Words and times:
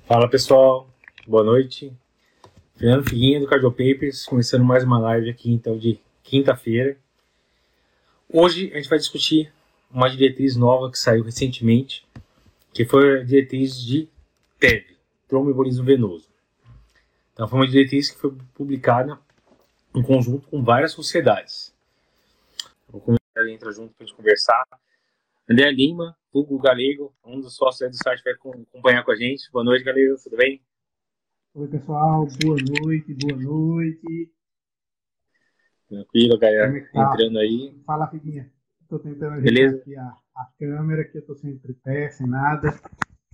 Fala 0.00 0.28
pessoal, 0.28 0.88
boa 1.26 1.44
noite. 1.44 1.92
Fernando 2.76 3.08
Figuinha 3.08 3.38
do 3.38 3.46
Cardiopapers, 3.46 4.24
começando 4.24 4.64
mais 4.64 4.82
uma 4.82 4.98
live 4.98 5.30
aqui 5.30 5.52
então 5.52 5.78
de 5.78 6.00
quinta-feira. 6.22 6.96
Hoje 8.28 8.72
a 8.72 8.76
gente 8.78 8.88
vai 8.88 8.98
discutir 8.98 9.52
uma 9.90 10.08
diretriz 10.08 10.56
nova 10.56 10.90
que 10.90 10.98
saiu 10.98 11.22
recentemente, 11.22 12.06
que 12.72 12.84
foi 12.84 13.20
a 13.20 13.24
diretriz 13.24 13.80
de 13.80 14.08
TEV, 14.58 14.96
tromboembolismo 15.28 15.84
venoso. 15.84 16.28
Então 17.32 17.46
foi 17.46 17.60
uma 17.60 17.68
diretriz 17.68 18.10
que 18.10 18.18
foi 18.18 18.32
publicada 18.54 19.18
em 19.94 20.02
conjunto 20.02 20.48
com 20.48 20.64
várias 20.64 20.92
sociedades. 20.92 21.72
Vou 22.88 23.00
começar 23.00 23.20
a 23.36 23.50
entrar 23.50 23.70
junto 23.70 23.94
para 23.94 24.04
a 24.04 24.06
gente 24.06 24.16
conversar. 24.16 24.64
André 25.52 25.70
Lima, 25.70 26.16
Hugo 26.32 26.58
Galego, 26.58 27.14
um 27.22 27.38
dos 27.38 27.56
sócios 27.56 27.90
do 27.90 28.02
site, 28.02 28.24
vai 28.24 28.32
acompanhar 28.32 29.04
com 29.04 29.12
a 29.12 29.16
gente. 29.16 29.50
Boa 29.52 29.62
noite, 29.62 29.84
Galego, 29.84 30.16
tudo 30.24 30.34
bem? 30.34 30.64
Oi, 31.52 31.68
pessoal, 31.68 32.26
boa 32.42 32.56
noite, 32.80 33.12
boa 33.12 33.38
noite. 33.38 34.32
Tranquilo, 35.90 36.38
galera, 36.38 36.74
é 36.74 36.80
tá? 36.80 37.12
entrando 37.12 37.38
aí. 37.38 37.78
Fala, 37.84 38.08
Figuinha. 38.08 38.50
Estou 38.80 38.98
tentando 38.98 39.34
ajeitar 39.34 39.74
aqui 39.78 39.94
a, 39.94 40.04
a 40.06 40.48
câmera, 40.58 41.04
que 41.04 41.18
eu 41.18 41.20
estou 41.20 41.36
sem 41.36 41.58
tripé, 41.58 42.08
sem 42.08 42.26
nada. 42.26 42.80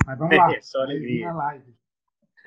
Mas 0.04 0.18
vamos 0.18 0.34
lá. 0.36 0.52
É, 0.52 0.60
só 0.60 0.80
alegria. 0.80 1.30
Live. 1.32 1.72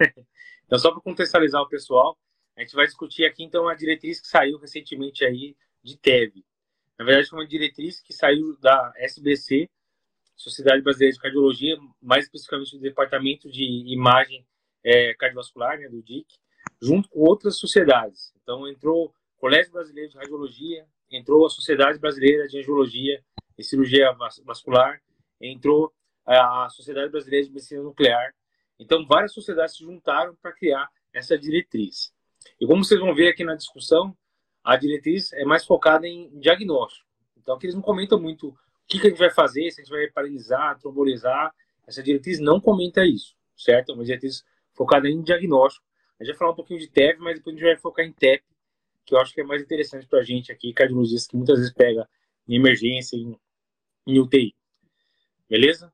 então, 0.66 0.80
só 0.80 0.91
para 0.91 0.99
contextualizar 0.99 1.61
o 1.61 1.69
pessoal, 1.69 2.19
a 2.58 2.59
gente 2.59 2.75
vai 2.75 2.85
discutir 2.88 3.23
aqui, 3.23 3.41
então, 3.45 3.69
a 3.69 3.73
diretriz 3.73 4.19
que 4.19 4.27
saiu 4.27 4.58
recentemente 4.58 5.23
aí 5.23 5.55
de 5.81 5.97
TEV. 5.97 6.44
Na 6.98 7.05
verdade, 7.05 7.30
foi 7.30 7.40
uma 7.40 7.48
diretriz 7.48 8.02
que 8.02 8.13
saiu 8.13 8.58
da 8.59 8.94
SBC, 8.98 9.70
Sociedade 10.36 10.81
Brasileira 10.81 11.14
de 11.14 11.20
Cardiologia, 11.22 11.77
mais 12.02 12.26
especificamente 12.26 12.76
do 12.76 12.81
Departamento 12.81 13.50
de 13.50 13.64
Imagem 13.94 14.45
é, 14.84 15.14
Cardiovascular, 15.14 15.80
né, 15.80 15.88
do 15.88 16.02
DIC, 16.02 16.27
junto 16.81 17.09
com 17.09 17.20
outras 17.20 17.58
sociedades. 17.58 18.33
Então, 18.42 18.67
entrou 18.67 19.06
o 19.06 19.14
Colégio 19.38 19.72
Brasileiro 19.72 20.09
de 20.09 20.17
Radiologia, 20.17 20.86
entrou 21.09 21.45
a 21.45 21.50
Sociedade 21.50 22.00
Brasileira 22.00 22.48
de 22.48 22.59
Angiologia 22.59 23.23
e 23.58 23.64
Cirurgia 23.64 24.11
Vascular, 24.44 25.02
entrou 25.39 25.94
a 26.26 26.70
Sociedade 26.70 27.11
Brasileira 27.11 27.45
de 27.45 27.52
Medicina 27.52 27.81
Nuclear. 27.81 28.33
Então, 28.80 29.05
várias 29.05 29.33
sociedades 29.33 29.76
se 29.76 29.83
juntaram 29.83 30.36
para 30.42 30.53
criar 30.53 30.89
essa 31.14 31.38
diretriz. 31.38 32.14
E 32.59 32.66
como 32.66 32.83
vocês 32.83 33.00
vão 33.00 33.14
ver 33.14 33.30
aqui 33.30 33.44
na 33.44 33.55
discussão, 33.55 34.16
a 34.64 34.76
diretriz 34.76 35.34
é 35.34 35.44
mais 35.44 35.66
focada 35.66 36.08
em 36.08 36.30
diagnóstico. 36.40 37.08
Então, 37.38 37.56
aqui 37.56 37.66
eles 37.66 37.76
não 37.76 37.81
comentam 37.81 38.20
muito 38.20 38.50
o 38.50 38.58
que, 38.88 39.00
que 39.00 39.08
a 39.08 39.09
gente 39.09 39.20
vai 39.20 39.31
fazer, 39.31 39.72
se 39.72 39.81
a 39.81 39.84
gente 39.84 39.92
vai 39.92 40.08
paralisar, 40.08 40.78
trombolizar. 40.80 41.54
Essa 41.88 42.04
diretriz 42.04 42.40
não 42.40 42.59
comenta 42.59 43.06
isso, 43.06 43.36
certo? 43.56 43.92
É 43.92 43.95
uma 43.95 44.04
diretriz 44.04 44.44
focada 44.73 45.09
em 45.09 45.22
diagnóstico. 45.22 45.86
A 46.20 46.23
gente 46.23 46.34
vai 46.34 46.39
falar 46.39 46.52
um 46.52 46.56
pouquinho 46.56 46.80
de 46.80 46.88
TEP, 46.88 47.20
mas 47.20 47.38
depois 47.38 47.56
a 47.56 47.59
gente 47.59 47.67
vai 47.67 47.78
focar 47.78 48.06
em 48.06 48.14
TEP, 48.14 48.44
que 49.06 49.16
eu 49.16 49.20
acho 49.20 49.34
que 49.34 49.42
é 49.42 49.44
mais 49.44 49.62
interessante 49.62 50.06
para 50.06 50.20
a 50.20 50.23
gente 50.23 50.52
aqui, 50.52 50.72
cardiologistas, 50.72 51.28
que 51.28 51.36
muitas 51.36 51.58
vezes 51.58 51.73
pega 51.73 52.08
em 52.48 52.56
emergência, 52.56 53.16
em, 53.17 53.36
em 54.06 54.20
UTI. 54.20 54.56
Beleza? 55.50 55.92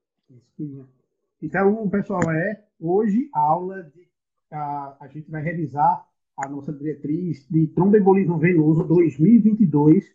Então, 1.42 1.90
pessoal, 1.90 2.30
é 2.32 2.64
hoje 2.80 3.30
a 3.34 3.40
aula 3.40 3.84
de. 3.84 4.08
A, 4.52 4.98
a 5.02 5.08
gente 5.08 5.30
vai 5.30 5.42
revisar 5.42 6.07
a 6.38 6.48
nossa 6.48 6.72
diretriz 6.72 7.48
de 7.50 7.68
tromboembolismo 7.68 8.38
venoso 8.38 8.84
2022, 8.84 10.06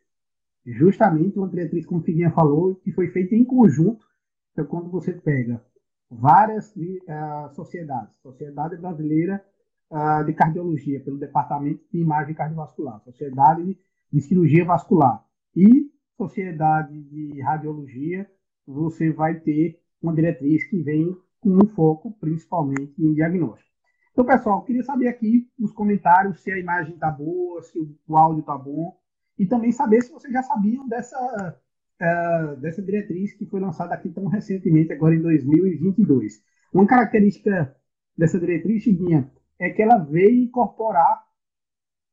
justamente 0.65 1.37
uma 1.37 1.49
diretriz, 1.49 1.85
como 1.85 2.01
o 2.01 2.05
Figuinha 2.05 2.31
falou, 2.31 2.77
que 2.77 2.93
foi 2.93 3.09
feita 3.09 3.35
em 3.35 3.45
conjunto. 3.45 4.07
Então, 4.53 4.65
quando 4.67 4.89
você 4.89 5.13
pega 5.13 5.61
várias 6.09 6.75
uh, 6.77 7.53
sociedades, 7.55 8.15
Sociedade 8.23 8.77
Brasileira 8.77 9.45
uh, 9.91 10.25
de 10.25 10.33
Cardiologia, 10.33 11.01
pelo 11.01 11.19
Departamento 11.19 11.83
de 11.93 11.99
Imagem 11.99 12.35
Cardiovascular, 12.35 13.01
Sociedade 13.01 13.77
de 14.13 14.21
Cirurgia 14.21 14.65
Vascular 14.65 15.25
e 15.57 15.91
Sociedade 16.17 17.03
de 17.03 17.41
Radiologia, 17.41 18.31
você 18.65 19.11
vai 19.11 19.41
ter 19.41 19.81
uma 20.01 20.15
diretriz 20.15 20.65
que 20.69 20.81
vem 20.83 21.17
com 21.41 21.51
um 21.51 21.67
foco 21.67 22.13
principalmente 22.21 22.95
em 23.03 23.13
diagnóstico. 23.13 23.72
Então, 24.13 24.27
pessoal, 24.27 24.63
queria 24.63 24.83
saber 24.83 25.09
aqui 25.09 25.51
nos 25.59 25.73
comentários 25.73 26.43
se 26.43 26.53
a 26.53 26.59
imagem 26.59 26.95
está 26.95 27.11
boa, 27.11 27.63
se 27.63 27.79
o 28.07 28.17
áudio 28.17 28.41
está 28.41 28.57
bom, 28.59 28.95
e 29.39 29.47
também 29.47 29.73
saber 29.73 30.03
se 30.03 30.13
vocês 30.13 30.31
já 30.31 30.43
sabiam 30.43 30.87
dessa, 30.87 31.59
uh, 32.01 32.61
dessa 32.61 32.83
diretriz 32.83 33.33
que 33.33 33.47
foi 33.47 33.59
lançada 33.59 33.95
aqui 33.95 34.11
tão 34.11 34.27
recentemente, 34.29 34.93
agora 34.93 35.15
em 35.15 35.23
2022. 35.23 36.43
Uma 36.75 36.87
característica 36.87 37.75
dessa 38.17 38.39
diretriz, 38.39 38.83
Chiguinha, 38.83 39.33
é 39.59 39.71
que 39.71 39.81
ela 39.81 39.97
veio 39.97 40.45
incorporar 40.45 41.25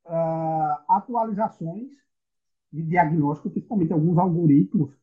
uh, 0.05 0.83
atualizações 0.87 1.89
de 2.71 2.81
diagnóstico, 2.83 3.49
principalmente 3.49 3.91
alguns 3.91 4.17
algoritmos 4.17 4.95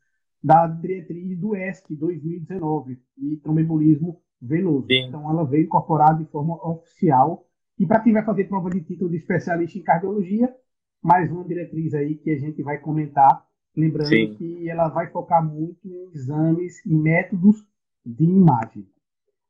da 0.42 0.66
diretriz 0.66 1.38
do 1.38 1.54
ESC 1.54 1.94
2019, 1.94 2.98
de 3.18 3.36
tromboembolismo 3.36 4.22
venoso. 4.40 4.86
Sim. 4.86 5.08
Então, 5.08 5.30
ela 5.30 5.44
veio 5.44 5.64
incorporada 5.64 6.22
de 6.22 6.30
forma 6.30 6.54
oficial. 6.66 7.46
E 7.78 7.86
para 7.86 8.00
quem 8.00 8.12
vai 8.12 8.24
fazer 8.24 8.44
prova 8.44 8.70
de 8.70 8.80
título 8.80 9.10
de 9.10 9.16
especialista 9.16 9.78
em 9.78 9.82
cardiologia, 9.82 10.54
mais 11.02 11.30
uma 11.30 11.44
diretriz 11.44 11.94
aí 11.94 12.16
que 12.16 12.30
a 12.30 12.38
gente 12.38 12.62
vai 12.62 12.78
comentar. 12.78 13.46
Lembrando 13.76 14.08
Sim. 14.08 14.34
que 14.34 14.68
ela 14.68 14.88
vai 14.88 15.10
focar 15.10 15.44
muito 15.44 15.86
em 15.86 16.10
exames 16.14 16.84
e 16.86 16.94
métodos 16.94 17.56
de 18.04 18.24
imagem. 18.24 18.88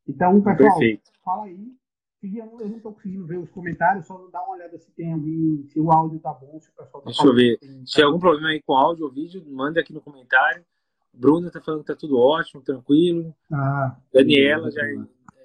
Então, 0.05 0.41
pessoal, 0.41 0.77
Perfeito. 0.77 1.09
fala 1.23 1.45
aí. 1.45 1.71
Eu 2.21 2.67
não 2.67 2.77
estou 2.77 2.93
conseguindo 2.93 3.25
ver 3.25 3.37
os 3.37 3.49
comentários, 3.51 4.05
só 4.05 4.17
dá 4.31 4.41
uma 4.41 4.55
olhada 4.55 4.77
se 4.79 4.91
tem 4.91 5.13
alguém, 5.13 5.63
se 5.67 5.79
o 5.79 5.91
áudio 5.91 6.19
tá 6.19 6.33
bom, 6.33 6.59
se 6.59 6.69
o 6.69 6.73
pessoal 6.73 7.03
tá 7.03 7.05
Deixa 7.05 7.23
eu 7.23 7.33
ver. 7.33 7.57
Tem, 7.59 7.85
se 7.85 7.93
tem 7.93 8.03
algum 8.03 8.19
problema 8.19 8.49
aí 8.49 8.61
com 8.61 8.73
áudio 8.73 9.05
ou 9.05 9.11
vídeo, 9.11 9.41
manda 9.47 9.79
aqui 9.79 9.93
no 9.93 10.01
comentário. 10.01 10.65
Bruna 11.13 11.49
tá 11.51 11.61
falando 11.61 11.81
que 11.81 11.87
tá 11.87 11.95
tudo 11.95 12.17
ótimo, 12.17 12.61
tranquilo. 12.61 13.33
Ah, 13.51 13.97
Daniela 14.13 14.69
já 14.71 14.81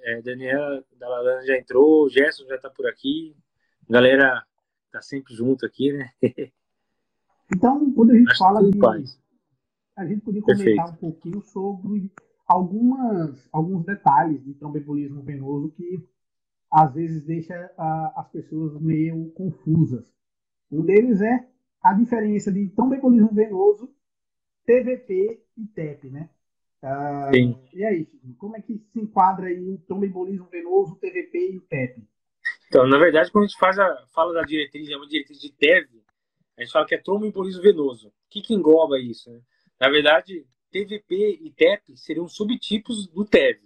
é, 0.05 0.21
Daniela 0.21 0.83
da 0.99 1.41
já 1.45 1.57
entrou, 1.57 2.09
Gerson 2.09 2.45
já 2.45 2.57
tá 2.57 2.69
por 2.69 2.85
aqui. 2.87 3.35
Galera 3.89 4.43
tá 4.91 5.01
sempre 5.01 5.33
junto 5.33 5.65
aqui, 5.65 5.91
né? 5.93 6.09
Então, 7.55 7.93
quando 7.93 8.11
a 8.11 8.15
gente 8.15 8.31
Acho 8.31 8.39
fala 8.39 8.63
de 8.63 8.77
paz. 8.79 9.19
a 9.95 10.05
gente 10.05 10.21
podia 10.21 10.41
comentar 10.41 10.65
Perfeito. 10.65 10.91
um 10.91 10.95
pouquinho 10.95 11.41
sobre 11.43 12.11
algumas 12.47 13.47
alguns 13.51 13.85
detalhes 13.85 14.43
de 14.43 14.53
tromboembolismo 14.55 15.21
venoso 15.21 15.69
que 15.71 16.03
às 16.71 16.93
vezes 16.93 17.23
deixa 17.25 17.53
a, 17.77 18.21
as 18.21 18.29
pessoas 18.31 18.81
meio 18.81 19.29
confusas. 19.31 20.03
Um 20.71 20.83
deles 20.83 21.21
é 21.21 21.47
a 21.83 21.93
diferença 21.93 22.51
de 22.51 22.69
tromboembolismo 22.69 23.31
venoso 23.33 23.93
TVP 24.65 25.42
e 25.57 25.65
TEP, 25.67 26.09
né? 26.09 26.29
Ah. 26.81 27.31
E 27.73 27.83
aí, 27.85 28.07
como 28.37 28.57
é 28.57 28.61
que 28.61 28.77
se 28.91 28.99
enquadra 28.99 29.47
aí 29.47 29.69
o 29.69 29.77
tromboembolismo 29.79 30.47
venoso, 30.47 30.93
o 30.93 30.97
TVP 30.97 31.53
e 31.53 31.57
o 31.57 31.61
TEP? 31.61 32.03
Então, 32.67 32.87
na 32.87 32.97
verdade, 32.97 33.31
quando 33.31 33.45
a 33.45 33.47
gente 33.47 33.59
faz 33.59 33.79
a, 33.79 34.05
fala 34.13 34.33
da 34.33 34.41
diretriz, 34.41 34.89
é 34.89 34.97
uma 34.97 35.07
diretriz 35.07 35.39
de 35.39 35.51
TEV, 35.51 36.03
a 36.57 36.61
gente 36.61 36.71
fala 36.71 36.85
que 36.85 36.95
é 36.95 36.97
tromboembolismo 36.97 37.61
venoso. 37.61 38.09
O 38.09 38.13
que, 38.29 38.41
que 38.41 38.53
engloba 38.53 38.99
isso? 38.99 39.31
Né? 39.31 39.41
Na 39.79 39.89
verdade, 39.89 40.45
TVP 40.71 41.39
e 41.41 41.51
TEP 41.51 41.95
seriam 41.95 42.27
subtipos 42.27 43.07
do 43.07 43.23
TEV. 43.23 43.61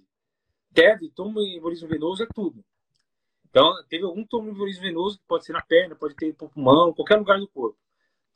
TEV, 0.74 1.09
tromboembolismo 1.16 1.88
venoso, 1.88 2.24
é 2.24 2.28
tudo. 2.36 2.64
Então, 3.50 3.74
teve 3.90 4.04
algum 4.04 4.25
tromboembolismo 4.25 4.84
venoso 4.84 5.18
que 5.18 5.25
pode 5.28 5.46
ser 5.46 5.54
na 5.54 5.62
perna, 5.62 5.96
pode 5.96 6.16
ter 6.16 6.36
no 6.40 6.50
pulmão, 6.50 6.94
qualquer 6.94 7.16
lugar 7.16 7.40
do 7.40 7.48
corpo. 7.48 7.80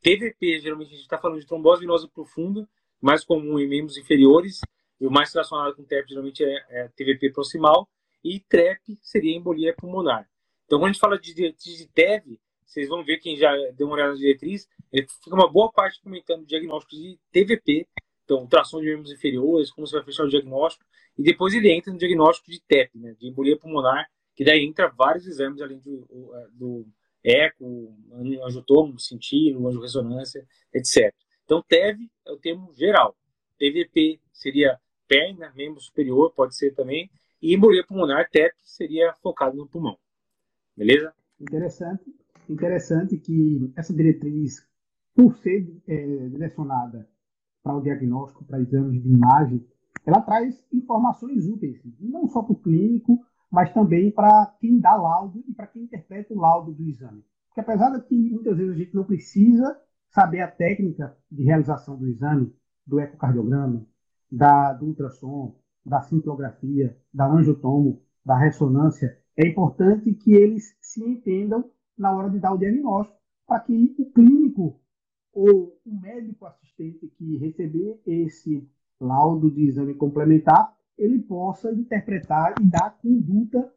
TVP, 0.02 0.60
geralmente 0.60 0.88
a 0.88 0.92
gente 0.92 1.02
está 1.02 1.18
falando 1.18 1.40
de 1.40 1.46
trombose 1.46 1.82
venosa 1.82 2.08
profunda, 2.08 2.68
mais 3.02 3.24
comum 3.24 3.60
em 3.60 3.68
membros 3.68 3.98
inferiores, 3.98 4.62
e 5.00 5.08
o 5.08 5.12
mais 5.12 5.34
relacionado 5.34 5.76
com 5.76 5.84
TEP 5.84 6.10
geralmente 6.10 6.44
é, 6.44 6.66
é 6.70 6.88
TVP 6.90 7.32
proximal, 7.32 7.90
e 8.24 8.40
TREP 8.40 9.00
seria 9.02 9.36
embolia 9.36 9.74
pulmonar. 9.76 10.30
Então, 10.66 10.80
quando 10.80 10.90
a 10.90 10.94
gente 10.94 11.02
fala 11.02 11.20
de 11.20 11.34
diretriz 11.34 11.78
de 11.78 11.88
TEV, 11.88 12.40
vocês 12.66 12.88
vão 12.88 13.04
ver, 13.04 13.18
quem 13.18 13.36
já 13.36 13.52
deu 13.76 13.88
uma 13.88 13.96
olhada 13.96 14.12
na 14.12 14.18
diretriz, 14.18 14.68
ele 14.94 15.08
fica 15.24 15.36
uma 15.36 15.52
boa 15.52 15.72
parte 15.72 16.00
comentando 16.02 16.46
diagnóstico 16.46 16.96
de 16.96 17.20
TVP, 17.32 17.88
então, 18.24 18.48
tração 18.48 18.80
de 18.80 18.86
membros 18.86 19.12
inferiores, 19.12 19.72
como 19.72 19.86
você 19.86 19.98
vai 19.98 20.06
fechar 20.06 20.24
o 20.24 20.30
diagnóstico, 20.30 20.86
e 21.18 21.24
depois 21.24 21.54
ele 21.54 21.70
entra 21.70 21.92
no 21.92 22.00
diagnóstico 22.00 22.50
de 22.50 22.62
TEP, 22.62 22.98
né, 22.98 23.14
de 23.20 23.28
embolia 23.28 23.58
pulmonar, 23.58 24.08
que 24.36 24.46
daí 24.46 24.64
entra 24.64 24.88
vários 24.88 25.28
exames 25.28 25.62
além 25.62 25.80
do, 25.80 26.08
do 26.54 26.88
eco, 27.24 27.94
angiotomo, 28.44 28.98
sentido, 29.00 29.68
angiorressonância, 29.68 30.48
etc. 30.74 31.14
Então, 31.52 31.62
TEV 31.68 32.10
é 32.26 32.32
o 32.32 32.38
termo 32.38 32.74
geral. 32.74 33.14
TVP 33.60 34.22
seria 34.32 34.80
perna, 35.06 35.52
membro 35.54 35.82
superior, 35.82 36.32
pode 36.34 36.56
ser 36.56 36.74
também, 36.74 37.12
e 37.42 37.54
embolia 37.54 37.86
pulmonar, 37.86 38.30
TEP, 38.30 38.54
seria 38.64 39.14
focado 39.22 39.58
no 39.58 39.68
pulmão. 39.68 39.98
Beleza? 40.78 41.14
Interessante. 41.38 42.06
Interessante 42.48 43.18
que 43.18 43.70
essa 43.76 43.94
diretriz, 43.94 44.66
por 45.14 45.36
ser 45.40 45.68
é, 45.90 46.30
direcionada 46.30 47.06
para 47.62 47.76
o 47.76 47.82
diagnóstico, 47.82 48.46
para 48.46 48.62
exames 48.62 49.04
de 49.04 49.10
imagem, 49.10 49.68
ela 50.06 50.22
traz 50.22 50.66
informações 50.72 51.46
úteis, 51.48 51.82
não 52.00 52.30
só 52.30 52.44
para 52.44 52.54
o 52.54 52.62
clínico, 52.62 53.20
mas 53.52 53.74
também 53.74 54.10
para 54.10 54.56
quem 54.62 54.80
dá 54.80 54.96
laudo 54.96 55.44
e 55.46 55.54
para 55.54 55.68
quem 55.68 55.84
interpreta 55.84 56.34
o 56.34 56.40
laudo 56.40 56.72
do 56.72 56.88
exame. 56.88 57.26
Porque 57.48 57.60
apesar 57.60 57.90
de 57.90 58.08
que 58.08 58.16
muitas 58.16 58.56
vezes 58.56 58.74
a 58.74 58.78
gente 58.78 58.96
não 58.96 59.04
precisa 59.04 59.78
saber 60.12 60.42
a 60.42 60.48
técnica 60.48 61.18
de 61.32 61.44
realização 61.44 61.98
do 61.98 62.08
exame, 62.08 62.54
do 62.86 63.00
ecocardiograma, 63.00 63.86
da, 64.32 64.74
do 64.74 64.88
ultrassom, 64.88 65.56
da 65.86 66.02
cintilografia, 66.02 66.98
da 67.14 67.28
angiotomo, 67.28 68.02
da 68.24 68.38
ressonância, 68.38 69.18
é 69.36 69.48
importante 69.48 70.14
que 70.14 70.34
eles 70.34 70.76
se 70.80 71.04
entendam 71.04 71.70
na 71.98 72.16
hora 72.16 72.30
de 72.30 72.40
dar 72.40 72.54
o 72.54 72.58
diagnóstico, 72.58 73.20
para 73.48 73.62
que 73.62 73.96
o 73.98 74.06
clínico 74.12 74.80
ou 75.34 75.80
o 75.86 76.02
médico 76.02 76.46
assistente 76.46 77.08
que 77.18 77.38
receber 77.38 78.00
esse 78.06 78.70
laudo 79.00 79.50
de 79.50 79.68
exame 79.68 79.94
complementar, 79.96 80.76
ele 80.98 81.20
possa 81.20 81.72
interpretar 81.72 82.54
e 82.62 82.66
dar 82.66 82.88
a 82.88 82.90
conduta 82.92 83.74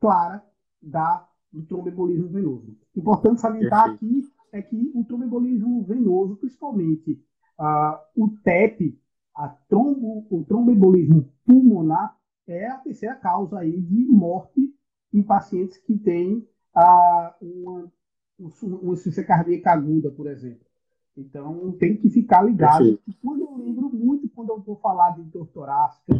clara 0.00 0.42
da, 0.82 1.28
do 1.52 1.62
tromboembolismo 1.62 2.28
venoso. 2.28 2.76
Importante 2.94 3.40
salientar 3.40 3.90
aqui 3.90 4.22
é 4.52 4.62
que 4.62 4.90
o 4.94 5.04
tromboembolismo 5.04 5.82
venoso, 5.84 6.36
principalmente 6.36 7.20
uh, 7.58 7.98
o 8.16 8.28
TEP, 8.42 8.98
a 9.34 9.48
trombo, 9.68 10.26
o 10.30 10.44
tromboembolismo 10.44 11.30
pulmonar, 11.44 12.16
é 12.46 12.68
a 12.68 12.78
terceira 12.78 13.14
causa 13.16 13.58
aí 13.58 13.80
de 13.80 14.06
morte 14.06 14.72
em 15.12 15.22
pacientes 15.22 15.78
que 15.78 15.96
têm 15.98 16.46
uh, 16.76 17.32
uma, 17.40 17.92
uma 18.38 18.92
insuficiência 18.92 19.24
cardíaca 19.24 19.72
aguda, 19.72 20.10
por 20.10 20.26
exemplo. 20.26 20.64
Então, 21.16 21.72
tem 21.78 21.96
que 21.96 22.10
ficar 22.10 22.42
ligado. 22.42 23.00
Quando 23.22 23.40
eu 23.40 23.56
lembro 23.56 23.90
muito, 23.90 24.28
quando 24.28 24.50
eu 24.50 24.60
vou 24.60 24.76
falar 24.76 25.10
de 25.10 25.22
dor 25.24 25.46
torácica, 25.48 26.14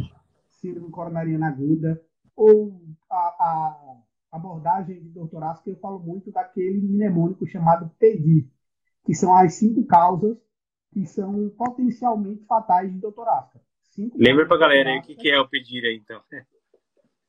síndrome 0.49 0.89
coronariana 0.89 1.47
aguda, 1.47 2.01
ou 2.35 2.81
a, 3.09 3.15
a 3.15 3.97
abordagem 4.31 5.01
de 5.01 5.09
dor 5.09 5.29
torácica, 5.29 5.69
eu 5.69 5.77
falo 5.77 5.99
muito 5.99 6.31
daquele 6.31 6.81
mnemônico 6.81 7.45
chamado 7.47 7.89
PEDI, 7.97 8.49
que 9.05 9.13
são 9.13 9.35
as 9.35 9.53
cinco 9.53 9.85
causas 9.85 10.37
que 10.91 11.05
são 11.05 11.49
potencialmente 11.51 12.45
fatais 12.45 12.93
de 12.93 12.99
torácica. 13.11 13.61
Cinco 13.83 14.17
Lembra 14.19 14.47
pra 14.47 14.57
galera 14.57 14.89
aí 14.89 14.99
o 14.99 15.01
que, 15.01 15.15
que 15.15 15.29
é 15.29 15.39
o 15.39 15.47
PEDI 15.47 15.85
aí, 15.85 15.97
então. 15.97 16.21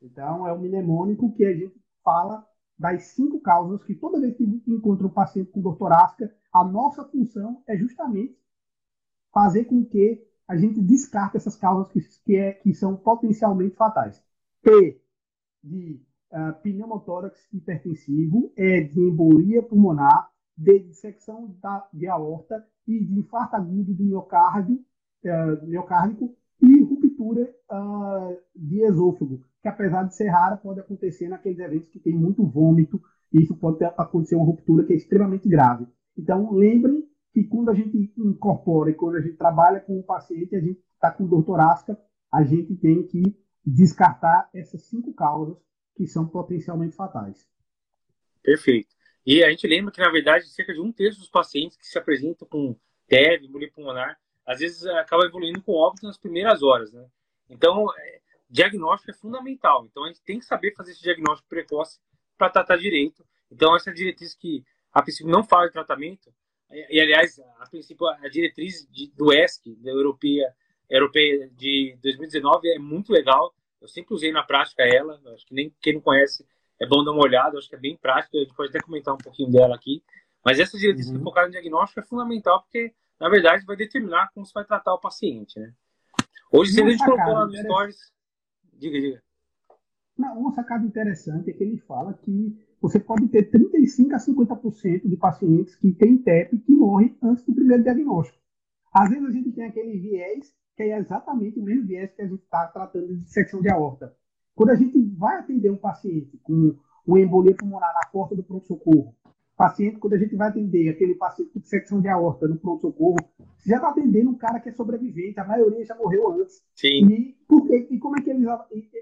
Então, 0.02 0.46
é 0.46 0.52
um 0.52 0.60
mnemônico 0.60 1.34
que 1.34 1.44
a 1.44 1.54
gente 1.54 1.74
fala 2.04 2.46
das 2.78 3.08
cinco 3.08 3.40
causas 3.40 3.82
que 3.84 3.94
toda 3.94 4.20
vez 4.20 4.36
que 4.36 4.44
encontra 4.66 5.06
um 5.06 5.10
paciente 5.10 5.50
com 5.50 5.60
dor 5.60 5.76
torácica, 5.76 6.32
a 6.52 6.64
nossa 6.64 7.04
função 7.04 7.62
é 7.66 7.76
justamente 7.76 8.38
fazer 9.32 9.64
com 9.64 9.84
que 9.84 10.24
a 10.46 10.56
gente 10.56 10.80
descarte 10.80 11.36
essas 11.36 11.56
causas 11.56 11.92
que, 11.92 12.00
que, 12.24 12.36
é, 12.36 12.52
que 12.52 12.72
são 12.72 12.96
potencialmente 12.96 13.76
fatais. 13.76 14.24
P 14.62 15.00
de 15.62 16.00
uh, 16.32 16.60
pneumotórax 16.62 17.48
hipertensivo, 17.52 18.52
E 18.56 18.84
de 18.84 19.00
embolia 19.00 19.62
pulmonar, 19.62 20.30
de 20.56 20.78
dissecção 20.80 21.54
da, 21.62 21.88
de 21.92 22.06
aorta 22.08 22.64
e 22.86 23.04
de 23.04 23.18
infarto 23.18 23.56
agudo 23.56 23.94
do 23.94 24.04
miocárdio, 24.04 24.76
uh, 25.24 25.66
miocárdico 25.66 26.34
e 26.60 26.80
ruptura 26.82 27.54
uh, 27.70 28.36
de 28.56 28.80
esôfago, 28.82 29.40
que 29.62 29.68
apesar 29.68 30.04
de 30.04 30.16
ser 30.16 30.28
rara, 30.28 30.56
pode 30.56 30.80
acontecer 30.80 31.28
naqueles 31.28 31.58
eventos 31.58 31.88
que 31.88 32.00
tem 32.00 32.14
muito 32.14 32.44
vômito, 32.44 33.00
e 33.32 33.42
isso 33.42 33.54
pode 33.56 33.84
acontecer 33.84 34.36
uma 34.36 34.46
ruptura 34.46 34.84
que 34.84 34.92
é 34.92 34.96
extremamente 34.96 35.48
grave. 35.48 35.86
Então, 36.16 36.52
lembrem 36.52 37.04
que 37.32 37.44
quando 37.44 37.70
a 37.70 37.74
gente 37.74 38.12
incorpora 38.16 38.90
e 38.90 38.94
quando 38.94 39.16
a 39.16 39.20
gente 39.20 39.36
trabalha 39.36 39.80
com 39.80 39.98
o 39.98 40.02
paciente, 40.02 40.56
a 40.56 40.60
gente 40.60 40.80
está 40.94 41.10
com 41.10 41.26
dor 41.26 41.44
torácica, 41.44 41.98
a 42.32 42.42
gente 42.42 42.74
tem 42.76 43.06
que 43.06 43.22
descartar 43.64 44.48
essas 44.52 44.82
cinco 44.88 45.12
causas 45.12 45.56
que 45.98 46.06
são 46.06 46.28
potencialmente 46.28 46.94
fatais. 46.94 47.44
Perfeito. 48.40 48.94
E 49.26 49.42
a 49.42 49.50
gente 49.50 49.66
lembra 49.66 49.92
que, 49.92 50.00
na 50.00 50.08
verdade, 50.10 50.48
cerca 50.48 50.72
de 50.72 50.80
um 50.80 50.92
terço 50.92 51.18
dos 51.18 51.28
pacientes 51.28 51.76
que 51.76 51.86
se 51.86 51.98
apresentam 51.98 52.46
com 52.46 52.78
TEV, 53.08 53.46
embolia 53.46 53.70
pulmonar, 53.72 54.16
às 54.46 54.60
vezes 54.60 54.86
acaba 54.86 55.24
evoluindo 55.24 55.60
com 55.60 55.72
óbito 55.72 56.06
nas 56.06 56.16
primeiras 56.16 56.62
horas, 56.62 56.92
né? 56.92 57.04
Então, 57.50 57.92
é, 57.98 58.20
diagnóstico 58.48 59.10
é 59.10 59.14
fundamental. 59.14 59.84
Então, 59.86 60.04
a 60.04 60.06
gente 60.06 60.22
tem 60.22 60.38
que 60.38 60.44
saber 60.44 60.72
fazer 60.74 60.92
esse 60.92 61.02
diagnóstico 61.02 61.48
precoce 61.48 61.98
para 62.38 62.48
tratar 62.48 62.76
direito. 62.76 63.26
Então, 63.50 63.74
essa 63.74 63.92
diretriz 63.92 64.34
que 64.34 64.64
a 64.92 65.02
princípio 65.02 65.32
não 65.32 65.42
fala 65.42 65.66
de 65.66 65.72
tratamento, 65.72 66.32
e, 66.70 67.00
aliás, 67.00 67.40
a 67.58 67.66
princípio 67.68 68.06
a 68.06 68.28
diretriz 68.28 68.86
de, 68.90 69.10
do 69.16 69.32
ESC, 69.32 69.74
da 69.76 69.90
Europeia, 69.90 70.54
Europeia 70.88 71.50
de 71.56 71.98
2019, 72.00 72.68
é 72.68 72.78
muito 72.78 73.12
legal. 73.12 73.52
Eu 73.80 73.88
sempre 73.88 74.14
usei 74.14 74.32
na 74.32 74.42
prática 74.42 74.82
ela, 74.82 75.20
acho 75.34 75.46
que 75.46 75.54
nem 75.54 75.72
quem 75.80 75.94
não 75.94 76.00
conhece 76.00 76.46
é 76.80 76.86
bom 76.86 77.04
dar 77.04 77.12
uma 77.12 77.22
olhada, 77.22 77.58
acho 77.58 77.68
que 77.68 77.74
é 77.74 77.78
bem 77.78 77.96
prática, 77.96 78.36
a 78.36 78.40
gente 78.40 78.54
pode 78.54 78.70
até 78.70 78.80
comentar 78.80 79.14
um 79.14 79.18
pouquinho 79.18 79.50
dela 79.50 79.74
aqui. 79.74 80.02
Mas 80.44 80.58
essa 80.58 80.78
diretriz 80.78 81.10
uhum. 81.10 81.22
focada 81.22 81.46
no 81.46 81.52
diagnóstico 81.52 82.00
é 82.00 82.02
fundamental, 82.02 82.62
porque, 82.62 82.94
na 83.20 83.28
verdade, 83.28 83.64
vai 83.66 83.76
determinar 83.76 84.30
como 84.32 84.46
você 84.46 84.52
vai 84.52 84.64
tratar 84.64 84.94
o 84.94 85.00
paciente, 85.00 85.58
né? 85.58 85.72
Hoje, 86.50 86.72
se 86.72 86.82
a 86.82 86.88
gente 86.88 87.04
colocou 87.04 87.34
lá 87.34 87.46
no 87.46 87.56
Stories... 87.56 88.12
Diga, 88.74 89.00
diga. 89.00 89.22
Não, 90.16 90.38
uma 90.38 90.52
sacada 90.52 90.86
interessante 90.86 91.50
é 91.50 91.52
que 91.52 91.62
ele 91.62 91.78
fala 91.78 92.14
que 92.14 92.56
você 92.80 92.98
pode 92.98 93.28
ter 93.28 93.50
35 93.50 94.14
a 94.14 94.18
50% 94.18 95.08
de 95.08 95.16
pacientes 95.16 95.76
que 95.76 95.92
têm 95.92 96.18
TEP 96.18 96.58
que 96.58 96.72
morrem 96.72 97.16
antes 97.22 97.44
do 97.44 97.54
primeiro 97.54 97.82
diagnóstico. 97.82 98.38
Às 98.92 99.10
vezes 99.10 99.28
a 99.28 99.30
gente 99.30 99.52
tem 99.52 99.64
aquele 99.64 99.98
viés 99.98 100.54
que 100.78 100.84
é 100.84 100.96
exatamente 100.96 101.58
o 101.58 101.62
mesmo 101.64 101.88
viés 101.88 102.14
que 102.14 102.22
a 102.22 102.26
gente 102.28 102.44
está 102.44 102.68
tratando 102.68 103.08
de 103.08 103.16
dissecção 103.16 103.60
de 103.60 103.68
aorta. 103.68 104.14
Quando 104.54 104.70
a 104.70 104.76
gente 104.76 104.96
vai 105.16 105.36
atender 105.40 105.70
um 105.70 105.76
paciente 105.76 106.38
com 106.38 106.76
uma 107.04 107.20
embolia 107.20 107.56
pulmonar 107.56 107.92
na 107.92 108.08
porta 108.12 108.36
do 108.36 108.44
pronto-socorro, 108.44 109.12
paciente, 109.56 109.98
quando 109.98 110.12
a 110.12 110.18
gente 110.18 110.36
vai 110.36 110.50
atender 110.50 110.88
aquele 110.88 111.16
paciente 111.16 111.50
com 111.50 111.58
dissecção 111.58 112.00
de 112.00 112.06
aorta 112.06 112.46
no 112.46 112.56
pronto-socorro, 112.56 113.16
você 113.56 113.70
já 113.70 113.76
está 113.76 113.88
atendendo 113.88 114.30
um 114.30 114.38
cara 114.38 114.60
que 114.60 114.68
é 114.68 114.72
sobrevivente, 114.72 115.40
a 115.40 115.44
maioria 115.44 115.84
já 115.84 115.96
morreu 115.96 116.30
antes. 116.30 116.62
Sim. 116.76 117.08
E, 117.08 117.36
por 117.48 117.66
quê? 117.66 117.88
e 117.90 117.98
como 117.98 118.16
é 118.16 118.22
que 118.22 118.30
eles, 118.30 118.46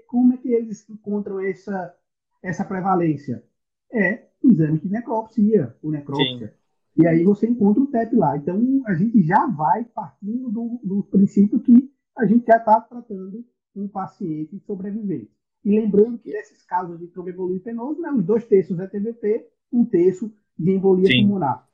como 0.07 0.33
é 0.33 0.37
que 0.37 0.51
eles 0.51 0.89
encontram 0.89 1.39
essa, 1.39 1.93
essa 2.41 2.65
prevalência? 2.65 3.43
é 3.91 4.27
exame 4.43 4.79
de 4.79 4.89
necropsia, 4.89 5.75
ou 5.81 5.91
necrópsia. 5.91 6.47
Sim. 6.47 6.53
E 6.97 7.05
aí 7.05 7.23
você 7.23 7.47
encontra 7.47 7.81
o 7.81 7.87
TEP 7.87 8.15
lá. 8.15 8.35
Então, 8.35 8.59
a 8.87 8.93
gente 8.95 9.21
já 9.23 9.45
vai 9.45 9.85
partindo 9.85 10.49
do, 10.49 10.79
do 10.83 11.03
princípio 11.03 11.59
que 11.59 11.91
a 12.17 12.25
gente 12.25 12.45
já 12.45 12.57
está 12.57 12.81
tratando 12.81 13.45
um 13.75 13.87
paciente 13.87 14.59
sobrevivente. 14.65 15.31
E 15.63 15.79
lembrando 15.79 16.17
que 16.17 16.31
nesses 16.31 16.63
casos 16.63 16.99
de 16.99 17.07
tromboembolia 17.07 17.61
penoso, 17.61 18.01
né, 18.01 18.09
os 18.11 18.25
dois 18.25 18.45
terços 18.45 18.79
é 18.79 18.87
TVP, 18.87 19.47
um 19.71 19.85
terço 19.85 20.33
de 20.57 20.71
embolia 20.71 21.05
Sim. 21.07 21.21
pulmonar. 21.21 21.67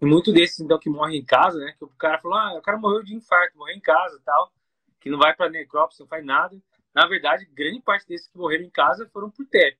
E 0.00 0.06
muito 0.06 0.32
desses, 0.32 0.58
então, 0.60 0.78
que 0.78 0.90
morrem 0.90 1.20
em 1.20 1.24
casa, 1.24 1.58
né? 1.58 1.74
Que 1.78 1.84
o 1.84 1.88
cara 1.88 2.18
falou, 2.18 2.38
ah, 2.38 2.58
o 2.58 2.62
cara 2.62 2.78
morreu 2.78 3.02
de 3.02 3.14
infarto, 3.14 3.56
morreu 3.56 3.76
em 3.76 3.80
casa 3.80 4.16
e 4.16 4.24
tal, 4.24 4.52
que 5.00 5.10
não 5.10 5.18
vai 5.18 5.34
para 5.34 5.50
necrópsia, 5.50 6.02
não 6.02 6.08
faz 6.08 6.24
nada. 6.24 6.60
Na 6.94 7.06
verdade, 7.06 7.48
grande 7.52 7.80
parte 7.80 8.06
desses 8.08 8.28
que 8.28 8.38
morreram 8.38 8.64
em 8.64 8.70
casa 8.70 9.08
foram 9.12 9.30
por 9.30 9.46
TEP. 9.46 9.78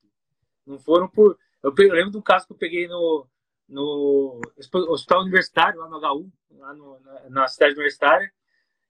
Não 0.67 0.79
foram 0.79 1.09
por 1.09 1.37
eu, 1.62 1.73
lembro 1.76 2.12
de 2.12 2.19
um 2.19 2.23
caso 2.23 2.47
que 2.47 2.52
eu 2.52 2.57
peguei 2.57 2.87
no, 2.87 3.26
no 3.69 4.41
hospital 4.89 5.23
universitário, 5.23 5.81
lá 5.81 5.89
no 5.89 5.99
HU, 5.99 6.33
lá 6.53 6.75
no, 6.75 6.99
na, 7.01 7.31
na, 7.31 7.49
cidade 7.49 7.75
universitária. 7.75 8.33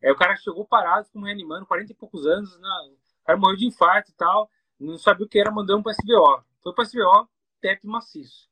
É, 0.01 0.13
o 0.13 0.17
cara 0.17 0.37
chegou 0.37 0.65
parado, 0.65 1.07
ficou 1.07 1.23
reanimando, 1.23 1.67
40 1.67 1.91
e 1.91 1.95
poucos 1.95 2.25
anos, 2.27 2.57
né? 2.61 2.69
o 3.23 3.27
cara 3.27 3.39
morreu 3.39 3.57
de 3.57 3.67
infarto 3.67 4.11
e 4.11 4.15
tal, 4.15 4.49
não 4.79 4.97
sabia 4.97 5.27
o 5.27 5.29
que 5.29 5.41
era, 5.41 5.51
mandando 5.51 5.83
para 5.83 5.93
SBO. 5.93 6.45
Foi 6.63 6.73
para 6.73 6.85
SBO, 6.85 7.29
TEP 7.61 7.85
maciço. 7.85 8.49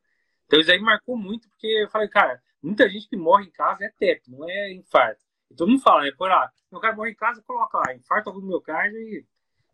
Então 0.46 0.60
isso 0.60 0.70
aí 0.70 0.80
marcou 0.80 1.16
muito, 1.16 1.48
porque 1.48 1.66
eu 1.66 1.88
falei, 1.88 2.08
cara, 2.08 2.42
muita 2.60 2.88
gente 2.88 3.08
que 3.08 3.16
morre 3.16 3.44
em 3.46 3.50
casa 3.50 3.84
é 3.84 3.92
TEP, 3.96 4.28
não 4.28 4.48
é 4.48 4.72
infarto. 4.72 5.24
E 5.50 5.54
todo 5.54 5.68
mundo 5.68 5.82
fala, 5.82 6.02
né? 6.02 6.12
Por 6.16 6.28
lá, 6.28 6.50
o 6.72 6.80
cara 6.80 6.96
morre 6.96 7.12
em 7.12 7.16
casa, 7.16 7.42
coloca 7.42 7.78
lá, 7.78 7.94
infarto 7.94 8.32
do 8.32 8.42
miocárdio 8.42 8.98
e, 8.98 9.24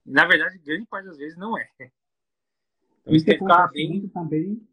na 0.05 0.27
verdade, 0.27 0.59
grande 0.59 0.87
parte 0.87 1.07
das 1.07 1.17
vezes 1.17 1.39
não 1.39 1.57
é. 1.57 1.69
Então, 3.01 3.15
isso 3.15 3.25
tem 3.25 3.39
que 3.39 3.45
ficar 3.45 3.69
bem. 3.69 4.09
Também, 4.09 4.69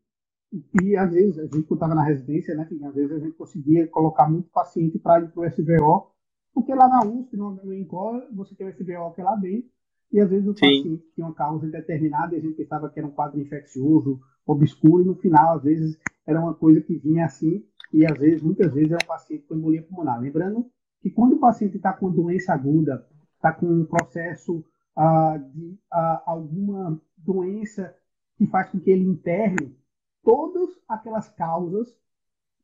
e 0.52 0.96
às 0.96 1.12
vezes, 1.12 1.38
a 1.38 1.44
gente 1.44 1.72
estava 1.72 1.94
na 1.94 2.04
residência, 2.04 2.56
né, 2.56 2.68
às 2.86 2.96
vezes 2.96 3.12
a 3.12 3.20
gente 3.20 3.38
conseguia 3.38 3.88
colocar 3.88 4.30
muito 4.30 4.50
paciente 4.50 4.98
para 4.98 5.24
ir 5.24 5.30
para 5.30 5.42
o 5.42 5.46
SBO, 5.46 6.12
porque 6.54 6.74
lá 6.74 6.88
na 6.88 7.06
USP, 7.06 7.38
no, 7.38 7.52
no 7.52 7.74
INCOR, 7.74 8.28
você 8.34 8.56
tem 8.56 8.68
o 8.68 8.70
SBO 8.70 9.14
que 9.14 9.22
é 9.22 9.24
lá 9.24 9.36
dentro, 9.36 9.70
e 10.12 10.20
às 10.20 10.30
vezes 10.30 10.48
o 10.48 10.54
Sim. 10.54 10.60
paciente 10.60 11.12
tinha 11.14 11.28
uma 11.28 11.36
causa 11.36 11.68
indeterminada 11.68 12.34
e 12.34 12.40
a 12.40 12.42
gente 12.42 12.56
pensava 12.56 12.90
que 12.90 13.00
era 13.00 13.08
um 13.08 13.12
quadro 13.12 13.40
infeccioso, 13.40 14.20
obscuro, 14.46 15.04
e 15.04 15.06
no 15.06 15.16
final, 15.16 15.58
às 15.58 15.64
vezes, 15.64 16.00
era 16.26 16.40
uma 16.40 16.56
coisa 16.56 16.82
que 16.82 16.98
vinha 16.98 17.26
assim, 17.26 17.64
e 17.94 18.06
às 18.06 18.18
vezes, 18.18 18.42
muitas 18.42 18.74
vezes, 18.74 18.92
era 18.92 19.04
um 19.04 19.08
paciente 19.08 19.44
com 19.44 19.56
embolia 19.56 19.84
pulmonar. 19.84 20.20
Lembrando 20.20 20.66
que 21.02 21.12
quando 21.12 21.34
o 21.34 21.40
paciente 21.40 21.78
está 21.78 21.94
com 21.94 22.10
doença 22.10 22.54
aguda, 22.54 23.06
está 23.36 23.54
com 23.54 23.68
um 23.68 23.86
processo 23.86 24.66
ah, 24.96 25.38
de 25.38 25.78
ah, 25.92 26.24
alguma 26.26 27.00
doença 27.18 27.96
que 28.38 28.48
faz 28.48 28.70
com 28.70 28.80
que 28.80 28.90
ele 28.90 29.04
interne 29.04 29.78
todas 30.24 30.70
aquelas 30.88 31.30
causas 31.30 31.96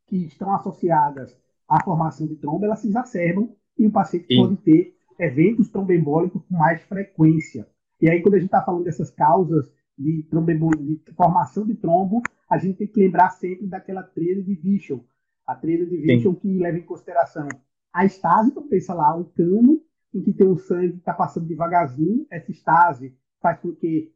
que 0.07 0.25
estão 0.25 0.53
associadas 0.53 1.37
à 1.67 1.83
formação 1.83 2.27
de 2.27 2.35
trombo, 2.35 2.65
elas 2.65 2.79
se 2.79 2.87
exacerbam 2.87 3.49
e 3.77 3.87
o 3.87 3.91
paciente 3.91 4.27
Sim. 4.27 4.41
pode 4.41 4.57
ter 4.57 4.95
eventos 5.19 5.69
tromboembólicos 5.69 6.43
com 6.43 6.55
mais 6.55 6.81
frequência. 6.83 7.67
E 8.01 8.09
aí, 8.09 8.21
quando 8.21 8.35
a 8.35 8.37
gente 8.37 8.47
está 8.47 8.61
falando 8.61 8.83
dessas 8.83 9.09
causas 9.09 9.71
de, 9.97 10.23
de 10.23 11.13
formação 11.15 11.65
de 11.65 11.75
trombo, 11.75 12.21
a 12.49 12.57
gente 12.57 12.77
tem 12.77 12.87
que 12.87 12.99
lembrar 12.99 13.29
sempre 13.31 13.67
daquela 13.67 14.03
trilha 14.03 14.43
de 14.43 14.53
Vision. 14.55 14.99
A 15.47 15.55
trilha 15.55 15.85
de 15.85 15.97
Vision 15.97 16.33
Sim. 16.33 16.39
que 16.39 16.57
leva 16.57 16.77
em 16.77 16.85
consideração 16.85 17.47
a 17.93 18.03
estase, 18.03 18.49
então 18.49 18.67
pensa 18.67 18.93
lá, 18.93 19.15
um 19.15 19.23
cano 19.23 19.81
em 20.13 20.21
que 20.21 20.33
tem 20.33 20.47
o 20.47 20.57
sangue 20.57 20.93
que 20.93 20.97
está 20.99 21.13
passando 21.13 21.47
devagarzinho, 21.47 22.25
essa 22.29 22.51
estase 22.51 23.15
faz 23.41 23.59
com 23.59 23.73
que 23.73 24.13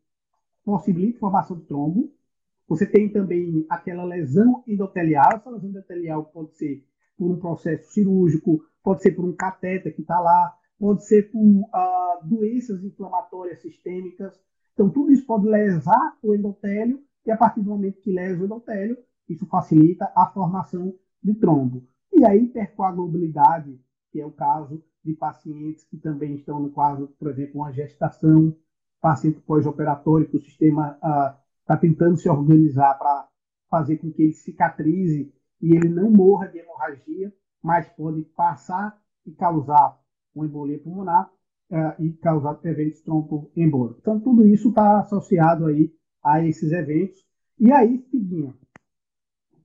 possibilite 0.66 1.18
formação 1.18 1.58
de 1.58 1.66
trombo. 1.66 2.12
Você 2.70 2.86
tem 2.86 3.12
também 3.12 3.66
aquela 3.68 4.06
lesão 4.06 4.64
endotelial, 4.68 5.32
essa 5.34 5.50
lesão 5.50 5.72
endotelial 5.72 6.26
pode 6.26 6.56
ser 6.56 6.86
por 7.18 7.32
um 7.32 7.40
processo 7.40 7.92
cirúrgico, 7.92 8.64
pode 8.84 9.02
ser 9.02 9.12
por 9.12 9.26
um 9.26 9.36
catéter 9.36 9.94
que 9.96 10.02
está 10.02 10.20
lá, 10.20 10.56
pode 10.78 11.04
ser 11.04 11.32
por 11.32 11.42
uh, 11.42 12.28
doenças 12.28 12.84
inflamatórias 12.84 13.60
sistêmicas. 13.60 14.40
Então, 14.74 14.88
tudo 14.88 15.12
isso 15.12 15.26
pode 15.26 15.48
lesar 15.48 16.18
o 16.22 16.36
endotélio, 16.36 17.02
e 17.26 17.32
a 17.32 17.38
partir 17.38 17.62
do 17.62 17.72
momento 17.72 18.02
que 18.02 18.12
lesa 18.12 18.40
o 18.40 18.46
endotélio, 18.46 18.98
isso 19.28 19.48
facilita 19.48 20.12
a 20.16 20.28
formação 20.28 20.94
de 21.24 21.34
trombo. 21.34 21.84
E 22.14 22.24
a 22.24 22.36
hipercoagulabilidade, 22.36 23.80
que 24.12 24.22
é 24.22 24.26
o 24.26 24.32
caso 24.32 24.82
de 25.04 25.14
pacientes 25.14 25.84
que 25.86 25.98
também 25.98 26.36
estão 26.36 26.60
no 26.60 26.70
quadro, 26.70 27.08
por 27.20 27.30
exemplo, 27.30 27.62
uma 27.62 27.72
gestação, 27.72 28.56
paciente 29.02 29.42
pós-operatório, 29.42 30.30
que 30.30 30.38
o 30.38 30.42
sistema 30.42 30.98
está 31.70 31.78
tentando 31.78 32.18
se 32.18 32.28
organizar 32.28 32.96
para 32.96 33.30
fazer 33.70 33.98
com 33.98 34.12
que 34.12 34.24
ele 34.24 34.34
cicatrize 34.34 35.32
e 35.62 35.76
ele 35.76 35.88
não 35.88 36.10
morra 36.10 36.48
de 36.48 36.58
hemorragia, 36.58 37.32
mas 37.62 37.88
pode 37.90 38.24
passar 38.36 39.00
e 39.24 39.32
causar 39.34 40.00
uma 40.34 40.48
embolia 40.48 40.80
pulmonar 40.80 41.32
uh, 41.70 42.04
e 42.04 42.12
causar 42.14 42.60
eventos 42.64 43.02
tromboembólicos. 43.02 44.00
Então, 44.00 44.20
tudo 44.20 44.48
isso 44.48 44.70
está 44.70 45.02
associado 45.02 45.68
aí 45.68 45.94
a 46.24 46.44
esses 46.44 46.72
eventos. 46.72 47.24
E 47.60 47.72
aí, 47.72 48.00
Figuinha, 48.10 48.56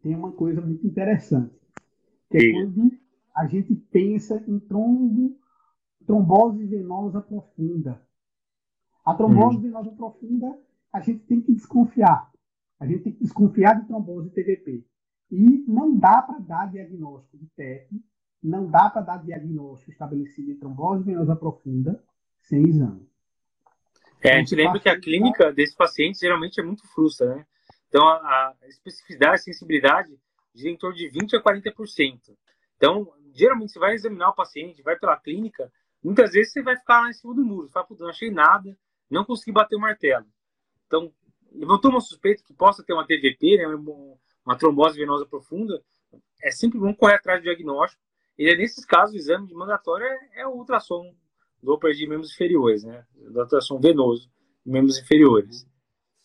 tem 0.02 0.14
uma 0.14 0.32
coisa 0.32 0.60
muito 0.60 0.86
interessante, 0.86 1.58
que 2.30 2.36
é 2.36 2.52
quando 2.52 2.92
a 3.34 3.46
gente 3.46 3.74
pensa 3.74 4.44
em 4.46 4.58
trombo, 4.58 5.38
trombose 6.04 6.66
venosa 6.66 7.22
profunda. 7.22 7.98
A 9.06 9.14
trombose 9.14 9.56
hum. 9.56 9.62
venosa 9.62 9.90
profunda, 9.92 10.58
a 10.94 11.00
gente 11.00 11.24
tem 11.24 11.40
que 11.40 11.52
desconfiar. 11.52 12.30
A 12.78 12.86
gente 12.86 13.02
tem 13.02 13.12
que 13.12 13.24
desconfiar 13.24 13.80
de 13.80 13.88
trombose 13.88 14.30
TVP. 14.30 14.84
E 15.28 15.64
não 15.66 15.98
dá 15.98 16.22
para 16.22 16.38
dar 16.38 16.70
diagnóstico 16.70 17.36
de 17.36 17.46
TEP, 17.56 18.00
não 18.40 18.70
dá 18.70 18.88
para 18.88 19.02
dar 19.02 19.16
diagnóstico 19.16 19.90
estabelecido 19.90 20.52
de 20.52 20.54
trombose 20.54 21.02
venosa 21.02 21.34
profunda 21.34 22.00
sem 22.42 22.62
exame. 22.62 23.08
É, 24.22 24.36
a 24.36 24.38
gente 24.38 24.54
lembra 24.54 24.78
que 24.78 24.88
a 24.88 24.98
clínica 24.98 25.52
desse 25.52 25.76
paciente 25.76 26.20
geralmente 26.20 26.60
é 26.60 26.62
muito 26.62 26.86
frustra, 26.86 27.34
né? 27.34 27.46
Então, 27.88 28.06
a, 28.06 28.54
a 28.62 28.68
especificidade, 28.68 29.34
a 29.34 29.38
sensibilidade 29.38 30.16
gira 30.54 30.70
em 30.70 30.76
torno 30.76 30.96
de 30.96 31.10
20% 31.10 31.34
a 31.34 31.42
40%. 31.42 32.36
Então, 32.76 33.12
geralmente, 33.32 33.72
você 33.72 33.78
vai 33.80 33.94
examinar 33.94 34.30
o 34.30 34.34
paciente, 34.34 34.82
vai 34.82 34.96
pela 34.96 35.18
clínica, 35.18 35.72
muitas 36.02 36.32
vezes 36.32 36.52
você 36.52 36.62
vai 36.62 36.76
ficar 36.76 37.00
lá 37.00 37.10
em 37.10 37.12
cima 37.12 37.34
do 37.34 37.44
muro, 37.44 37.66
você 37.66 37.72
fala, 37.72 37.86
não 37.98 38.08
achei 38.08 38.30
nada, 38.30 38.78
não 39.10 39.24
consegui 39.24 39.52
bater 39.52 39.76
o 39.76 39.80
martelo. 39.80 40.26
Então, 40.86 41.12
levantou 41.52 41.90
uma 41.90 42.00
suspeita 42.00 42.42
que 42.44 42.52
possa 42.52 42.82
ter 42.82 42.92
uma 42.92 43.06
TVP, 43.06 43.58
né, 43.58 43.66
uma 44.44 44.58
trombose 44.58 44.98
venosa 44.98 45.26
profunda, 45.26 45.82
é 46.42 46.50
sempre 46.50 46.78
bom 46.78 46.94
correr 46.94 47.14
atrás 47.14 47.40
do 47.40 47.44
diagnóstico. 47.44 48.02
E 48.38 48.48
é 48.48 48.56
nesses 48.56 48.84
casos, 48.84 49.14
o 49.14 49.18
exame 49.18 49.46
de 49.46 49.54
mandatório 49.54 50.04
é, 50.04 50.40
é 50.40 50.46
o 50.46 50.56
ultrassom 50.56 51.14
Doppler 51.62 51.94
de 51.94 52.06
membros 52.06 52.32
inferiores, 52.32 52.84
né? 52.84 53.06
Do 53.14 53.40
ultrassom 53.40 53.80
venoso 53.80 54.30
de 54.64 54.70
membros 54.70 54.98
inferiores. 54.98 55.66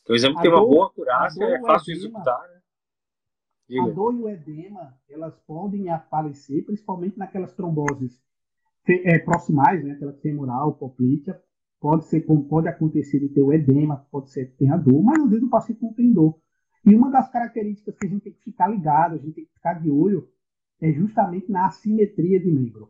Então, 0.02 0.14
o 0.14 0.18
exame 0.18 0.36
a 0.38 0.42
tem 0.42 0.52
dor, 0.52 0.60
uma 0.60 0.68
boa 0.68 0.88
acurácia, 0.88 1.44
é 1.46 1.62
fácil 1.62 1.94
de 1.94 2.00
executar, 2.00 2.42
né? 2.50 2.60
A 3.80 3.90
dor 3.90 4.16
e 4.16 4.18
o 4.18 4.30
edema, 4.30 4.98
elas 5.08 5.40
podem 5.42 5.90
aparecer, 5.90 6.66
principalmente 6.66 7.18
naquelas 7.18 7.54
tromboses 7.54 8.20
é, 8.88 9.20
proximais, 9.20 9.84
né? 9.84 9.94
Aquela 9.94 10.14
femoral, 10.14 10.74
poplítea, 10.74 11.42
pode 11.80 12.06
ser 12.06 12.22
pode 12.22 12.68
acontecer 12.68 13.20
de 13.20 13.30
ter 13.30 13.42
o 13.42 13.54
edema, 13.54 14.06
pode 14.12 14.30
ser 14.30 14.48
que 14.48 14.58
tenha 14.58 14.78
dor, 14.78 15.02
mas 15.02 15.22
às 15.22 15.30
vezes 15.30 15.46
o 15.46 15.50
paciente 15.50 15.82
não 15.82 15.94
tem 15.94 16.12
dor. 16.12 16.38
E 16.86 16.96
uma 16.96 17.10
das 17.10 17.30
características 17.32 17.96
que 17.98 18.06
a 18.06 18.10
gente 18.10 18.24
tem 18.24 18.34
que 18.34 18.44
ficar 18.44 18.68
ligado, 18.68 19.16
a 19.16 19.18
gente 19.18 19.34
tem 19.34 19.46
que 19.46 19.54
ficar 19.54 19.74
de 19.74 19.90
olho, 19.90 20.28
é 20.82 20.92
justamente 20.92 21.52
na 21.52 21.68
assimetria 21.68 22.40
de 22.40 22.52
membro. 22.52 22.90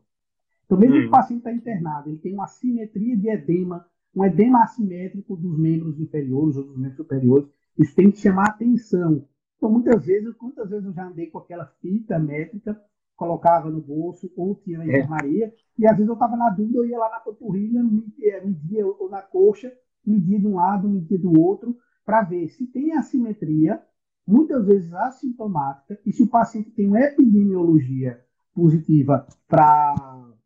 Então, 0.66 0.78
mesmo 0.78 0.96
hum. 0.96 1.02
que 1.02 1.08
o 1.08 1.12
paciente 1.12 1.40
está 1.40 1.52
internado, 1.52 2.10
ele 2.10 2.20
tem 2.20 2.34
uma 2.34 2.44
assimetria 2.44 3.18
de 3.18 3.30
edema, 3.30 3.86
um 4.16 4.24
edema 4.24 4.64
assimétrico 4.64 5.36
dos 5.36 5.58
membros 5.58 6.00
inferiores 6.00 6.56
ou 6.56 6.64
dos 6.64 6.78
membros 6.78 6.98
superiores, 6.98 7.50
isso 7.78 7.96
tem 7.96 8.12
que 8.12 8.20
chamar 8.20 8.50
atenção. 8.50 9.26
Então, 9.58 9.72
muitas 9.72 10.06
vezes, 10.06 10.34
quantas 10.36 10.70
vezes 10.70 10.86
eu 10.86 10.94
já 10.94 11.08
andei 11.08 11.28
com 11.28 11.40
aquela 11.40 11.66
fita 11.82 12.20
métrica, 12.20 12.80
colocava 13.20 13.70
no 13.70 13.82
bolso 13.82 14.32
ou 14.38 14.56
tinha 14.56 14.78
na 14.78 14.88
enfermaria, 14.88 15.48
é. 15.48 15.54
e 15.78 15.86
às 15.86 15.92
vezes 15.92 16.08
eu 16.08 16.14
estava 16.14 16.38
na 16.38 16.50
dúvida, 16.50 16.78
eu 16.78 16.86
ia 16.86 16.98
lá 16.98 17.10
na 17.10 17.20
panturrilha, 17.20 17.84
media, 17.84 18.42
media 18.46 18.88
ou 18.88 19.10
na 19.10 19.22
coxa, 19.22 19.74
media 20.06 20.40
de 20.40 20.48
um 20.48 20.56
lado, 20.56 20.88
media 20.88 21.20
do 21.20 21.38
outro, 21.38 21.78
para 22.06 22.22
ver 22.22 22.48
se 22.48 22.66
tem 22.68 22.94
assimetria, 22.94 23.84
muitas 24.26 24.66
vezes 24.66 24.94
assintomática, 24.94 26.00
e 26.06 26.14
se 26.14 26.24
o 26.24 26.30
paciente 26.30 26.72
tem 26.72 26.88
uma 26.88 27.02
epidemiologia 27.02 28.24
positiva 28.54 29.28
para 29.50 29.94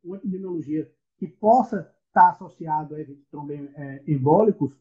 uma 0.04 0.18
epidemiologia 0.18 0.92
que 1.20 1.28
possa 1.28 1.94
estar 2.08 2.30
associado 2.30 2.96
a 2.96 3.00
eventos 3.00 3.28
tromboembólicos, 3.30 4.76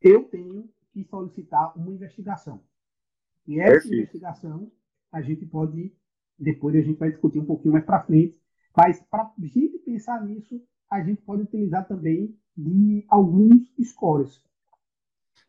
eu 0.00 0.22
tenho 0.24 0.70
que 0.92 1.02
solicitar 1.02 1.76
uma 1.76 1.90
investigação. 1.90 2.60
E 3.48 3.58
essa 3.58 3.72
Perfeito. 3.72 3.94
investigação 3.96 4.70
a 5.10 5.20
gente 5.20 5.44
pode, 5.44 5.92
depois 6.40 6.74
a 6.74 6.80
gente 6.80 6.98
vai 6.98 7.10
discutir 7.10 7.38
um 7.38 7.44
pouquinho 7.44 7.72
mais 7.72 7.84
para 7.84 8.02
frente, 8.02 8.40
mas 8.76 9.00
para 9.10 9.22
a 9.22 9.32
gente 9.46 9.78
pensar 9.78 10.24
nisso, 10.24 10.60
a 10.90 11.02
gente 11.02 11.22
pode 11.22 11.42
utilizar 11.42 11.86
também 11.86 12.34
de 12.56 13.04
alguns 13.08 13.70
scores. 13.82 14.42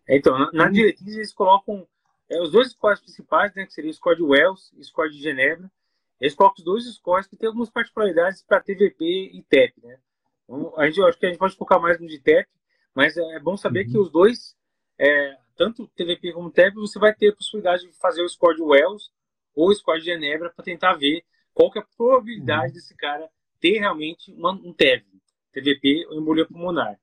Então, 0.08 0.38
na, 0.38 0.52
na 0.52 0.70
diretriz 0.70 1.16
eles 1.16 1.34
colocam 1.34 1.88
é, 2.30 2.42
os 2.42 2.52
dois 2.52 2.72
scores 2.72 3.00
principais, 3.00 3.54
né, 3.56 3.66
que 3.66 3.74
seria 3.74 3.90
o 3.90 3.94
score 3.94 4.18
de 4.18 4.24
Wells 4.24 4.72
e 4.74 4.80
o 4.80 4.84
score 4.84 5.12
de 5.12 5.22
Genebra, 5.22 5.72
eles 6.20 6.36
colocam 6.36 6.60
os 6.60 6.64
dois 6.64 6.86
scores 6.96 7.28
que 7.28 7.36
tem 7.36 7.48
algumas 7.48 7.70
particularidades 7.70 8.44
para 8.44 8.62
TVP 8.62 9.32
e 9.34 9.44
TEP, 9.50 9.74
né? 9.82 9.98
Então, 10.44 10.74
a 10.78 10.86
gente, 10.86 11.02
acho 11.02 11.18
que 11.18 11.26
a 11.26 11.30
gente 11.30 11.40
pode 11.40 11.56
focar 11.56 11.82
mais 11.82 12.00
no 12.00 12.08
de 12.08 12.20
TEP, 12.20 12.48
mas 12.94 13.16
é 13.18 13.40
bom 13.40 13.58
saber 13.58 13.86
uhum. 13.86 13.92
que 13.92 13.98
os 13.98 14.12
dois, 14.12 14.56
é, 15.00 15.38
tanto 15.56 15.88
TVP 15.96 16.34
como 16.34 16.52
TEP, 16.52 16.76
você 16.76 17.00
vai 17.00 17.14
ter 17.14 17.30
a 17.30 17.36
possibilidade 17.36 17.88
de 17.88 17.94
fazer 17.98 18.22
o 18.22 18.30
score 18.30 18.56
de 18.56 18.62
Wells 18.62 19.10
ou 19.56 19.70
o 19.70 19.74
score 19.74 20.00
de 20.00 20.06
Genebra 20.06 20.50
para 20.50 20.64
tentar 20.64 20.96
ver 20.96 21.24
qual 21.54 21.72
que 21.72 21.80
é 21.80 21.82
a 21.82 21.86
probabilidade 21.98 22.68
uhum. 22.68 22.74
desse 22.74 22.96
cara 22.96 23.30
ter 23.60 23.80
realmente 23.80 24.32
uma, 24.34 24.52
um 24.52 24.74
TEV, 24.74 25.04
TVP 25.52 26.08
ou 26.08 26.20
embolia 26.20 26.48
pulmonar. 26.48 27.00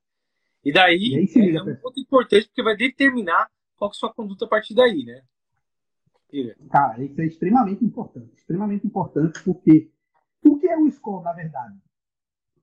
E 0.63 0.73
daí 0.73 1.25
e 1.35 1.57
é 1.57 1.63
um 1.63 1.75
ponto 1.75 1.99
importante 1.99 2.47
porque 2.47 2.63
vai 2.63 2.75
determinar 2.75 3.49
qual 3.77 3.89
que 3.89 3.95
é 3.95 3.97
a 3.97 3.99
sua 3.99 4.13
conduta 4.13 4.45
a 4.45 4.47
partir 4.47 4.73
daí, 4.73 5.05
né? 5.05 5.21
Cara, 6.69 7.01
isso 7.03 7.19
é 7.21 7.25
extremamente 7.25 7.83
importante. 7.83 8.33
Extremamente 8.35 8.85
importante 8.85 9.41
porque 9.43 9.89
o 10.43 10.59
que 10.59 10.67
é 10.67 10.77
o 10.77 10.89
score, 10.91 11.23
na 11.23 11.33
verdade? 11.33 11.75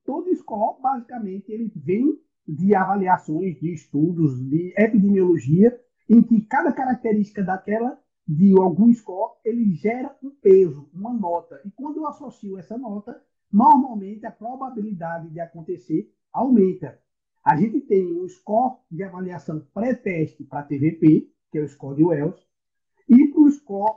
Todo 0.04 0.34
score, 0.36 0.80
basicamente, 0.80 1.50
ele 1.50 1.72
vem 1.74 2.20
de 2.46 2.74
avaliações, 2.74 3.58
de 3.58 3.72
estudos, 3.72 4.38
de 4.48 4.72
epidemiologia, 4.76 5.76
em 6.08 6.22
que 6.22 6.40
cada 6.42 6.72
característica 6.72 7.42
daquela, 7.42 7.98
de 8.26 8.52
algum 8.58 8.92
score, 8.92 9.34
ele 9.44 9.72
gera 9.72 10.16
um 10.22 10.30
peso, 10.30 10.88
uma 10.92 11.12
nota. 11.12 11.60
E 11.64 11.70
quando 11.70 11.98
eu 11.98 12.06
associo 12.06 12.58
essa 12.58 12.76
nota, 12.76 13.22
normalmente 13.52 14.26
a 14.26 14.30
probabilidade 14.30 15.30
de 15.30 15.40
acontecer 15.40 16.12
aumenta. 16.32 16.98
A 17.44 17.56
gente 17.56 17.80
tem 17.80 18.20
um 18.20 18.28
score 18.28 18.76
de 18.90 19.02
avaliação 19.04 19.64
pré-teste 19.72 20.44
para 20.44 20.64
TVP, 20.64 21.30
que 21.52 21.58
é 21.58 21.62
o 21.62 21.68
score 21.68 21.96
de 21.96 22.04
Wells, 22.04 22.46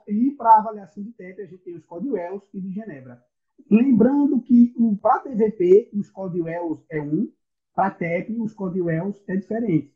e 0.07 0.31
para 0.31 0.49
a 0.49 0.59
avaliação 0.59 1.03
de 1.03 1.11
TEP, 1.11 1.41
a 1.41 1.45
gente 1.45 1.63
tem 1.63 1.75
o 1.75 1.79
score 1.79 2.03
de 2.03 2.09
Wells 2.11 2.43
e 2.53 2.61
de 2.61 2.71
Genebra. 2.71 3.23
Lembrando 3.69 4.41
que 4.41 4.73
para 5.01 5.19
TVP, 5.19 5.89
o 5.93 6.03
score 6.03 6.33
de 6.33 6.41
Wells 6.41 6.83
é 6.89 7.01
1, 7.01 7.31
para 7.73 7.91
TEP, 7.91 8.39
o 8.39 8.47
score 8.47 8.73
de 8.73 8.81
Wells 8.81 9.21
é 9.27 9.35
diferente. 9.35 9.93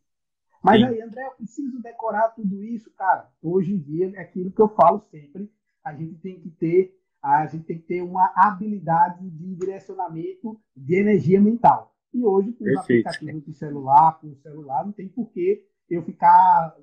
Mas 0.64 0.80
Sim. 0.80 0.88
aí, 0.88 1.02
André, 1.02 1.26
eu 1.26 1.32
preciso 1.32 1.82
decorar 1.82 2.30
tudo 2.30 2.64
isso, 2.64 2.90
cara. 2.92 3.30
Hoje 3.42 3.74
em 3.74 3.80
dia, 3.80 4.14
é 4.16 4.22
aquilo 4.22 4.50
que 4.50 4.62
eu 4.62 4.70
falo 4.70 5.02
sempre, 5.12 5.52
a 5.84 5.94
gente 5.94 6.16
tem 6.16 6.40
que 6.40 6.50
ter, 6.50 6.98
a 7.22 7.46
gente 7.46 7.66
tem 7.66 7.78
que 7.78 7.86
ter 7.86 8.02
uma 8.02 8.32
habilidade 8.34 9.30
de 9.30 9.56
direcionamento 9.56 10.58
de 10.76 10.96
energia 10.96 11.42
mental. 11.42 11.94
E 12.14 12.24
hoje, 12.24 12.54
com 12.54 12.64
os 12.64 12.78
aplicativos 12.78 13.44
de 13.44 13.54
celular, 13.54 14.20
com 14.22 14.28
o 14.28 14.36
celular, 14.38 14.86
não 14.86 14.94
tem 14.94 15.10
porquê 15.10 15.68
eu 15.90 16.02
ficar 16.04 16.76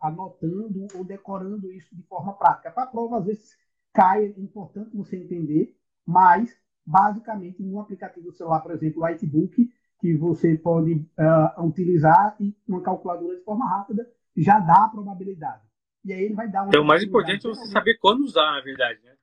anotando 0.00 0.86
ou 0.94 1.04
decorando 1.04 1.70
isso 1.70 1.94
de 1.94 2.02
forma 2.04 2.32
prática. 2.32 2.70
Para 2.70 2.84
a 2.84 2.86
prova, 2.86 3.18
às 3.18 3.26
vezes, 3.26 3.56
cai, 3.92 4.24
é 4.24 4.40
importante 4.40 4.96
você 4.96 5.16
entender, 5.16 5.76
mas, 6.06 6.56
basicamente, 6.86 7.62
no 7.62 7.80
aplicativo 7.80 8.30
do 8.30 8.36
celular, 8.36 8.60
por 8.60 8.72
exemplo, 8.72 9.02
o 9.02 9.04
Whitebook, 9.04 9.68
que 10.00 10.14
você 10.14 10.56
pode 10.56 10.92
uh, 10.94 11.66
utilizar 11.66 12.36
e 12.40 12.54
uma 12.66 12.82
calculadora 12.82 13.36
de 13.36 13.44
forma 13.44 13.68
rápida 13.68 14.08
já 14.36 14.58
dá 14.58 14.84
a 14.84 14.88
probabilidade. 14.88 15.62
E 16.04 16.12
aí 16.12 16.24
ele 16.24 16.34
vai 16.34 16.48
dar 16.48 16.62
uma. 16.62 16.68
Então, 16.68 16.82
o 16.82 16.86
mais 16.86 17.02
importante 17.02 17.46
é 17.46 17.48
você 17.48 17.66
saber 17.66 17.98
quando 17.98 18.20
usar, 18.20 18.52
na 18.52 18.60
verdade, 18.60 19.00
né? 19.02 19.14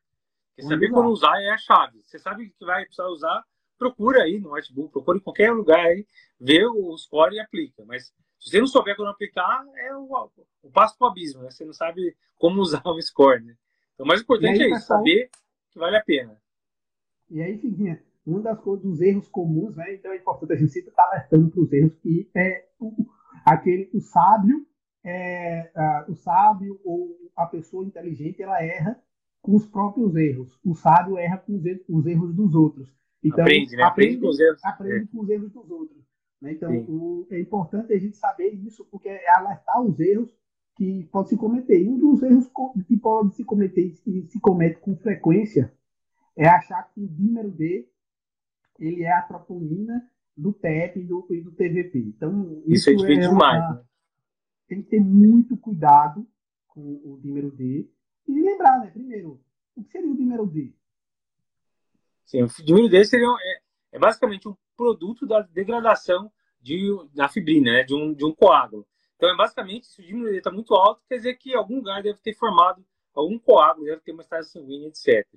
Porque 0.50 0.63
saber 0.63 0.88
usar. 0.88 0.96
quando 0.96 1.10
usar 1.12 1.42
é 1.42 1.50
a 1.51 1.58
chave. 1.58 2.01
Você 2.04 2.18
sabe 2.18 2.50
que 2.50 2.66
vai 2.66 2.84
precisar 2.84 3.08
usar, 3.08 3.44
procura 3.78 4.24
aí 4.24 4.40
no 4.40 4.50
notebook, 4.50 4.92
procura 4.92 5.18
em 5.18 5.22
qualquer 5.22 5.51
lugar 5.51 5.80
aí, 5.80 6.06
vê 6.40 6.66
o 6.66 6.98
score 6.98 7.36
e 7.36 7.40
aplica. 7.40 7.84
Mas 7.86 8.06
se 8.40 8.50
você 8.50 8.60
não 8.60 8.68
souber 8.68 8.96
quando 8.96 9.10
aplicar, 9.10 9.63
é 9.75 9.96
o, 9.96 10.32
o 10.63 10.72
passo 10.72 10.98
para 10.98 11.08
o 11.08 11.12
abismo, 11.12 11.44
né? 11.44 11.51
Você 11.51 11.63
não 11.63 11.74
sabe 11.74 12.16
como 12.38 12.60
usar 12.60 12.82
o 12.84 13.01
score, 13.01 13.44
né? 13.44 13.56
Então, 13.94 14.06
o 14.06 14.08
mais 14.08 14.22
importante 14.22 14.63
aí, 14.63 14.72
é 14.72 14.75
isso, 14.75 14.88
saber 14.88 15.30
que 15.70 15.78
vale 15.78 15.98
a 15.98 16.04
pena. 16.04 16.36
E 17.30 17.42
aí, 17.42 17.58
Figuinha, 17.58 18.04
uma 18.25 18.42
das 18.42 18.60
coisas 18.60 18.84
dos 18.84 19.01
erros 19.01 19.28
comuns, 19.28 19.75
né? 19.75 19.96
Então 19.96 20.12
é 20.12 20.18
importante 20.18 20.54
a 20.54 20.56
gente 20.56 20.72
sempre 20.72 20.90
estar 20.90 21.04
alertando 21.04 21.50
para 21.50 21.62
os 21.62 21.74
erros 21.74 21.96
que 21.96 22.30
é 22.36 22.68
o, 22.80 23.06
aquele 23.46 23.90
o 23.94 24.00
sábio, 24.00 24.66
é, 25.04 25.72
a, 25.75 26.06
o 26.08 26.16
sábio 26.16 26.80
ou 26.84 27.18
a 27.36 27.46
pessoa 27.46 27.86
inteligente 27.86 28.42
ela 28.42 28.63
erra 28.63 29.01
com 29.42 29.56
os 29.56 29.66
próprios 29.66 30.16
erros. 30.16 30.60
O 30.63 30.75
sábio 30.75 31.18
erra 31.18 31.38
com 31.38 31.56
os, 31.56 31.66
erros, 31.66 31.84
os 31.90 32.06
erros 32.06 32.36
dos 32.36 32.54
outros. 32.54 32.94
Então 33.24 33.42
aprende, 33.42 33.75
né? 33.75 33.84
aprende, 33.84 34.16
aprende 34.16 34.22
com 34.22 34.28
os 34.28 34.40
erros, 34.40 34.63
aprende 34.63 35.04
é. 35.04 35.08
com 35.08 35.22
os 35.22 35.30
erros 35.30 35.51
dos 35.51 35.72
outros. 35.72 36.06
Né? 36.42 36.54
Então 36.54 36.72
o, 36.88 37.28
é 37.32 37.40
importante 37.40 37.94
a 37.94 38.00
gente 38.00 38.18
saber 38.18 38.50
isso 38.50 38.86
porque 38.92 39.10
é 39.10 39.36
alertar 39.36 39.82
os 39.82 40.00
erros 40.00 40.32
que 40.75 41.08
pode 41.12 41.30
se 41.30 41.38
cometer. 41.38 41.82
E 41.82 41.90
um 41.90 41.98
dos 41.98 42.22
erros 42.22 42.50
que 42.88 42.98
pode 42.98 43.36
se 43.36 43.44
cometer 43.44 43.94
e 44.06 44.28
se 44.28 44.40
comete 44.40 44.80
com 44.80 44.96
frequência 44.96 45.72
é 46.36 46.48
achar 46.48 46.84
que 46.94 47.01
o 47.01 47.08
dímero 47.08 47.51
D 47.51 47.88
ele 48.81 49.03
é 49.03 49.13
a 49.13 49.21
troponina 49.21 50.09
do 50.35 50.51
TEP 50.51 51.00
e 51.00 51.03
do, 51.03 51.27
e 51.29 51.41
do 51.41 51.51
TVP. 51.51 52.00
Então, 52.00 52.63
isso, 52.65 52.89
isso 52.89 52.89
é 52.89 52.93
difícil 52.95 53.23
é 53.23 53.27
demais. 53.29 53.69
Né? 53.69 53.83
Tem 54.67 54.81
que 54.81 54.89
ter 54.89 55.00
muito 55.00 55.55
cuidado 55.55 56.27
com 56.67 56.81
o 56.81 57.19
dímero 57.21 57.51
D. 57.51 57.88
E 58.27 58.41
lembrar, 58.41 58.79
né, 58.79 58.89
primeiro, 58.89 59.39
o 59.75 59.83
que 59.83 59.91
seria 59.91 60.09
o 60.09 60.15
dímero 60.15 60.47
D? 60.47 60.73
Sim, 62.25 62.43
o 62.43 62.47
dímero 62.47 62.89
D 62.89 63.05
seria, 63.05 63.27
é, 63.27 63.61
é 63.93 64.00
basicamente 64.00 64.47
um 64.47 64.55
produto 64.75 65.27
da 65.27 65.41
degradação 65.41 66.31
de, 66.59 66.89
da 67.13 67.27
fibrina, 67.27 67.71
né, 67.71 67.83
de, 67.83 67.93
um, 67.93 68.13
de 68.13 68.25
um 68.25 68.33
coágulo. 68.33 68.88
Então, 69.15 69.29
é 69.29 69.35
basicamente, 69.35 69.85
se 69.88 70.01
o 70.01 70.05
dímero 70.05 70.31
D 70.31 70.38
está 70.38 70.51
muito 70.51 70.73
alto, 70.73 71.03
quer 71.07 71.17
dizer 71.17 71.35
que 71.35 71.53
algum 71.53 71.75
lugar 71.75 72.01
deve 72.01 72.19
ter 72.19 72.33
formado 72.33 72.83
algum 73.13 73.38
coágulo, 73.38 73.85
deve 73.85 74.01
ter 74.01 74.13
uma 74.13 74.21
estágio 74.21 74.50
sanguínea, 74.50 74.88
etc. 74.88 75.27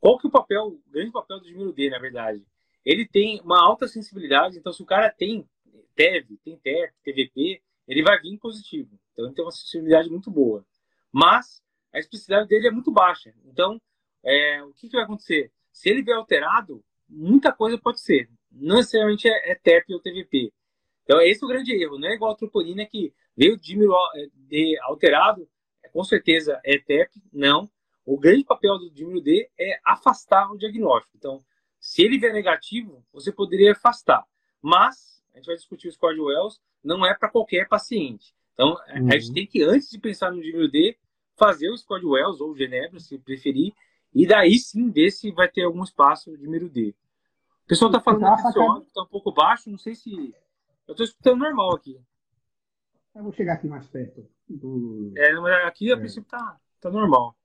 Qual 0.00 0.18
que 0.18 0.26
é 0.26 0.28
o 0.28 0.32
papel, 0.32 0.66
o 0.66 0.82
grande 0.90 1.10
papel 1.10 1.38
do 1.40 1.46
Dimiro 1.46 1.72
D, 1.72 1.90
na 1.90 1.98
verdade? 1.98 2.44
Ele 2.84 3.06
tem 3.06 3.40
uma 3.40 3.60
alta 3.60 3.86
sensibilidade, 3.88 4.58
então 4.58 4.72
se 4.72 4.82
o 4.82 4.86
cara 4.86 5.10
tem 5.10 5.48
TEV, 5.94 6.38
tem 6.44 6.56
TEP, 6.56 6.94
TVP, 7.02 7.62
ele 7.86 8.02
vai 8.02 8.20
vir 8.20 8.38
positivo. 8.38 8.98
Então 9.12 9.26
ele 9.26 9.34
tem 9.34 9.44
uma 9.44 9.50
sensibilidade 9.50 10.08
muito 10.08 10.30
boa. 10.30 10.64
Mas 11.12 11.62
a 11.92 11.98
especificidade 11.98 12.48
dele 12.48 12.68
é 12.68 12.70
muito 12.70 12.92
baixa. 12.92 13.34
Então, 13.44 13.80
é, 14.24 14.62
o 14.62 14.72
que, 14.72 14.88
que 14.88 14.94
vai 14.94 15.04
acontecer? 15.04 15.50
Se 15.72 15.88
ele 15.88 16.02
vier 16.02 16.16
alterado, 16.16 16.84
muita 17.08 17.52
coisa 17.52 17.78
pode 17.78 18.00
ser. 18.00 18.28
Não 18.50 18.76
necessariamente 18.76 19.28
é, 19.28 19.52
é 19.52 19.54
TEP 19.54 19.92
ou 19.92 20.00
TVP. 20.00 20.52
Então, 21.02 21.20
esse 21.20 21.42
é 21.42 21.46
o 21.46 21.48
grande 21.48 21.72
erro. 21.72 21.98
Não 21.98 22.08
é 22.08 22.14
igual 22.14 22.32
a 22.32 22.36
troponina 22.36 22.84
que 22.84 23.12
veio 23.36 23.56
de 23.56 24.78
alterado, 24.82 25.48
com 25.92 26.04
certeza 26.04 26.60
é 26.64 26.78
TEP, 26.78 27.10
não. 27.32 27.70
O 28.08 28.16
grande 28.16 28.42
papel 28.42 28.78
do 28.78 28.90
dímero 28.90 29.20
D 29.20 29.50
é 29.60 29.78
afastar 29.84 30.50
o 30.50 30.56
diagnóstico. 30.56 31.14
Então, 31.14 31.44
se 31.78 32.00
ele 32.02 32.18
vier 32.18 32.32
negativo, 32.32 33.04
você 33.12 33.30
poderia 33.30 33.72
afastar. 33.72 34.24
Mas, 34.62 35.22
a 35.34 35.36
gente 35.36 35.44
vai 35.44 35.56
discutir 35.56 35.88
o 35.88 35.92
score 35.92 36.14
de 36.14 36.20
Wells, 36.22 36.58
não 36.82 37.04
é 37.04 37.14
para 37.14 37.28
qualquer 37.28 37.68
paciente. 37.68 38.34
Então, 38.54 38.70
uhum. 38.70 39.08
a 39.08 39.18
gente 39.18 39.28
uhum. 39.28 39.34
tem 39.34 39.46
que, 39.46 39.62
antes 39.62 39.90
de 39.90 39.98
pensar 39.98 40.32
no 40.32 40.40
dímero 40.40 40.70
D, 40.70 40.96
fazer 41.36 41.68
o 41.68 41.76
score 41.76 42.00
de 42.00 42.06
Wells 42.06 42.40
ou 42.40 42.56
Genebra, 42.56 42.98
se 42.98 43.18
preferir, 43.18 43.74
e 44.14 44.26
daí 44.26 44.58
sim 44.58 44.90
ver 44.90 45.10
se 45.10 45.30
vai 45.30 45.46
ter 45.46 45.64
algum 45.64 45.84
espaço 45.84 46.30
no 46.30 46.38
dímero 46.38 46.70
D. 46.70 46.94
O 47.64 47.68
pessoal 47.68 47.90
está 47.90 48.00
falando 48.00 48.22
que 48.22 48.58
o 48.58 48.78
está 48.84 49.02
um 49.02 49.06
pouco 49.06 49.30
baixo, 49.32 49.68
não 49.68 49.76
sei 49.76 49.94
se... 49.94 50.34
Eu 50.86 50.92
estou 50.92 51.04
escutando 51.04 51.40
normal 51.40 51.74
aqui. 51.74 52.00
Eu 53.14 53.22
vou 53.22 53.32
chegar 53.34 53.52
aqui 53.52 53.68
mais 53.68 53.86
perto. 53.86 54.26
Do... 54.48 55.12
É, 55.14 55.34
mas 55.34 55.66
aqui 55.66 55.92
a 55.92 55.94
é. 55.94 55.98
princípio 55.98 56.22
está 56.22 56.58
tá 56.80 56.90
normal. 56.90 57.37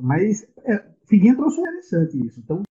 Mas 0.00 0.46
é, 0.64 0.90
Figuinha 1.04 1.36
trouxe 1.36 1.60
interessante 1.60 2.26
isso. 2.26 2.40
Então, 2.40 2.62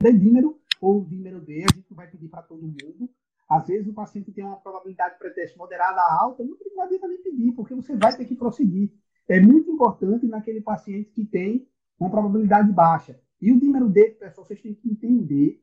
de 0.00 0.12
dímero 0.12 0.60
ou 0.80 1.04
dímero 1.04 1.40
D, 1.40 1.64
a 1.64 1.74
gente 1.74 1.94
vai 1.94 2.10
pedir 2.10 2.28
para 2.28 2.42
todo 2.42 2.62
mundo. 2.62 3.08
Às 3.48 3.66
vezes 3.66 3.86
o 3.86 3.92
paciente 3.92 4.32
tem 4.32 4.44
uma 4.44 4.56
probabilidade 4.56 5.14
de 5.14 5.18
preteste 5.18 5.58
moderada 5.58 6.00
alta, 6.20 6.42
não 6.42 6.82
adianta 6.82 7.06
nem 7.06 7.22
pedir, 7.22 7.52
porque 7.52 7.74
você 7.74 7.94
vai 7.96 8.16
ter 8.16 8.24
que 8.24 8.34
prosseguir. 8.34 8.90
É 9.28 9.38
muito 9.38 9.70
importante 9.70 10.26
naquele 10.26 10.60
paciente 10.60 11.10
que 11.10 11.24
tem 11.24 11.68
uma 12.00 12.10
probabilidade 12.10 12.72
baixa. 12.72 13.20
E 13.40 13.52
o 13.52 13.60
dímero 13.60 13.88
D, 13.88 14.10
pessoal, 14.12 14.46
vocês 14.46 14.60
têm 14.60 14.74
que 14.74 14.88
entender 14.88 15.62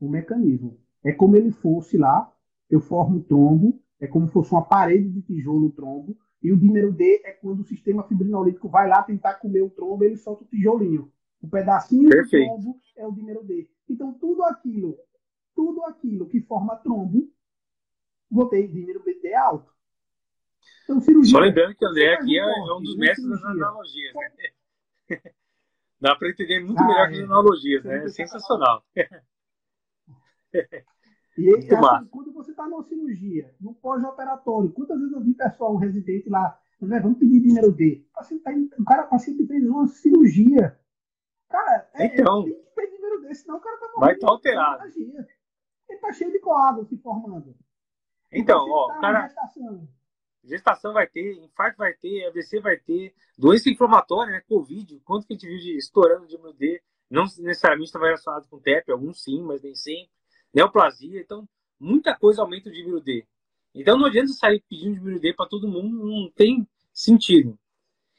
o 0.00 0.08
mecanismo. 0.08 0.78
É 1.04 1.12
como 1.12 1.36
ele 1.36 1.50
fosse 1.50 1.96
lá, 1.96 2.30
eu 2.68 2.80
formo 2.80 3.18
um 3.18 3.22
trombo, 3.22 3.80
é 4.00 4.06
como 4.06 4.26
se 4.26 4.32
fosse 4.32 4.52
uma 4.52 4.64
parede 4.64 5.08
de 5.10 5.22
tijolo 5.22 5.66
o 5.66 5.72
trombo, 5.72 6.16
e 6.42 6.52
o 6.52 6.56
dímero 6.56 6.92
D 6.92 7.22
é 7.24 7.32
quando 7.32 7.60
o 7.60 7.64
sistema 7.64 8.02
fibrinolítico 8.04 8.68
vai 8.68 8.88
lá 8.88 9.02
tentar 9.02 9.34
comer 9.34 9.62
o 9.62 9.70
trombo, 9.70 10.04
ele 10.04 10.16
solta 10.16 10.44
o 10.44 10.46
tijolinho. 10.46 11.12
O 11.40 11.48
pedacinho 11.48 12.08
Perfeito. 12.08 12.48
do 12.48 12.62
trombo 12.62 12.80
é 12.96 13.06
o 13.06 13.12
dímero 13.12 13.44
D. 13.44 13.68
Então, 13.88 14.12
tudo 14.14 14.44
aquilo, 14.44 14.98
tudo 15.54 15.84
aquilo 15.84 16.26
que 16.26 16.40
forma 16.40 16.76
trombo, 16.76 17.30
botei 18.30 18.66
dímero 18.68 19.02
D 19.04 19.34
alto. 19.34 19.70
Então, 20.84 21.00
cirurgia, 21.00 21.32
Só 21.32 21.38
lembrando 21.38 21.74
que 21.74 21.84
o 21.84 21.88
André 21.88 22.14
aqui 22.14 22.38
é, 22.38 22.42
é 22.42 22.74
um 22.74 22.82
dos 22.82 22.96
mestres 22.96 23.28
das 23.28 23.44
analogias. 23.44 24.14
Né? 24.14 24.30
Dá 26.00 26.16
para 26.16 26.30
entender 26.30 26.60
muito 26.60 26.80
ah, 26.80 26.86
melhor 26.86 27.06
é. 27.06 27.10
que 27.10 27.18
as 27.18 27.24
analogias, 27.24 27.84
né? 27.84 28.04
É 28.04 28.08
sensacional. 28.08 28.82
E 31.40 31.56
assim, 31.56 32.06
quando 32.10 32.32
você 32.32 32.50
está 32.50 32.66
numa 32.68 32.82
cirurgia, 32.82 33.54
no 33.58 33.74
pós-operatório, 33.74 34.70
quantas 34.72 34.98
vezes 34.98 35.14
eu 35.14 35.20
vi 35.22 35.32
pessoal, 35.32 35.74
um 35.74 35.78
residente 35.78 36.28
lá, 36.28 36.60
né, 36.82 37.00
vamos 37.00 37.18
pedir 37.18 37.40
dinheiro 37.40 37.72
D. 37.72 38.04
O, 38.10 38.14
paciente 38.14 38.42
tá, 38.42 38.50
o 38.78 38.84
cara, 38.84 39.06
o 39.06 39.08
paciente 39.08 39.46
fez 39.46 39.66
uma 39.66 39.86
cirurgia. 39.88 40.78
Cara, 41.48 41.90
é, 41.94 42.06
então, 42.06 42.44
tem 42.44 42.52
que 42.52 42.70
pedir 42.76 42.96
dinheiro 42.96 43.22
D, 43.22 43.34
senão 43.34 43.56
o 43.56 43.60
cara 43.60 43.76
tá 43.78 43.86
morrendo. 43.86 44.00
Vai 44.00 44.14
estar 44.14 44.26
tá 44.26 44.32
alterado. 44.32 44.84
Ele 45.88 45.98
tá 45.98 46.12
cheio 46.12 46.30
de 46.30 46.38
coágulo 46.40 46.86
se 46.86 46.96
formando. 46.98 47.56
Então, 48.30 48.68
ó, 48.68 48.88
tá 48.88 49.00
cara. 49.00 49.26
Gestação. 49.26 49.88
gestação 50.44 50.92
vai 50.92 51.06
ter, 51.06 51.42
infarto 51.42 51.78
vai 51.78 51.94
ter, 51.94 52.26
AVC 52.26 52.60
vai 52.60 52.76
ter, 52.76 53.14
doença 53.38 53.70
inflamatória, 53.70 54.32
né? 54.32 54.42
Covid, 54.46 55.00
quanto 55.00 55.26
que 55.26 55.32
a 55.32 55.36
gente 55.36 55.48
viu 55.48 55.58
de 55.58 55.78
estourando 55.78 56.26
de 56.26 56.36
D? 56.58 56.82
Não 57.10 57.24
necessariamente 57.24 57.88
estava 57.88 58.04
relacionado 58.04 58.46
com 58.48 58.60
TEP, 58.60 58.92
alguns 58.92 59.24
sim, 59.24 59.42
mas 59.42 59.62
nem 59.62 59.74
sempre 59.74 60.19
neoplasia. 60.52 61.20
Então, 61.20 61.48
muita 61.78 62.14
coisa 62.16 62.42
aumenta 62.42 62.68
o 62.68 62.72
dímero 62.72 63.00
D. 63.00 63.26
Então, 63.74 63.98
não 63.98 64.06
adianta 64.06 64.32
sair 64.32 64.62
pedindo 64.68 64.94
dímero 64.94 65.20
D 65.20 65.32
para 65.32 65.46
todo 65.46 65.68
mundo, 65.68 66.04
não 66.04 66.30
tem 66.30 66.66
sentido. 66.92 67.58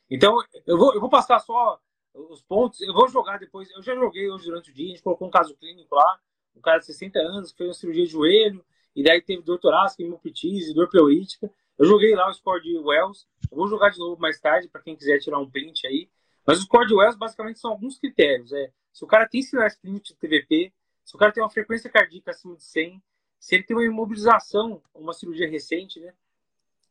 Então, 0.09 0.35
eu 0.65 0.77
vou, 0.77 0.93
eu 0.93 0.99
vou 0.99 1.09
passar 1.09 1.39
só 1.39 1.79
os 2.13 2.41
pontos, 2.41 2.81
eu 2.81 2.93
vou 2.93 3.07
jogar 3.07 3.37
depois. 3.37 3.69
Eu 3.71 3.81
já 3.81 3.95
joguei 3.95 4.29
hoje 4.29 4.45
durante 4.45 4.71
o 4.71 4.73
dia, 4.73 4.87
a 4.87 4.89
gente 4.89 5.03
colocou 5.03 5.27
um 5.27 5.31
caso 5.31 5.55
clínico 5.55 5.95
lá, 5.95 6.19
um 6.55 6.61
cara 6.61 6.79
de 6.79 6.85
60 6.85 7.19
anos 7.19 7.51
que 7.51 7.57
fez 7.57 7.69
uma 7.69 7.73
cirurgia 7.73 8.05
de 8.05 8.11
joelho, 8.11 8.65
e 8.95 9.03
daí 9.03 9.21
teve 9.21 9.41
dor 9.41 9.57
torácica, 9.57 10.03
hemopetise, 10.03 10.73
dor 10.73 10.89
pleurítica. 10.89 11.51
Eu 11.77 11.85
joguei 11.85 12.13
lá 12.13 12.29
o 12.29 12.33
score 12.33 12.61
de 12.61 12.77
Wells, 12.77 13.25
eu 13.49 13.57
vou 13.57 13.67
jogar 13.67 13.89
de 13.89 13.99
novo 13.99 14.19
mais 14.21 14.39
tarde, 14.39 14.67
para 14.67 14.81
quem 14.81 14.95
quiser 14.95 15.19
tirar 15.19 15.39
um 15.39 15.49
print 15.49 15.87
aí. 15.87 16.09
Mas 16.45 16.59
o 16.59 16.63
score 16.63 16.87
de 16.87 16.93
Wells 16.93 17.17
basicamente 17.17 17.59
são 17.59 17.71
alguns 17.71 17.97
critérios. 17.97 18.51
É, 18.51 18.71
se 18.91 19.03
o 19.03 19.07
cara 19.07 19.27
tem 19.27 19.41
sinais 19.41 19.75
clínicos 19.75 20.09
de 20.09 20.15
TVP, 20.15 20.73
se 21.03 21.15
o 21.15 21.19
cara 21.19 21.31
tem 21.31 21.43
uma 21.43 21.49
frequência 21.49 21.89
cardíaca 21.89 22.31
acima 22.31 22.55
de 22.55 22.63
100, 22.63 23.01
se 23.39 23.55
ele 23.55 23.63
tem 23.63 23.75
uma 23.75 23.85
imobilização, 23.85 24.81
uma 24.93 25.13
cirurgia 25.13 25.49
recente, 25.49 25.99
né? 25.99 26.13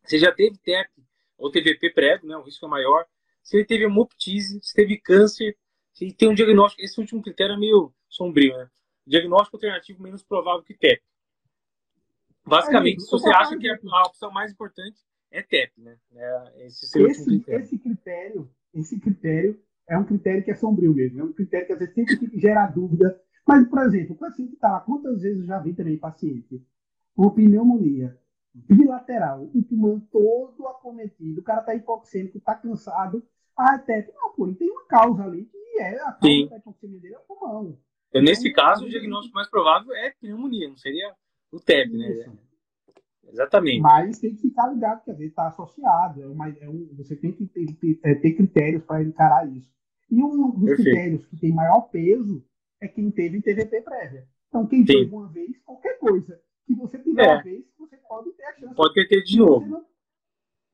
Se 0.05 0.19
já 0.19 0.33
teve 0.33 0.59
TEP 0.59 0.91
ou 1.39 1.51
TVP 1.51 1.91
prévio, 1.91 2.29
né? 2.29 2.37
O 2.37 2.43
risco 2.43 2.67
é 2.67 2.69
maior. 2.69 3.07
Se 3.43 3.57
ele 3.57 3.65
teve 3.65 3.85
hemoptise, 3.85 4.61
se 4.63 4.75
teve 4.75 4.99
câncer, 4.99 5.57
se 5.93 6.13
tem 6.13 6.29
um 6.29 6.35
diagnóstico, 6.35 6.83
esse 6.83 6.99
último 6.99 7.23
critério 7.23 7.55
é 7.55 7.59
meio 7.59 7.93
sombrio, 8.09 8.57
né? 8.57 8.69
Diagnóstico 9.07 9.57
alternativo 9.57 10.03
menos 10.03 10.23
provável 10.23 10.63
que 10.63 10.75
TEP. 10.75 11.03
Basicamente, 12.45 13.03
se 13.03 13.11
você 13.11 13.31
acha 13.31 13.57
que 13.57 13.69
a 13.69 14.03
opção 14.07 14.31
mais 14.31 14.51
importante 14.51 14.99
é 15.31 15.43
TEP, 15.43 15.81
né? 15.81 15.97
É 16.13 16.67
esse, 16.67 16.85
esse, 16.85 17.25
critério. 17.25 17.65
esse 17.65 17.79
critério, 17.79 18.51
esse 18.75 19.01
critério 19.01 19.63
é 19.89 19.97
um 19.99 20.05
critério 20.05 20.45
que 20.45 20.51
é 20.51 20.55
sombrio 20.55 20.95
mesmo. 20.95 21.21
É 21.21 21.25
um 21.25 21.33
critério 21.33 21.67
que 21.67 21.73
às 21.73 21.79
vezes 21.79 21.95
sempre 21.95 22.41
gera 22.41 22.67
dúvida 22.67 23.21
mas, 23.51 23.69
por 23.69 23.83
exemplo, 23.83 24.15
o 24.15 24.19
paciente 24.19 24.53
está 24.53 24.71
lá, 24.71 24.81
quantas 24.81 25.23
vezes 25.23 25.41
eu 25.41 25.47
já 25.47 25.59
vi 25.59 25.75
também 25.75 25.99
paciente 25.99 26.65
com 27.17 27.31
pneumonia 27.31 28.17
bilateral, 28.55 29.51
o 29.53 29.61
pulmão 29.61 29.99
todo 30.13 30.69
acometido, 30.69 31.41
o 31.41 31.43
cara 31.43 31.59
está 31.59 31.75
hipoxêmico, 31.75 32.39
está 32.39 32.55
cansado, 32.55 33.27
ah, 33.57 33.75
até, 33.75 34.09
não, 34.15 34.33
pô, 34.37 34.47
ele 34.47 34.55
tem 34.55 34.71
uma 34.71 34.87
causa 34.87 35.25
ali, 35.25 35.47
que 35.47 35.81
é 35.81 36.01
a 36.01 36.13
causa 36.13 36.29
Sim. 36.29 36.49
da 36.49 36.59
hipoxemia 36.59 37.01
dele 37.01 37.15
é 37.15 37.19
o 37.19 37.23
pulmão. 37.23 37.77
Então, 38.11 38.23
nesse 38.23 38.53
caso, 38.53 38.85
o 38.85 38.89
diagnóstico 38.89 39.35
mais 39.35 39.51
provável 39.51 39.93
é 39.97 40.15
pneumonia, 40.21 40.69
não 40.69 40.77
seria 40.77 41.13
o 41.51 41.59
TEP, 41.59 41.91
né? 41.91 42.33
Exatamente. 43.33 43.81
Mas 43.81 44.21
tem 44.21 44.33
que 44.33 44.43
ficar 44.43 44.69
ligado, 44.69 45.03
que 45.03 45.11
às 45.11 45.19
vezes 45.19 45.33
está 45.33 45.49
associado. 45.49 46.23
É 46.23 46.27
uma, 46.27 46.49
é 46.49 46.69
um, 46.69 46.89
você 46.97 47.17
tem 47.17 47.33
que 47.33 47.47
ter, 47.47 47.67
ter, 47.75 47.99
é, 48.05 48.15
ter 48.15 48.33
critérios 48.35 48.85
para 48.85 49.03
encarar 49.03 49.49
isso. 49.49 49.71
E 50.09 50.23
um 50.23 50.51
dos 50.51 50.65
Perfeito. 50.65 50.83
critérios 50.83 51.27
que 51.27 51.37
tem 51.37 51.53
maior 51.53 51.83
peso 51.83 52.45
é 52.81 52.89
quem 52.89 53.11
teve 53.11 53.43
TVP 53.43 53.83
prévia. 53.83 54.27
Então, 54.49 54.67
quem 54.67 54.81
Sim. 54.81 54.87
teve 54.87 55.15
uma 55.15 55.29
vez, 55.29 55.59
qualquer 55.65 55.99
coisa 55.99 56.41
que 56.67 56.75
você 56.75 56.99
tiver 56.99 57.25
é. 57.25 57.35
uma 57.35 57.43
vez, 57.43 57.65
você 57.79 57.97
pode 57.97 58.33
ter 58.33 58.45
a 58.45 58.55
chance. 58.55 58.75
Pode 58.75 59.09
ter 59.09 59.23
de 59.23 59.39
novo. 59.39 59.67
Não, 59.67 59.85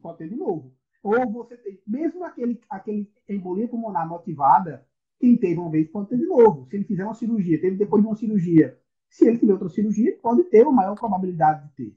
pode 0.00 0.18
ter 0.18 0.28
de 0.28 0.36
novo. 0.36 0.74
Ou 1.02 1.30
você 1.30 1.56
tem, 1.56 1.80
mesmo 1.86 2.24
aquele, 2.24 2.60
aquele 2.68 3.10
embolia 3.28 3.68
pulmonar 3.68 4.08
motivada, 4.08 4.86
quem 5.20 5.36
teve 5.36 5.58
uma 5.58 5.70
vez 5.70 5.88
pode 5.88 6.08
ter 6.08 6.18
de 6.18 6.26
novo. 6.26 6.66
Se 6.68 6.76
ele 6.76 6.84
fizer 6.84 7.04
uma 7.04 7.14
cirurgia, 7.14 7.60
teve 7.60 7.76
depois 7.76 8.02
de 8.02 8.08
uma 8.08 8.16
cirurgia, 8.16 8.78
se 9.08 9.26
ele 9.26 9.38
tiver 9.38 9.52
outra 9.52 9.68
cirurgia, 9.68 10.18
pode 10.22 10.44
ter 10.44 10.62
uma 10.62 10.72
maior 10.72 10.94
probabilidade 10.94 11.68
de 11.68 11.74
ter. 11.74 11.96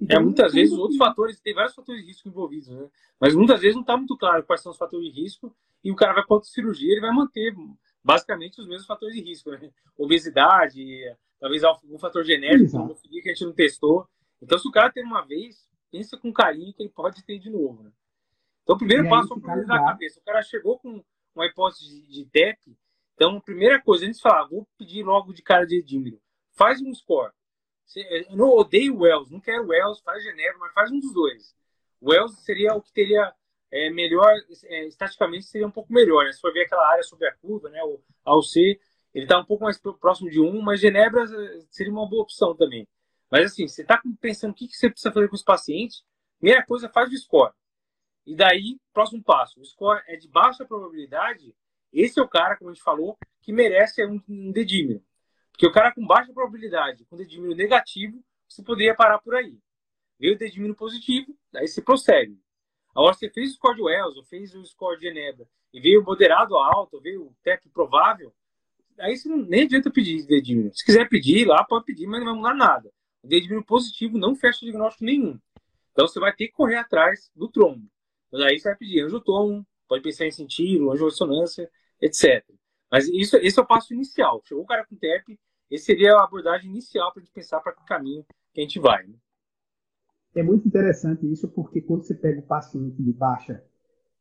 Então, 0.00 0.20
é, 0.20 0.24
muitas 0.24 0.52
vezes 0.52 0.76
outros 0.76 0.96
fatores, 0.96 1.40
tem 1.40 1.54
vários 1.54 1.74
fatores 1.74 2.00
de 2.00 2.08
risco 2.08 2.28
envolvidos, 2.28 2.68
né? 2.68 2.88
Mas 3.20 3.34
muitas 3.34 3.60
vezes 3.60 3.74
não 3.74 3.82
está 3.82 3.96
muito 3.96 4.16
claro 4.16 4.44
quais 4.44 4.62
são 4.62 4.72
os 4.72 4.78
fatores 4.78 5.12
de 5.12 5.20
risco 5.20 5.54
e 5.84 5.90
o 5.90 5.96
cara 5.96 6.14
vai 6.14 6.24
para 6.24 6.34
outra 6.34 6.48
cirurgia, 6.48 6.92
ele 6.92 7.00
vai 7.00 7.12
manter 7.12 7.54
basicamente 8.02 8.60
os 8.60 8.66
mesmos 8.66 8.86
fatores 8.86 9.14
de 9.14 9.22
risco, 9.22 9.50
né? 9.50 9.70
Obesidade, 9.96 11.16
talvez 11.38 11.64
algum 11.64 11.98
fator 11.98 12.24
genético, 12.24 12.94
que 13.08 13.28
a 13.28 13.32
gente 13.32 13.44
não 13.44 13.52
testou. 13.52 14.08
Então, 14.42 14.58
se 14.58 14.66
o 14.66 14.72
cara 14.72 14.90
tem 14.90 15.04
uma 15.04 15.22
vez, 15.22 15.68
pensa 15.90 16.16
com 16.16 16.32
carinho 16.32 16.72
que 16.72 16.82
ele 16.82 16.90
pode 16.90 17.24
ter 17.24 17.38
de 17.38 17.50
novo, 17.50 17.82
né? 17.82 17.92
Então, 18.62 18.76
o 18.76 18.78
primeiro 18.78 19.08
passo 19.08 19.32
é 19.32 19.36
organizar 19.36 19.76
a 19.76 19.84
cabeça. 19.84 20.20
O 20.20 20.22
cara 20.22 20.42
chegou 20.42 20.78
com 20.78 21.02
uma 21.34 21.46
hipótese 21.46 21.88
de, 21.88 22.06
de 22.06 22.24
TEP, 22.26 22.76
então, 23.20 23.36
a 23.36 23.40
primeira 23.42 23.78
coisa, 23.78 24.06
antes 24.06 24.16
de 24.16 24.22
falar, 24.22 24.46
vou 24.46 24.66
pedir 24.78 25.02
logo 25.02 25.34
de 25.34 25.42
cara 25.42 25.66
de 25.66 25.76
edímero, 25.76 26.18
faz 26.52 26.80
um 26.80 26.94
score. 26.94 27.34
Eu 27.94 28.34
não 28.34 28.48
odeio 28.48 28.94
o 28.94 29.00
Wells, 29.00 29.30
não 29.30 29.38
quero 29.38 29.64
o 29.64 29.68
Wells, 29.68 30.00
faz 30.00 30.24
Genebra, 30.24 30.56
mas 30.58 30.72
faz 30.72 30.90
um 30.90 30.98
dos 30.98 31.12
dois. 31.12 31.54
O 32.00 32.10
Wells 32.10 32.38
seria 32.38 32.74
o 32.74 32.80
que 32.80 32.90
teria 32.90 33.30
é, 33.70 33.90
melhor, 33.90 34.32
é, 34.64 34.86
estaticamente 34.86 35.46
seria 35.46 35.66
um 35.66 35.70
pouco 35.70 35.92
melhor. 35.92 36.24
Né? 36.24 36.32
Se 36.32 36.40
for 36.40 36.52
ver 36.52 36.64
aquela 36.64 36.88
área 36.90 37.02
sobre 37.02 37.28
a 37.28 37.34
curva, 37.34 37.68
né, 37.70 37.82
o 37.82 38.00
AUC, 38.24 38.80
ele 39.14 39.24
está 39.24 39.38
um 39.38 39.44
pouco 39.44 39.64
mais 39.64 39.78
próximo 39.78 40.30
de 40.30 40.40
um, 40.40 40.60
mas 40.60 40.80
Genebra 40.80 41.24
eh, 41.24 41.64
seria 41.68 41.92
uma 41.92 42.08
boa 42.08 42.22
opção 42.22 42.54
também. 42.54 42.86
Mas 43.30 43.46
assim, 43.46 43.66
você 43.66 43.82
está 43.82 44.00
pensando 44.20 44.52
o 44.52 44.54
que, 44.54 44.68
que 44.68 44.76
você 44.76 44.88
precisa 44.88 45.12
fazer 45.12 45.28
com 45.28 45.34
os 45.34 45.42
pacientes, 45.42 46.04
primeira 46.38 46.64
coisa, 46.64 46.88
faz 46.88 47.12
o 47.12 47.16
score. 47.16 47.52
E 48.26 48.36
daí, 48.36 48.78
próximo 48.92 49.22
passo, 49.22 49.60
o 49.60 49.64
score 49.64 50.02
é 50.06 50.16
de 50.16 50.28
baixa 50.28 50.64
probabilidade, 50.64 51.54
esse 51.92 52.20
é 52.20 52.22
o 52.22 52.28
cara, 52.28 52.56
como 52.56 52.70
a 52.70 52.72
gente 52.72 52.82
falou, 52.82 53.18
que 53.40 53.52
merece 53.52 54.04
um, 54.06 54.20
um 54.28 54.52
dedímero. 54.52 55.02
Porque 55.50 55.66
o 55.66 55.72
cara 55.72 55.92
com 55.92 56.06
baixa 56.06 56.32
probabilidade, 56.32 57.04
com 57.06 57.16
dedímero 57.16 57.54
negativo, 57.54 58.22
você 58.48 58.62
poderia 58.62 58.94
parar 58.94 59.18
por 59.18 59.34
aí. 59.34 59.58
Veio 60.18 60.34
o 60.34 60.38
dedímero 60.38 60.74
positivo, 60.74 61.36
daí 61.52 61.66
você 61.66 61.82
prossegue. 61.82 62.38
Agora, 62.94 63.14
você 63.14 63.30
fez 63.30 63.50
o 63.50 63.54
score 63.54 63.76
de 63.76 63.82
Wells, 63.82 64.16
ou 64.16 64.24
fez 64.24 64.54
o 64.54 64.64
score 64.64 64.98
de 64.98 65.06
Genebra, 65.06 65.46
e 65.72 65.80
veio 65.80 66.02
moderado 66.02 66.56
a 66.56 66.66
alto, 66.66 67.00
veio 67.00 67.26
o 67.26 67.36
TEP 67.42 67.68
provável, 67.70 68.32
aí 68.98 69.16
você 69.16 69.28
nem 69.28 69.62
adianta 69.62 69.90
pedir 69.90 70.26
dedímero. 70.26 70.74
Se 70.74 70.84
quiser 70.84 71.08
pedir 71.08 71.46
lá, 71.46 71.64
pode 71.64 71.84
pedir, 71.84 72.06
mas 72.06 72.20
não 72.20 72.26
vai 72.26 72.36
mudar 72.36 72.54
nada. 72.54 72.90
O 73.22 73.28
dedímero 73.28 73.64
positivo 73.64 74.18
não 74.18 74.34
fecha 74.34 74.60
diagnóstico 74.60 75.04
nenhum. 75.04 75.38
Então, 75.92 76.06
você 76.06 76.18
vai 76.18 76.32
ter 76.34 76.48
que 76.48 76.52
correr 76.52 76.76
atrás 76.76 77.30
do 77.34 77.48
trombo. 77.48 77.86
Então, 78.28 78.46
aí 78.46 78.58
você 78.58 78.68
vai 78.68 78.76
pedir 78.76 79.02
angiotom, 79.02 79.64
pode 79.88 80.02
pensar 80.02 80.26
em 80.26 80.30
sentido, 80.30 80.90
angiorressonância, 80.90 81.70
etc. 82.00 82.44
Mas 82.90 83.08
isso, 83.08 83.36
esse 83.36 83.58
é 83.58 83.62
o 83.62 83.66
passo 83.66 83.94
inicial. 83.94 84.42
Chegou 84.46 84.64
o 84.64 84.66
cara 84.66 84.84
com 84.84 84.96
TEP, 84.96 85.38
esse 85.70 85.84
seria 85.84 86.14
a 86.14 86.24
abordagem 86.24 86.70
inicial 86.70 87.12
para 87.12 87.22
a 87.22 87.24
gente 87.24 87.32
pensar 87.32 87.60
para 87.60 87.72
que 87.72 87.84
caminho 87.84 88.24
que 88.52 88.60
a 88.60 88.62
gente 88.62 88.78
vai. 88.78 89.06
Né? 89.06 89.14
É 90.34 90.42
muito 90.42 90.66
interessante 90.66 91.30
isso, 91.30 91.48
porque 91.48 91.80
quando 91.80 92.04
você 92.04 92.14
pega 92.14 92.40
o 92.40 92.46
paciente 92.46 93.02
de 93.02 93.12
baixa 93.12 93.64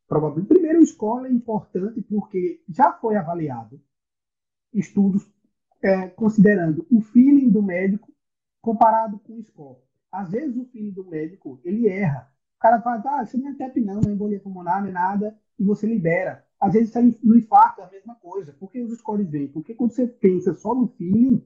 probabilidade, 0.08 0.48
primeiro 0.48 0.80
o 0.80 0.86
score 0.86 1.28
é 1.28 1.32
importante 1.32 2.02
porque 2.02 2.64
já 2.68 2.94
foi 2.94 3.16
avaliado 3.16 3.80
estudos 4.74 5.32
é, 5.82 6.08
considerando 6.10 6.86
o 6.92 7.02
feeling 7.02 7.50
do 7.50 7.62
médico 7.62 8.12
comparado 8.62 9.20
com 9.20 9.38
o 9.38 9.44
score. 9.44 9.80
Às 10.12 10.32
vezes 10.32 10.58
o 10.58 10.66
feeling 10.66 10.92
do 10.92 11.06
médico 11.06 11.62
ele 11.64 11.88
erra. 11.88 12.32
O 12.58 12.60
cara 12.60 12.82
fala, 12.82 13.02
ah, 13.06 13.26
você 13.26 13.38
não 13.38 13.50
é 13.50 13.54
TEP 13.54 13.80
não, 13.80 14.02
não 14.02 14.10
é 14.10 14.14
embolia 14.14 14.40
pulmonar, 14.40 14.84
nem 14.84 14.92
nada, 14.92 15.38
e 15.58 15.64
você 15.64 15.88
libera. 15.88 16.46
Às 16.60 16.74
vezes 16.74 16.94
no 17.24 17.38
infarto 17.38 17.82
é 17.82 17.86
a 17.86 17.92
mesma 17.92 18.16
coisa. 18.16 18.52
Por 18.54 18.72
que 18.72 18.82
os 18.82 18.98
scores 18.98 19.30
vêm? 19.30 19.48
Porque 19.48 19.74
quando 19.74 19.92
você 19.92 20.08
pensa 20.08 20.54
só 20.56 20.76
no 20.76 20.88
feeling 20.90 21.46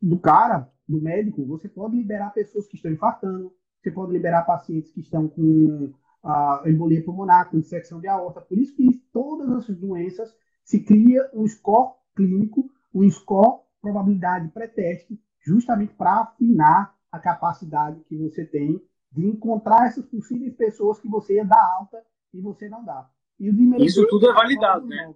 do 0.00 0.18
cara, 0.18 0.68
do 0.88 1.00
médico, 1.00 1.44
você 1.46 1.68
pode 1.68 1.96
liberar 1.96 2.30
pessoas 2.32 2.66
que 2.66 2.76
estão 2.76 2.90
infartando, 2.90 3.52
você 3.80 3.90
pode 3.90 4.12
liberar 4.12 4.44
pacientes 4.44 4.90
que 4.90 5.00
estão 5.00 5.28
com 5.28 5.92
a 6.22 6.62
embolia 6.66 7.02
pulmonar, 7.02 7.50
com 7.50 7.60
dissecção 7.60 8.00
de 8.00 8.08
aorta. 8.08 8.40
Por 8.40 8.58
isso 8.58 8.74
que 8.74 9.02
todas 9.12 9.50
essas 9.62 9.76
doenças 9.76 10.34
se 10.64 10.80
cria 10.80 11.30
um 11.32 11.46
score 11.46 11.94
clínico, 12.14 12.70
um 12.94 13.08
score 13.10 13.60
probabilidade 13.80 14.48
pré-teste, 14.48 15.18
justamente 15.40 15.94
para 15.94 16.20
afinar 16.20 16.94
a 17.10 17.18
capacidade 17.18 18.00
que 18.04 18.16
você 18.16 18.44
tem 18.44 18.80
de 19.10 19.26
encontrar 19.26 19.86
essas 19.86 20.04
possíveis 20.06 20.54
pessoas 20.54 21.00
que 21.00 21.08
você 21.08 21.36
ia 21.36 21.44
dar 21.44 21.76
alta 21.78 22.02
e 22.32 22.40
você 22.40 22.68
não 22.68 22.84
dá. 22.84 23.08
Isso 23.78 24.06
tudo 24.06 24.28
é 24.28 24.34
validado, 24.34 24.86
né? 24.86 25.14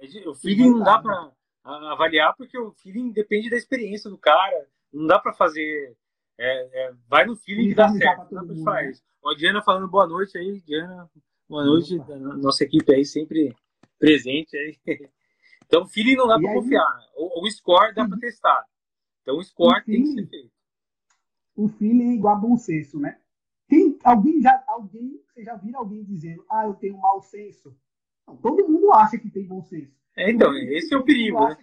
É, 0.00 0.28
o 0.28 0.34
feeling 0.34 0.70
não 0.70 0.80
dá 0.80 0.98
para 0.98 1.32
avaliar 1.64 2.34
porque 2.36 2.58
o 2.58 2.72
feeling 2.72 3.10
depende 3.10 3.50
da 3.50 3.56
experiência 3.56 4.10
do 4.10 4.18
cara. 4.18 4.68
Não 4.92 5.06
dá 5.06 5.18
para 5.18 5.32
fazer. 5.32 5.96
É, 6.38 6.86
é, 6.86 6.92
vai 7.08 7.24
no 7.24 7.36
feeling 7.36 7.68
que 7.68 7.74
dá 7.74 7.88
certo. 7.88 8.34
Não 8.34 8.62
faz. 8.62 9.02
Ó, 9.22 9.32
a 9.32 9.34
Diana 9.34 9.62
falando 9.62 9.88
boa 9.88 10.06
noite 10.06 10.36
aí, 10.36 10.60
Diana. 10.60 11.10
Boa 11.48 11.64
noite, 11.64 11.96
nossa 12.40 12.64
equipe 12.64 12.92
aí 12.92 13.04
sempre 13.04 13.54
presente 13.98 14.56
aí. 14.56 14.78
Então, 15.66 15.82
o 15.84 15.88
feeling 15.88 16.14
não 16.14 16.28
dá 16.28 16.38
para 16.38 16.52
confiar. 16.52 16.86
O, 17.16 17.42
o, 17.42 17.50
score 17.50 17.94
dá 17.94 18.06
para 18.06 18.18
testar. 18.18 18.64
Então, 19.22 19.38
o 19.38 19.42
score 19.42 19.80
o 19.80 19.84
tem 19.84 19.94
feeling, 19.94 20.14
que 20.14 20.22
ser 20.22 20.28
feito. 20.28 20.52
O 21.56 21.68
feeling 21.68 22.10
é 22.10 22.14
igual 22.14 22.36
a 22.36 22.38
bom 22.38 22.56
senso, 22.56 23.00
né? 23.00 23.18
Quem, 23.68 23.98
alguém 24.04 24.40
já, 24.42 24.62
alguém, 24.68 25.20
você 25.26 25.42
já 25.42 25.56
viu 25.56 25.76
alguém 25.76 26.04
dizendo, 26.04 26.44
ah, 26.50 26.66
eu 26.66 26.74
tenho 26.74 26.98
mau 26.98 27.22
senso? 27.22 27.74
Não, 28.26 28.36
todo 28.36 28.68
mundo 28.68 28.92
acha 28.92 29.18
que 29.18 29.30
tem 29.30 29.46
bom 29.46 29.62
senso. 29.62 29.92
É, 30.16 30.30
então, 30.30 30.54
esse 30.54 30.94
é 30.94 30.96
o 30.96 31.04
perigo, 31.04 31.40
né? 31.40 31.56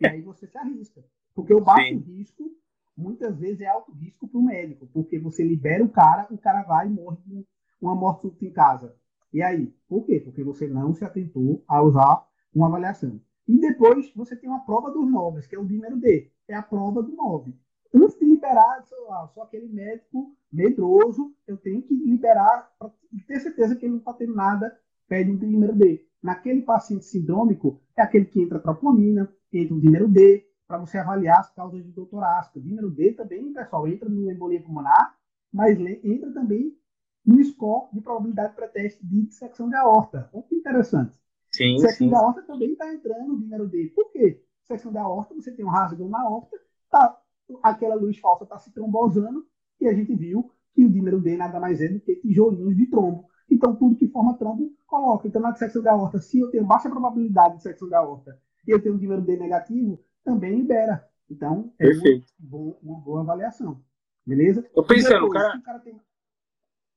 E 0.00 0.06
aí 0.06 0.22
você 0.22 0.46
se 0.46 0.58
arrisca. 0.58 1.04
Porque 1.34 1.52
o 1.54 1.60
baixo 1.60 1.88
Sim. 1.88 1.98
risco, 1.98 2.50
muitas 2.96 3.38
vezes, 3.38 3.60
é 3.60 3.66
alto 3.66 3.92
risco 3.92 4.26
para 4.26 4.38
o 4.38 4.42
médico. 4.42 4.86
Porque 4.92 5.18
você 5.18 5.44
libera 5.44 5.84
o 5.84 5.88
cara, 5.88 6.26
o 6.30 6.38
cara 6.38 6.62
vai 6.62 6.86
e 6.86 6.90
morre 6.90 7.18
com 7.26 7.44
uma 7.80 7.94
morte 7.94 8.22
súbita 8.22 8.46
em 8.46 8.52
casa. 8.52 8.96
E 9.32 9.42
aí? 9.42 9.72
Por 9.88 10.04
quê? 10.04 10.20
Porque 10.20 10.42
você 10.42 10.66
não 10.66 10.94
se 10.94 11.04
atentou 11.04 11.62
a 11.68 11.82
usar 11.82 12.26
uma 12.54 12.66
avaliação. 12.66 13.20
E 13.46 13.58
depois 13.60 14.12
você 14.14 14.34
tem 14.34 14.48
uma 14.48 14.64
prova 14.64 14.90
dos 14.90 15.08
novos, 15.08 15.46
que 15.46 15.54
é 15.54 15.58
o 15.58 15.64
número 15.64 15.96
D. 15.98 16.30
É 16.48 16.54
a 16.54 16.62
prova 16.62 17.02
do 17.02 17.12
9 17.14 17.54
antes 17.94 18.18
de 18.18 18.24
liberar, 18.24 18.84
lá, 19.08 19.28
sou 19.28 19.42
aquele 19.42 19.68
médico 19.68 20.34
medroso, 20.52 21.34
eu 21.46 21.56
tenho 21.56 21.82
que 21.82 21.94
liberar 21.94 22.70
para 22.78 22.90
ter 23.26 23.40
certeza 23.40 23.76
que 23.76 23.84
ele 23.84 23.92
não 23.92 23.98
está 23.98 24.12
tendo 24.12 24.34
nada, 24.34 24.78
pede 25.08 25.30
um 25.30 25.36
dímero 25.36 25.74
D. 25.74 26.06
Naquele 26.22 26.62
paciente 26.62 27.04
sindrômico, 27.04 27.80
é 27.96 28.02
aquele 28.02 28.24
que 28.24 28.40
entra 28.40 28.58
troponina, 28.58 29.32
entra 29.52 29.74
o 29.74 29.80
dímero 29.80 30.08
D, 30.08 30.46
para 30.66 30.78
você 30.78 30.98
avaliar 30.98 31.40
as 31.40 31.52
causas 31.54 31.84
de 31.84 31.92
dor 31.92 32.06
torácica. 32.06 32.58
O 32.58 32.62
dímero 32.62 32.90
D 32.90 33.12
também, 33.12 33.52
pessoal, 33.52 33.86
entra 33.86 34.08
no 34.08 34.30
embolia 34.30 34.62
pulmonar, 34.62 35.16
mas 35.52 35.78
entra 35.78 36.32
também 36.32 36.76
no 37.24 37.42
score 37.44 37.88
de 37.92 38.00
probabilidade 38.00 38.54
pré-teste 38.54 39.04
de 39.06 39.26
dissecção 39.26 39.68
de 39.68 39.76
aorta. 39.76 40.28
Olha 40.32 40.42
que 40.44 40.54
interessante. 40.54 41.16
Sim, 41.52 41.74
dissecção 41.74 42.06
sim. 42.06 42.08
de 42.08 42.14
aorta 42.14 42.42
também 42.42 42.72
está 42.72 42.92
entrando 42.92 43.28
no 43.28 43.38
dímero 43.38 43.68
D. 43.68 43.92
Por 43.94 44.10
quê? 44.10 44.42
Dissecção 44.62 44.92
de 44.92 44.98
aorta, 44.98 45.34
você 45.34 45.52
tem 45.52 45.64
um 45.64 45.68
rasgo 45.68 46.08
na 46.08 46.20
aorta, 46.20 46.56
tá 46.90 47.20
aquela 47.62 47.94
luz 47.94 48.18
falsa 48.18 48.44
está 48.44 48.58
se 48.58 48.72
trombosando 48.72 49.46
e 49.80 49.86
a 49.86 49.94
gente 49.94 50.14
viu 50.14 50.50
que 50.74 50.84
o 50.84 50.90
dímero 50.90 51.20
D 51.20 51.36
nada 51.36 51.60
mais 51.60 51.80
é 51.80 51.88
do 51.88 52.00
que 52.00 52.16
tijolinhos 52.16 52.76
de 52.76 52.86
trombo. 52.86 53.28
Então, 53.50 53.76
tudo 53.76 53.96
que 53.96 54.08
forma 54.08 54.36
trombo, 54.36 54.72
coloca. 54.86 55.26
Então, 55.28 55.40
na 55.40 55.52
dissecção 55.52 55.82
da 55.82 55.92
aorta, 55.92 56.18
se 56.18 56.40
eu 56.40 56.50
tenho 56.50 56.64
baixa 56.64 56.90
probabilidade 56.90 57.50
de 57.50 57.56
dissecção 57.58 57.88
da 57.88 57.98
aorta 57.98 58.40
e 58.66 58.70
eu 58.70 58.82
tenho 58.82 58.94
um 58.94 58.98
dímero 58.98 59.22
D 59.22 59.36
negativo, 59.36 60.02
também 60.24 60.56
libera. 60.56 61.08
Então, 61.30 61.72
é 61.78 61.86
Perfeito. 61.86 62.32
Uma, 62.40 62.76
uma 62.82 63.00
boa 63.00 63.20
avaliação. 63.20 63.80
Beleza? 64.24 64.62
Tô 64.74 64.82
pensando, 64.84 65.26
depois, 65.26 65.42
cara... 65.42 65.60
cara 65.62 65.78
tem... 65.80 66.00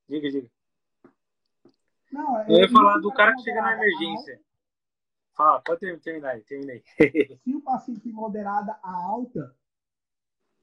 Diga, 0.08 0.28
diga. 0.28 0.50
Não, 2.12 2.38
é, 2.38 2.46
eu 2.48 2.56
ia 2.56 2.68
falar 2.68 2.98
do 2.98 3.12
cara 3.12 3.34
que 3.36 3.42
chega 3.42 3.62
na 3.62 3.74
emergência. 3.74 4.40
Fala, 5.36 5.62
pode 5.62 5.96
terminar 6.00 6.30
aí, 6.30 6.42
terminei. 6.42 6.82
Se 7.44 7.54
o 7.54 7.62
paciente 7.62 8.10
moderada 8.10 8.76
a 8.82 8.92
alta, 8.92 9.54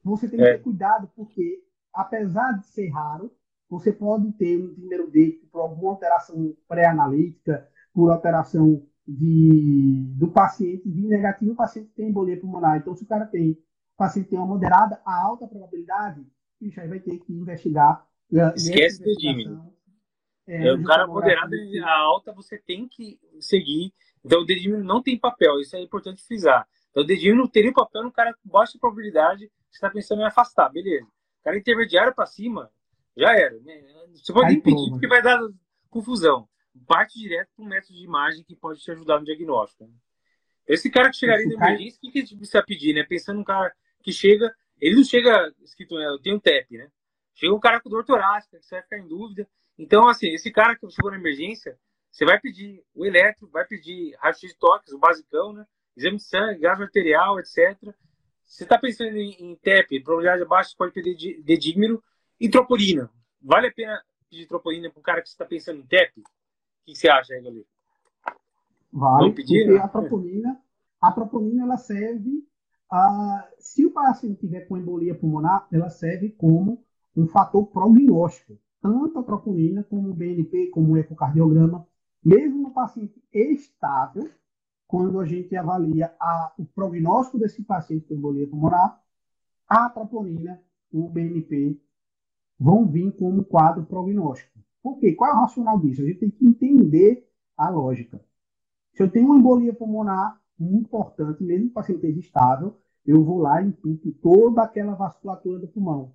você 0.04 0.28
tem 0.28 0.38
que 0.38 0.44
é. 0.44 0.56
ter 0.56 0.62
cuidado, 0.62 1.10
porque, 1.16 1.64
apesar 1.92 2.52
de 2.52 2.66
ser 2.66 2.90
raro, 2.90 3.34
você 3.68 3.92
pode 3.92 4.32
ter 4.32 4.58
um 4.58 4.74
número 4.76 5.10
D 5.10 5.40
por 5.52 5.60
alguma 5.60 5.90
alteração 5.90 6.56
pré-analítica, 6.66 7.68
por 7.92 8.10
alteração 8.10 8.82
de, 9.06 10.04
do 10.16 10.28
paciente 10.28 10.88
de 10.88 11.06
negativo, 11.06 11.52
o 11.52 11.56
paciente 11.56 11.90
tem 11.94 12.08
embolia 12.08 12.38
pulmonar. 12.38 12.76
Então, 12.76 12.94
se 12.94 13.04
o 13.04 13.06
cara 13.06 13.26
tem, 13.26 13.52
o 13.52 13.96
paciente 13.96 14.28
tem 14.28 14.38
uma 14.38 14.46
moderada, 14.46 15.00
a 15.04 15.22
alta 15.22 15.46
probabilidade, 15.46 16.26
bicho, 16.60 16.80
aí 16.80 16.88
vai 16.88 17.00
ter 17.00 17.18
que 17.18 17.32
investigar. 17.32 18.06
Esquece 18.54 19.02
do 19.02 19.12
dímino. 19.16 19.72
É, 20.46 20.72
o 20.72 20.82
cara 20.82 21.06
moderado 21.06 21.52
a 21.84 21.98
alta 22.00 22.32
você 22.32 22.58
tem 22.58 22.88
que 22.88 23.18
seguir. 23.38 23.92
Então, 24.24 24.40
o 24.40 24.46
dedímino 24.46 24.82
não 24.82 25.02
tem 25.02 25.18
papel, 25.18 25.60
isso 25.60 25.76
é 25.76 25.80
importante 25.80 26.24
frisar. 26.24 26.66
Então, 26.90 27.02
o 27.02 27.06
dedímino 27.06 27.48
teria 27.48 27.72
papel 27.72 28.02
no 28.02 28.12
cara 28.12 28.34
com 28.34 28.48
baixa 28.48 28.78
probabilidade, 28.78 29.50
você 29.70 29.76
está 29.76 29.90
pensando 29.90 30.22
em 30.22 30.26
afastar, 30.26 30.70
beleza. 30.70 31.06
O 31.06 31.44
cara 31.44 31.58
intermediário 31.58 32.14
para 32.14 32.26
cima, 32.26 32.70
já 33.18 33.36
era. 33.36 33.58
Né? 33.60 33.82
Você 34.14 34.32
pode 34.32 34.54
impedir, 34.54 34.90
porque 34.90 35.06
vai 35.06 35.22
dar 35.22 35.40
confusão 35.90 36.48
parte 36.86 37.18
direto 37.18 37.50
para 37.54 37.64
um 37.64 37.68
método 37.68 37.94
de 37.94 38.04
imagem 38.04 38.44
que 38.44 38.56
pode 38.56 38.80
te 38.80 38.90
ajudar 38.90 39.18
no 39.18 39.24
diagnóstico. 39.24 39.84
Né? 39.84 39.92
Esse 40.66 40.90
cara 40.90 41.10
que 41.10 41.16
chegaria 41.16 41.44
Esse 41.44 41.54
na 41.54 41.60
cara... 41.60 41.72
emergência, 41.72 41.98
o 41.98 42.00
que, 42.00 42.10
que 42.10 42.18
a 42.18 42.22
gente 42.22 42.36
precisa 42.36 42.62
pedir, 42.62 42.94
né? 42.94 43.04
Pensando 43.04 43.38
num 43.38 43.44
cara 43.44 43.72
que 44.02 44.12
chega, 44.12 44.54
ele 44.80 44.96
não 44.96 45.04
chega 45.04 45.52
escrito, 45.62 45.94
né? 45.96 46.06
Eu 46.06 46.18
tenho 46.18 46.36
um 46.36 46.40
TEP, 46.40 46.76
né? 46.76 46.88
Chega 47.34 47.54
um 47.54 47.60
cara 47.60 47.80
com 47.80 47.88
dor 47.88 48.04
torácica, 48.04 48.58
você 48.60 48.74
vai 48.74 48.82
ficar 48.82 48.98
em 48.98 49.08
dúvida. 49.08 49.48
Então, 49.78 50.08
assim, 50.08 50.28
esse 50.28 50.50
cara 50.50 50.76
que 50.76 50.90
chegou 50.90 51.10
na 51.10 51.16
emergência, 51.16 51.78
você 52.10 52.24
vai 52.24 52.38
pedir 52.40 52.82
o 52.94 53.06
eletro, 53.06 53.48
vai 53.48 53.64
pedir 53.64 54.14
raio-x 54.18 54.50
de 54.50 54.58
toques, 54.58 54.92
o 54.92 54.98
basicão, 54.98 55.52
né? 55.52 55.64
Exame 55.96 56.16
de 56.16 56.24
sangue, 56.24 56.60
gás 56.60 56.80
arterial, 56.80 57.38
etc. 57.38 57.76
Você 58.44 58.64
está 58.64 58.78
pensando 58.78 59.16
em, 59.16 59.36
em 59.40 59.56
TEP, 59.56 60.00
probabilidade 60.00 60.42
abaixo, 60.42 60.70
você 60.70 60.76
pode 60.76 60.92
pedir 60.92 61.42
dedímero 61.42 62.02
e. 62.40 62.48
Vale 63.40 63.68
a 63.68 63.72
pena 63.72 64.02
pedir 64.28 64.46
troponina 64.46 64.90
para 64.90 65.00
um 65.00 65.02
cara 65.02 65.22
que 65.22 65.28
está 65.28 65.44
pensando 65.44 65.80
em 65.80 65.86
TEP? 65.86 66.22
que 66.84 66.94
você 66.94 67.08
acha 67.08 67.34
Galito? 67.40 67.68
Vale, 68.92 69.32
pedir, 69.32 69.64
porque 69.64 69.78
né? 69.78 69.84
a 69.84 69.88
troponina, 69.88 70.62
a 71.00 71.62
ela 71.62 71.76
serve 71.76 72.48
a, 72.90 73.48
se 73.58 73.84
o 73.84 73.90
paciente 73.90 74.40
tiver 74.40 74.62
com 74.62 74.78
embolia 74.78 75.14
pulmonar, 75.14 75.68
ela 75.70 75.90
serve 75.90 76.30
como 76.30 76.82
um 77.14 77.26
fator 77.26 77.66
prognóstico. 77.66 78.58
Tanto 78.80 79.18
a 79.18 79.22
troponina 79.22 79.84
como 79.84 80.10
o 80.10 80.14
BNP, 80.14 80.68
como 80.68 80.92
o 80.92 80.96
ecocardiograma, 80.96 81.86
mesmo 82.24 82.62
no 82.62 82.70
paciente 82.70 83.22
estável, 83.32 84.30
quando 84.86 85.20
a 85.20 85.26
gente 85.26 85.54
avalia 85.54 86.14
a, 86.18 86.54
o 86.56 86.64
prognóstico 86.64 87.38
desse 87.38 87.62
paciente 87.62 88.06
com 88.06 88.14
embolia 88.14 88.48
pulmonar, 88.48 89.02
a 89.68 89.90
troponina, 89.90 90.62
o 90.90 91.08
BNP, 91.08 91.78
vão 92.58 92.86
vir 92.86 93.12
como 93.12 93.44
quadro 93.44 93.84
prognóstico. 93.84 94.58
Por 94.82 94.98
quê? 94.98 95.14
Qual 95.14 95.30
é 95.30 95.34
o 95.34 95.40
racional 95.40 95.78
disso? 95.78 96.02
A 96.02 96.04
gente 96.04 96.20
tem 96.20 96.30
que 96.30 96.46
entender 96.46 97.28
a 97.56 97.68
lógica. 97.68 98.20
Se 98.94 99.02
eu 99.02 99.10
tenho 99.10 99.26
uma 99.26 99.38
embolia 99.38 99.72
pulmonar 99.72 100.40
importante, 100.60 101.42
mesmo 101.42 101.66
que 101.66 101.70
o 101.70 101.74
paciente 101.74 101.98
esteja 101.98 102.18
estável, 102.18 102.76
eu 103.06 103.24
vou 103.24 103.38
lá 103.38 103.62
e 103.62 103.66
entupo 103.68 104.12
toda 104.12 104.62
aquela 104.62 104.94
vasculatura 104.94 105.58
do 105.58 105.68
pulmão. 105.68 106.12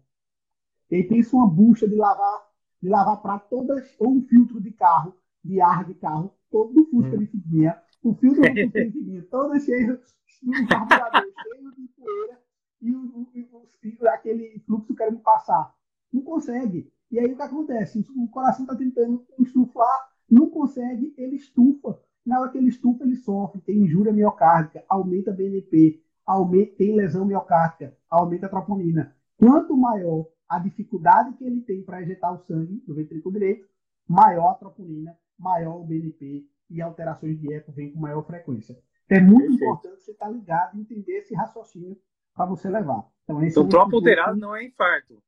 E 0.92 0.96
aí 0.96 1.04
pensa 1.04 1.36
uma 1.36 1.48
bucha 1.48 1.88
de 1.88 1.96
lavar, 1.96 2.48
de 2.82 2.90
lavar 2.90 3.22
para 3.22 3.40
todas, 3.40 3.96
ou 4.00 4.12
um 4.12 4.22
filtro 4.22 4.62
de 4.62 4.72
carro, 4.72 5.16
de 5.44 5.60
ar 5.60 5.86
de 5.86 5.94
carro, 5.96 6.34
todo 6.52 6.74
do 6.74 6.86
Fusca 6.86 7.16
hum. 7.16 7.20
de 7.20 7.26
figuinha, 7.28 7.82
o 8.04 8.14
filtro 8.14 8.42
do 8.42 8.48
Fusca 8.48 8.86
de 8.86 8.92
figuinha, 8.92 9.24
todo 9.32 9.60
cheio, 9.60 10.00
um 10.44 10.68
carburador 10.68 11.34
cheio 11.42 11.76
de 11.76 11.88
poeira, 11.98 12.40
e, 12.82 12.96
o, 12.96 13.28
e, 13.34 13.98
e 14.02 14.08
aquele 14.08 14.60
fluxo 14.66 14.94
querendo 14.94 15.20
passar. 15.20 15.74
Não 16.13 16.21
consegue. 16.21 16.91
E 17.12 17.19
aí 17.19 17.34
o 17.34 17.36
que 17.36 17.41
acontece? 17.41 18.06
O 18.15 18.28
coração 18.28 18.65
está 18.65 18.76
tentando 18.76 19.26
insuflar, 19.39 20.10
não 20.30 20.49
consegue, 20.49 21.13
ele 21.17 21.36
estufa. 21.36 21.99
Na 22.26 22.39
hora 22.39 22.52
que 22.52 22.58
ele 22.58 22.69
estufa, 22.69 23.04
ele 23.04 23.15
sofre, 23.15 23.62
tem 23.62 23.80
injúria 23.80 24.13
miocárdica, 24.13 24.84
aumenta 24.88 25.32
a 25.32 25.34
BNP, 25.34 26.02
aumenta, 26.26 26.76
tem 26.78 26.95
lesão 26.95 27.26
miocárdica, 27.26 27.95
aumenta 28.10 28.45
a 28.45 28.49
troponina. 28.49 29.15
Quanto 29.38 29.76
maior 29.76 30.28
a 30.47 30.60
dificuldade 30.60 31.34
que 31.34 31.43
ele 31.43 31.62
tem 31.62 31.84
para 31.84 32.02
ejetar 32.02 32.34
o 32.34 32.39
sangue 32.39 32.82
do 32.88 32.93
ventrículo 32.93 33.34
direito, 33.34 33.67
maior 34.08 34.52
a 34.52 34.56
troponina, 34.56 35.17
maior 35.38 35.82
o 35.82 35.84
BNP 35.84 36.45
e 36.69 36.82
alterações 36.82 37.39
de 37.39 37.54
eco 37.54 37.71
vêm 37.71 37.91
com 37.91 37.99
maior 37.99 38.26
frequência. 38.26 38.78
Então, 39.06 39.17
é 39.17 39.21
muito 39.21 39.49
Perfeito. 39.49 39.63
importante 39.63 40.02
você 40.02 40.12
estar 40.12 40.26
tá 40.28 40.32
ligado 40.32 40.78
e 40.78 40.82
entender 40.82 41.19
esse 41.19 41.36
raciocínio 41.36 41.97
para 42.34 42.45
você 42.45 42.69
levar. 42.69 43.06
Então, 43.23 43.43
esse 43.43 43.52
então 43.52 43.65
é 43.65 43.69
tropa 43.69 43.95
alterado 43.95 44.39
não 44.39 44.56
é 44.56 44.65
infarto. 44.65 45.21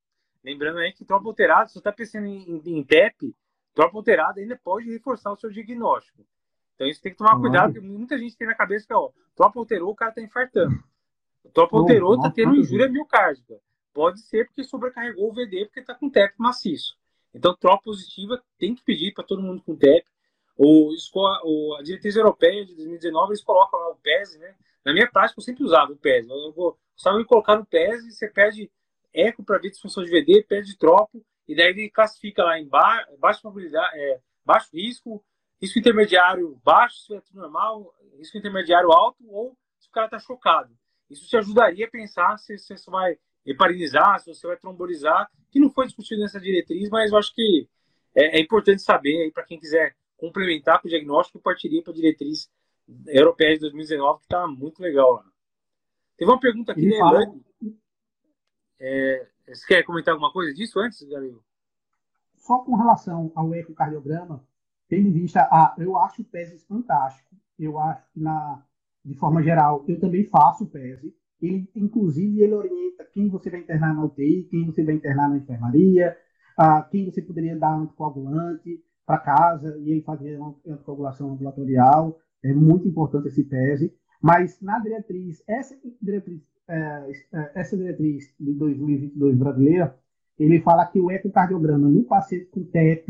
Lembrando 0.45 0.77
aí 0.77 0.93
que 0.93 1.03
tropa 1.03 1.27
alterada, 1.27 1.67
se 1.67 1.73
você 1.73 1.79
está 1.79 1.91
pensando 1.91 2.27
em, 2.27 2.61
em, 2.63 2.77
em 2.77 2.83
TEP, 2.83 3.35
tropa 3.73 3.97
alterada 3.97 4.39
ainda 4.39 4.55
pode 4.63 4.91
reforçar 4.91 5.31
o 5.31 5.35
seu 5.35 5.49
diagnóstico. 5.49 6.23
Então 6.75 6.85
isso 6.85 7.01
tem 7.01 7.11
que 7.11 7.17
tomar 7.17 7.39
cuidado, 7.39 7.73
porque 7.73 7.87
muita 7.87 8.15
gente 8.15 8.37
tem 8.37 8.47
na 8.47 8.53
cabeça 8.53 8.85
que, 8.85 8.93
ó, 8.93 9.09
tropa 9.35 9.57
alterou, 9.57 9.89
o 9.89 9.95
cara 9.95 10.11
está 10.11 10.21
infartando. 10.21 10.83
tropa 11.51 11.75
alterou, 11.75 12.13
está 12.13 12.29
tendo 12.29 12.55
injúria 12.55 12.87
miocárdica. 12.87 13.59
Pode 13.91 14.21
ser 14.21 14.45
porque 14.45 14.63
sobrecarregou 14.63 15.31
o 15.31 15.33
VD, 15.33 15.65
porque 15.65 15.79
está 15.79 15.95
com 15.95 16.11
TEP 16.11 16.35
maciço. 16.37 16.95
Então, 17.33 17.55
tropa 17.55 17.83
positiva 17.85 18.39
tem 18.59 18.75
que 18.75 18.83
pedir 18.83 19.13
para 19.13 19.23
todo 19.23 19.41
mundo 19.41 19.63
com 19.63 19.75
TEP. 19.75 20.05
O, 20.55 20.91
o, 20.93 21.75
a 21.75 21.81
diretriz 21.81 22.15
europeia 22.15 22.65
de 22.65 22.75
2019, 22.75 23.31
eles 23.31 23.43
colocam 23.43 23.79
lá 23.79 23.89
o 23.89 23.95
PES, 23.95 24.37
né? 24.37 24.55
Na 24.85 24.93
minha 24.93 25.09
prática, 25.09 25.39
eu 25.39 25.43
sempre 25.43 25.63
usava 25.63 25.91
o 25.91 25.97
PES. 25.97 26.29
Eu 26.29 26.53
vou 26.53 26.77
só 26.95 27.17
me 27.17 27.25
colocar 27.25 27.57
no 27.57 27.65
PES 27.65 28.05
e 28.05 28.11
você 28.11 28.29
pede 28.29 28.71
eco 29.15 29.43
para 29.43 29.57
ver 29.57 29.71
disfunção 29.71 30.03
de 30.03 30.11
VD, 30.11 30.43
perde 30.43 30.77
tropo, 30.77 31.25
e 31.47 31.55
daí 31.55 31.69
ele 31.69 31.89
classifica 31.89 32.43
lá 32.43 32.59
em 32.59 32.67
ba 32.67 33.05
baixo 33.19 33.41
probabilidade, 33.41 33.97
é, 33.97 34.19
baixo 34.43 34.69
risco, 34.73 35.23
risco 35.61 35.79
intermediário 35.79 36.59
baixo, 36.63 36.97
se 37.05 37.15
é 37.15 37.21
normal, 37.33 37.93
risco 38.17 38.37
intermediário 38.37 38.91
alto, 38.91 39.23
ou 39.29 39.57
se 39.79 39.87
o 39.87 39.91
cara 39.91 40.07
está 40.07 40.19
chocado. 40.19 40.75
Isso 41.09 41.27
te 41.27 41.37
ajudaria 41.37 41.85
a 41.85 41.89
pensar 41.89 42.37
se, 42.37 42.57
se 42.57 42.77
você 42.77 42.89
vai 42.89 43.17
heparinizar, 43.45 44.19
se 44.19 44.33
você 44.33 44.47
vai 44.47 44.57
trombolizar, 44.57 45.29
que 45.51 45.59
não 45.59 45.69
foi 45.69 45.85
discutido 45.85 46.21
nessa 46.21 46.39
diretriz, 46.39 46.89
mas 46.89 47.11
eu 47.11 47.17
acho 47.17 47.33
que 47.33 47.69
é, 48.15 48.37
é 48.37 48.41
importante 48.41 48.81
saber 48.81 49.31
para 49.31 49.43
quem 49.43 49.59
quiser 49.59 49.95
complementar 50.17 50.81
com 50.81 50.87
o 50.87 50.89
diagnóstico, 50.89 51.37
eu 51.37 51.41
partiria 51.41 51.83
para 51.83 51.93
a 51.93 51.95
diretriz 51.95 52.49
europeia 53.07 53.53
de 53.53 53.61
2019, 53.61 54.19
que 54.19 54.25
está 54.25 54.47
muito 54.47 54.81
legal 54.81 55.13
lá. 55.13 55.25
Teve 56.17 56.31
uma 56.31 56.39
pergunta 56.39 56.71
aqui 56.71 56.89
da 56.89 56.95
Elane. 56.95 57.43
É, 58.79 59.27
você 59.47 59.65
quer 59.67 59.83
comentar 59.83 60.13
alguma 60.13 60.31
coisa 60.31 60.53
disso 60.53 60.79
antes, 60.79 61.01
Galil? 61.07 61.41
Só 62.35 62.59
com 62.59 62.75
relação 62.75 63.31
ao 63.35 63.53
ecocardiograma, 63.55 64.43
tendo 64.87 65.07
em 65.07 65.11
vista, 65.11 65.41
a, 65.41 65.75
eu 65.77 65.97
acho 65.97 66.21
o 66.21 66.25
PES 66.25 66.63
fantástico. 66.65 67.35
Eu 67.57 67.79
acho 67.79 68.03
que, 68.11 68.19
na, 68.19 68.63
de 69.03 69.15
forma 69.15 69.41
geral, 69.41 69.83
eu 69.87 69.99
também 69.99 70.25
faço 70.25 70.63
o 70.63 70.67
PES. 70.67 71.01
Ele, 71.41 71.69
inclusive, 71.75 72.41
ele 72.41 72.53
orienta 72.53 73.05
quem 73.05 73.29
você 73.29 73.49
vai 73.49 73.59
internar 73.59 73.93
na 73.93 74.03
UTI, 74.03 74.47
quem 74.49 74.65
você 74.65 74.83
vai 74.83 74.95
internar 74.95 75.29
na 75.29 75.37
enfermaria, 75.37 76.15
a, 76.57 76.83
quem 76.83 77.05
você 77.05 77.21
poderia 77.21 77.57
dar 77.57 77.75
anticoagulante 77.75 78.83
para 79.05 79.19
casa 79.19 79.77
e 79.79 79.91
ele 79.91 80.01
fazer 80.01 80.37
uma 80.37 80.55
anticoagulação 80.67 81.31
ambulatorial. 81.31 82.19
É 82.43 82.53
muito 82.53 82.87
importante 82.87 83.27
esse 83.27 83.43
PES. 83.43 83.91
Mas 84.21 84.59
na 84.61 84.79
diretriz, 84.79 85.43
essa 85.47 85.75
diretriz 86.01 86.41
é, 86.67 87.11
é, 87.33 87.51
essa 87.55 87.77
diretriz 87.77 88.33
de 88.39 88.53
2022 88.53 89.37
brasileira, 89.37 89.97
ele 90.37 90.59
fala 90.61 90.85
que 90.85 90.99
o 90.99 91.11
ecocardiograma 91.11 91.87
no 91.87 92.03
paciente 92.03 92.45
com 92.45 92.63
TEP 92.63 93.09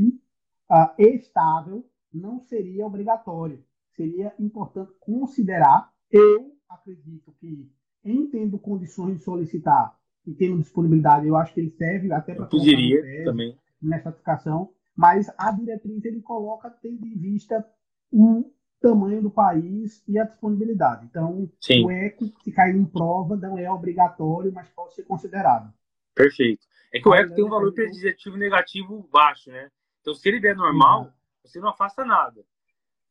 uh, 0.69 1.01
estável 1.01 1.85
não 2.13 2.39
seria 2.39 2.85
obrigatório. 2.85 3.63
Seria 3.95 4.33
importante 4.39 4.91
considerar. 4.99 5.91
Eu 6.11 6.55
acredito 6.69 7.33
que, 7.39 7.69
em 8.03 8.27
tendo 8.27 8.59
condições 8.59 9.17
de 9.17 9.23
solicitar 9.23 9.97
e 10.25 10.33
tendo 10.33 10.59
disponibilidade, 10.59 11.27
eu 11.27 11.35
acho 11.35 11.53
que 11.53 11.61
ele 11.61 11.71
serve 11.71 12.11
até 12.11 12.35
para 12.35 12.45
pediria 12.45 13.23
também 13.23 13.57
nessa 13.81 14.09
aplicação. 14.09 14.71
Mas 14.95 15.29
a 15.37 15.51
diretriz 15.51 16.05
ele 16.05 16.21
coloca 16.21 16.69
tendo 16.69 17.05
em 17.05 17.17
vista 17.17 17.65
o 18.11 18.45
tamanho 18.85 19.19
do 19.19 19.31
país 19.31 20.03
e 20.07 20.19
a 20.19 20.23
disponibilidade. 20.23 21.05
Então, 21.05 21.49
Sim. 21.59 21.85
o 21.85 21.91
ECO, 21.91 22.25
se 22.43 22.51
cair 22.51 22.75
em 22.75 22.85
prova, 22.85 23.35
não 23.35 23.57
é 23.57 23.69
obrigatório, 23.71 24.53
mas 24.53 24.69
pode 24.69 24.93
ser 24.93 25.03
considerado. 25.03 25.73
Perfeito. 26.13 26.67
É 26.93 26.99
que 26.99 27.09
o 27.09 27.15
ECO 27.15 27.33
tem 27.33 27.43
um 27.43 27.49
valor 27.49 27.73
preditivo 27.73 28.37
negativo 28.37 29.09
baixo, 29.11 29.49
né? 29.49 29.71
Então, 30.01 30.13
se 30.13 30.29
ele 30.29 30.39
vier 30.39 30.55
normal, 30.55 31.11
você 31.43 31.59
não 31.59 31.69
afasta 31.69 32.05
nada. 32.05 32.45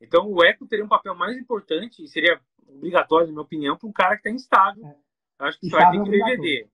Então, 0.01 0.31
o 0.31 0.45
ECO 0.45 0.67
teria 0.67 0.85
um 0.85 0.89
papel 0.89 1.15
mais 1.17 1.37
importante, 1.37 2.05
e 2.05 2.09
seria 2.09 2.41
obrigatório, 2.69 3.27
na 3.27 3.33
minha 3.33 3.43
opinião, 3.43 3.77
para 3.77 3.89
um 3.89 3.93
cara 3.93 4.15
que 4.17 4.29
está 4.29 4.31
instável. 4.31 4.87
É. 4.87 4.97
Acho 5.41 5.59
que 5.59 5.69
vai 5.69 5.91
ter 5.91 6.03
que 6.05 6.11
ver 6.11 6.25
VD. 6.25 6.69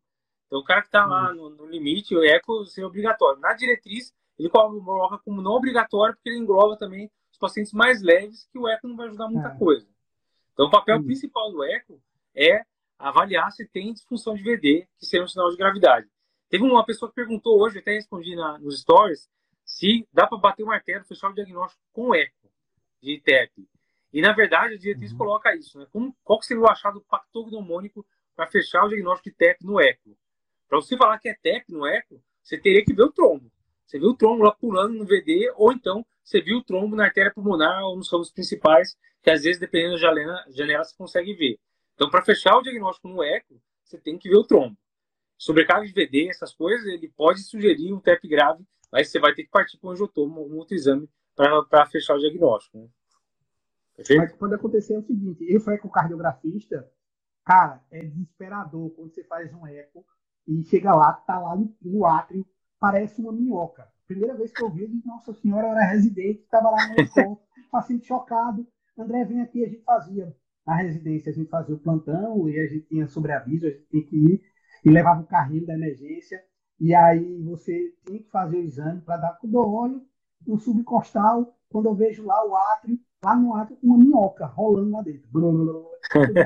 Então, 0.47 0.61
o 0.61 0.65
cara 0.65 0.83
que 0.83 0.89
está 0.89 1.07
lá 1.07 1.33
no, 1.33 1.49
no, 1.49 1.67
limite, 1.67 2.15
o 2.15 2.23
ECO 2.23 2.67
seria 2.67 2.87
obrigatório. 2.87 3.41
Na 3.41 3.55
diretriz, 3.55 4.13
ele 4.39 4.51
coloca 4.51 5.19
como 5.25 5.41
não 5.41 5.53
obrigatório, 5.53 6.15
porque 6.15 6.29
ele 6.29 6.39
engloba 6.39 6.77
também 6.77 7.11
pacientes 7.40 7.72
mais 7.72 8.03
leves 8.03 8.46
que 8.53 8.59
o 8.59 8.68
eco 8.68 8.87
não 8.87 8.96
vai 8.96 9.09
ajudar 9.09 9.29
muita 9.29 9.48
é. 9.48 9.59
coisa. 9.59 9.88
Então, 10.53 10.66
o 10.66 10.70
papel 10.70 11.03
principal 11.03 11.50
do 11.50 11.64
eco 11.64 12.00
é 12.35 12.62
avaliar 12.98 13.50
se 13.50 13.66
tem 13.66 13.92
disfunção 13.92 14.35
de 14.35 14.42
VD, 14.42 14.87
que 14.98 15.07
seria 15.07 15.24
um 15.24 15.29
sinal 15.29 15.50
de 15.50 15.57
gravidade. 15.57 16.07
Teve 16.48 16.64
uma 16.64 16.85
pessoa 16.85 17.09
que 17.09 17.14
perguntou 17.14 17.61
hoje, 17.61 17.76
eu 17.76 17.81
até 17.81 17.94
respondi 17.94 18.37
na, 18.37 18.59
nos 18.59 18.81
stories, 18.81 19.29
se 19.64 20.07
dá 20.12 20.26
para 20.26 20.37
bater 20.37 20.62
o 20.62 20.66
martelo, 20.66 21.05
fechar 21.05 21.31
o 21.31 21.35
diagnóstico 21.35 21.83
com 21.92 22.14
eco 22.14 22.50
de 23.00 23.20
TEP. 23.20 23.66
E, 24.12 24.20
na 24.20 24.33
verdade, 24.33 24.74
a 24.74 24.79
diretriz 24.79 25.12
uhum. 25.12 25.18
coloca 25.18 25.55
isso, 25.55 25.79
né? 25.79 25.87
Como, 25.92 26.14
qual 26.24 26.42
seria 26.42 26.62
o 26.62 26.68
achado 26.68 27.00
patognomônico 27.09 28.05
para 28.35 28.48
fechar 28.48 28.85
o 28.85 28.88
diagnóstico 28.88 29.31
de 29.31 29.37
TEP 29.37 29.64
no 29.64 29.81
eco? 29.81 30.16
Para 30.68 30.81
você 30.81 30.96
falar 30.96 31.18
que 31.18 31.29
é 31.29 31.35
TEP 31.35 31.72
no 31.72 31.87
eco, 31.87 32.20
você 32.42 32.59
teria 32.59 32.85
que 32.85 32.92
ver 32.92 33.05
o 33.05 33.12
trombo. 33.12 33.50
Você 33.87 33.98
viu 33.98 34.09
o 34.09 34.16
trombo 34.16 34.42
lá 34.42 34.53
pulando 34.53 34.94
no 34.94 35.05
VD, 35.05 35.53
ou 35.57 35.72
então 35.72 36.05
você 36.23 36.41
viu 36.41 36.59
o 36.59 36.65
trombo 36.65 36.97
na 36.97 37.05
artéria 37.05 37.33
pulmonar 37.33 37.83
ou 37.85 37.97
nos 37.97 38.11
ramos 38.11 38.31
principais, 38.31 38.97
que 39.23 39.31
às 39.31 39.43
vezes, 39.43 39.61
dependendo 39.61 39.95
da 39.95 40.45
janela, 40.51 40.85
você 40.85 40.97
consegue 40.97 41.35
ver. 41.35 41.59
Então, 41.95 42.09
para 42.09 42.23
fechar 42.23 42.57
o 42.57 42.63
diagnóstico 42.63 43.09
no 43.09 43.23
eco, 43.23 43.61
você 43.85 43.99
tem 43.99 44.19
que 44.19 44.29
ver 44.29 44.37
o 44.37 44.45
trombo. 44.45 44.77
Sobrecarga 45.37 45.87
de 45.87 45.93
VD, 45.93 46.29
essas 46.29 46.55
coisas, 46.55 46.87
ele 46.87 47.09
pode 47.09 47.43
sugerir 47.43 47.93
um 47.93 48.01
TEP 48.01 48.29
grave, 48.29 48.65
mas 48.93 49.09
você 49.09 49.19
vai 49.19 49.35
ter 49.35 49.45
que 49.45 49.51
partir 49.51 49.79
para 49.79 49.89
um 49.89 49.93
angiotomo, 49.93 50.47
um 50.47 50.57
outro 50.57 50.75
exame, 50.75 51.09
para 51.35 51.87
fechar 51.87 52.15
o 52.15 52.19
diagnóstico. 52.19 52.79
Né? 52.79 52.89
Mas 54.17 54.33
pode 54.35 54.55
acontecer 54.55 54.97
o 54.97 55.03
seguinte, 55.03 55.45
eu 55.49 55.61
fui 55.61 55.75
ecocardiografista, 55.75 56.91
cara, 57.45 57.83
é 57.91 58.01
desesperador 58.01 58.91
quando 58.91 59.13
você 59.13 59.25
faz 59.25 59.53
um 59.53 59.67
eco 59.67 60.05
e 60.47 60.63
chega 60.65 60.95
lá, 60.95 61.13
tá 61.13 61.39
lá 61.39 61.57
no 61.83 62.07
átrio, 62.07 62.47
parece 62.79 63.21
uma 63.21 63.33
minhoca. 63.33 63.91
Primeira 64.11 64.35
vez 64.35 64.51
que 64.51 64.61
eu 64.61 64.68
vi, 64.68 64.88
nossa 65.05 65.33
senhora, 65.35 65.68
era 65.68 65.87
residente, 65.87 66.40
estava 66.40 66.68
lá 66.68 66.79
no 66.88 67.01
eco, 67.01 67.40
paciente 67.70 68.09
chocado. 68.09 68.66
André, 68.99 69.25
vem 69.25 69.40
aqui, 69.40 69.64
a 69.64 69.68
gente 69.68 69.85
fazia 69.85 70.37
na 70.66 70.75
residência, 70.75 71.31
a 71.31 71.33
gente 71.33 71.49
fazia 71.49 71.77
o 71.77 71.79
plantão 71.79 72.49
e 72.49 72.59
a 72.59 72.66
gente 72.66 72.88
tinha 72.88 73.07
sobreaviso, 73.07 73.68
a 73.68 73.70
gente 73.70 73.87
tinha 73.88 74.05
que 74.05 74.16
ir 74.16 74.42
e 74.85 74.90
levava 74.90 75.20
o 75.20 75.27
carrinho 75.27 75.64
da 75.64 75.75
emergência. 75.75 76.42
E 76.81 76.92
aí 76.92 77.40
você 77.44 77.94
tinha 78.05 78.18
que 78.18 78.29
fazer 78.33 78.57
o 78.57 78.64
exame 78.64 79.01
para 79.03 79.16
dar 79.16 79.38
quando 79.38 79.55
eu 79.55 79.73
olho 79.73 80.03
no 80.44 80.59
subcostal, 80.59 81.57
quando 81.68 81.87
eu 81.87 81.94
vejo 81.94 82.27
lá 82.27 82.44
o 82.44 82.57
átrio, 82.57 82.99
lá 83.25 83.37
no 83.37 83.55
átrio, 83.55 83.79
uma 83.81 83.96
minhoca 83.96 84.44
rolando 84.44 84.90
lá 84.90 85.03
dentro. 85.03 85.29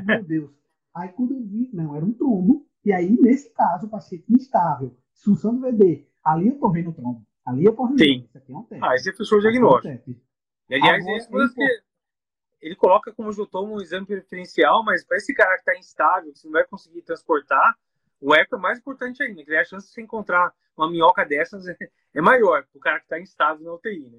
Meu 0.05 0.23
Deus. 0.23 0.51
Aí 0.95 1.09
quando 1.09 1.33
eu 1.33 1.41
vi, 1.41 1.71
não, 1.73 1.97
era 1.97 2.05
um 2.05 2.13
trombo. 2.13 2.67
E 2.85 2.93
aí, 2.93 3.19
nesse 3.23 3.49
caso, 3.55 3.87
o 3.87 3.91
paciente 3.91 4.31
instável, 4.31 4.95
disfunção 5.15 5.55
do 5.55 5.63
VD, 5.63 6.07
ali 6.23 6.49
eu 6.49 6.59
tô 6.59 6.71
vendo 6.71 6.91
o 6.91 6.93
trombo. 6.93 7.25
Ali 7.45 7.65
posso 7.75 7.95
ver. 7.95 8.05
Sim. 8.05 8.25
Isso 8.25 8.39
aqui 8.39 8.53
é 8.53 8.81
teste. 8.81 9.11
Ah, 9.11 9.17
fechou 9.17 9.39
o 9.39 9.41
diagnóstico. 9.41 10.11
É 10.71 10.77
um 10.77 10.83
Aliás, 10.83 11.05
Agora, 11.05 11.15
é 11.15 11.45
isso 11.47 11.55
que 11.55 11.83
ele 12.63 12.77
coloca 12.77 13.13
como 13.13 13.31
juntou 13.31 13.67
um 13.69 13.81
exame 13.81 14.07
preferencial, 14.07 14.83
mas 14.83 15.05
para 15.05 15.19
esse 15.19 15.35
cara 15.35 15.55
que 15.55 15.61
está 15.61 15.79
instável, 15.79 16.33
que 16.33 16.39
você 16.39 16.47
não 16.47 16.53
vai 16.53 16.65
conseguir 16.65 17.03
transportar, 17.03 17.77
o 18.21 18.35
eco 18.35 18.57
é 18.57 18.59
mais 18.59 18.79
importante 18.79 19.23
ainda, 19.23 19.45
que 19.45 19.55
a 19.55 19.65
chance 19.65 19.87
de 19.87 19.93
você 19.93 20.01
encontrar 20.01 20.51
uma 20.75 20.91
minhoca 20.91 21.27
dessas 21.27 21.67
é 22.15 22.23
maior, 22.23 22.67
o 22.75 22.81
cara 22.81 22.99
que 22.99 23.05
está 23.05 23.21
instável 23.21 23.65
na 23.65 23.75
UTI, 23.75 24.09
né? 24.09 24.19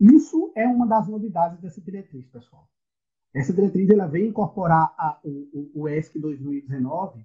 Isso 0.00 0.52
é 0.56 0.66
uma 0.66 0.84
das 0.84 1.06
novidades 1.06 1.60
dessa 1.60 1.80
diretriz, 1.80 2.26
pessoal. 2.26 2.68
Essa 3.32 3.52
diretriz 3.52 3.88
ela 3.88 4.08
vem 4.08 4.26
incorporar 4.26 4.92
a, 4.98 5.20
o, 5.22 5.70
o 5.74 5.88
ESC 5.88 6.18
2019 6.18 7.24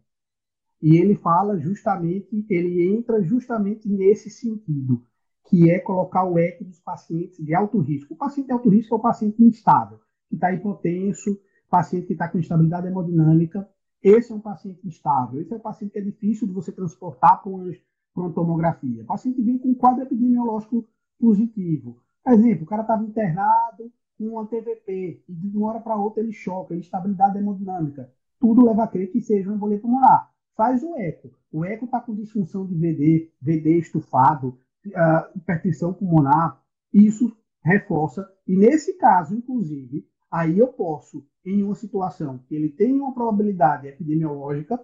e 0.81 0.97
ele 0.97 1.15
fala 1.15 1.57
justamente, 1.57 2.45
ele 2.49 2.95
entra 2.95 3.21
justamente 3.23 3.89
nesse 3.89 4.29
sentido, 4.29 5.03
que 5.49 5.69
é 5.71 5.79
colocar 5.79 6.23
o 6.23 6.37
eco 6.37 6.63
dos 6.63 6.79
pacientes 6.79 7.43
de 7.43 7.55
alto 7.55 7.79
risco. 7.79 8.13
O 8.13 8.17
paciente 8.17 8.47
de 8.47 8.53
alto 8.53 8.69
risco 8.69 8.93
é 8.93 8.97
o 8.97 9.01
paciente 9.01 9.43
instável, 9.43 9.99
que 10.29 10.35
está 10.35 10.51
hipotenso, 10.51 11.39
paciente 11.69 12.07
que 12.07 12.13
está 12.13 12.27
com 12.27 12.37
instabilidade 12.37 12.87
hemodinâmica. 12.87 13.67
Esse 14.01 14.31
é 14.31 14.35
um 14.35 14.39
paciente 14.39 14.87
instável. 14.87 15.41
Esse 15.41 15.53
é 15.53 15.57
um 15.57 15.61
paciente 15.61 15.91
que 15.91 15.99
é 15.99 16.01
difícil 16.01 16.47
de 16.47 16.53
você 16.53 16.71
transportar 16.71 17.41
para 17.41 17.51
uma, 17.51 18.33
tomografia. 18.33 19.03
O 19.03 19.05
paciente 19.05 19.41
vem 19.41 19.57
com 19.57 19.69
um 19.69 19.75
quadro 19.75 20.03
epidemiológico 20.03 20.87
positivo. 21.19 21.97
Por 22.23 22.33
exemplo, 22.33 22.63
o 22.63 22.67
cara 22.67 22.81
estava 22.81 23.03
internado 23.03 23.91
com 24.17 24.25
uma 24.25 24.45
TVP 24.45 25.23
e 25.27 25.33
de 25.33 25.57
uma 25.57 25.69
hora 25.69 25.79
para 25.79 25.95
outra 25.95 26.21
ele 26.21 26.33
choca, 26.33 26.75
instabilidade 26.75 27.37
hemodinâmica. 27.37 28.11
Tudo 28.39 28.65
leva 28.65 28.83
a 28.83 28.87
crer 28.87 29.11
que 29.11 29.21
seja 29.21 29.49
uma 29.49 29.55
embolia 29.55 29.79
pulmonar. 29.79 30.31
Faz 30.57 30.81
o 30.83 30.97
eco. 30.97 31.29
O 31.51 31.63
eco 31.63 31.85
está 31.85 32.01
com 32.01 32.15
disfunção 32.15 32.65
de 32.65 32.75
VD, 32.75 33.31
VD 33.39 33.77
estufado, 33.77 34.59
uh, 34.87 35.37
hipertensão 35.37 35.93
pulmonar. 35.93 36.59
Isso 36.91 37.31
reforça. 37.63 38.27
E 38.47 38.57
nesse 38.57 38.97
caso, 38.97 39.35
inclusive, 39.35 40.05
aí 40.31 40.57
eu 40.57 40.69
posso, 40.69 41.23
em 41.45 41.61
uma 41.61 41.75
situação 41.75 42.39
que 42.39 42.55
ele 42.55 42.69
tem 42.69 42.99
uma 42.99 43.13
probabilidade 43.13 43.87
epidemiológica, 43.87 44.83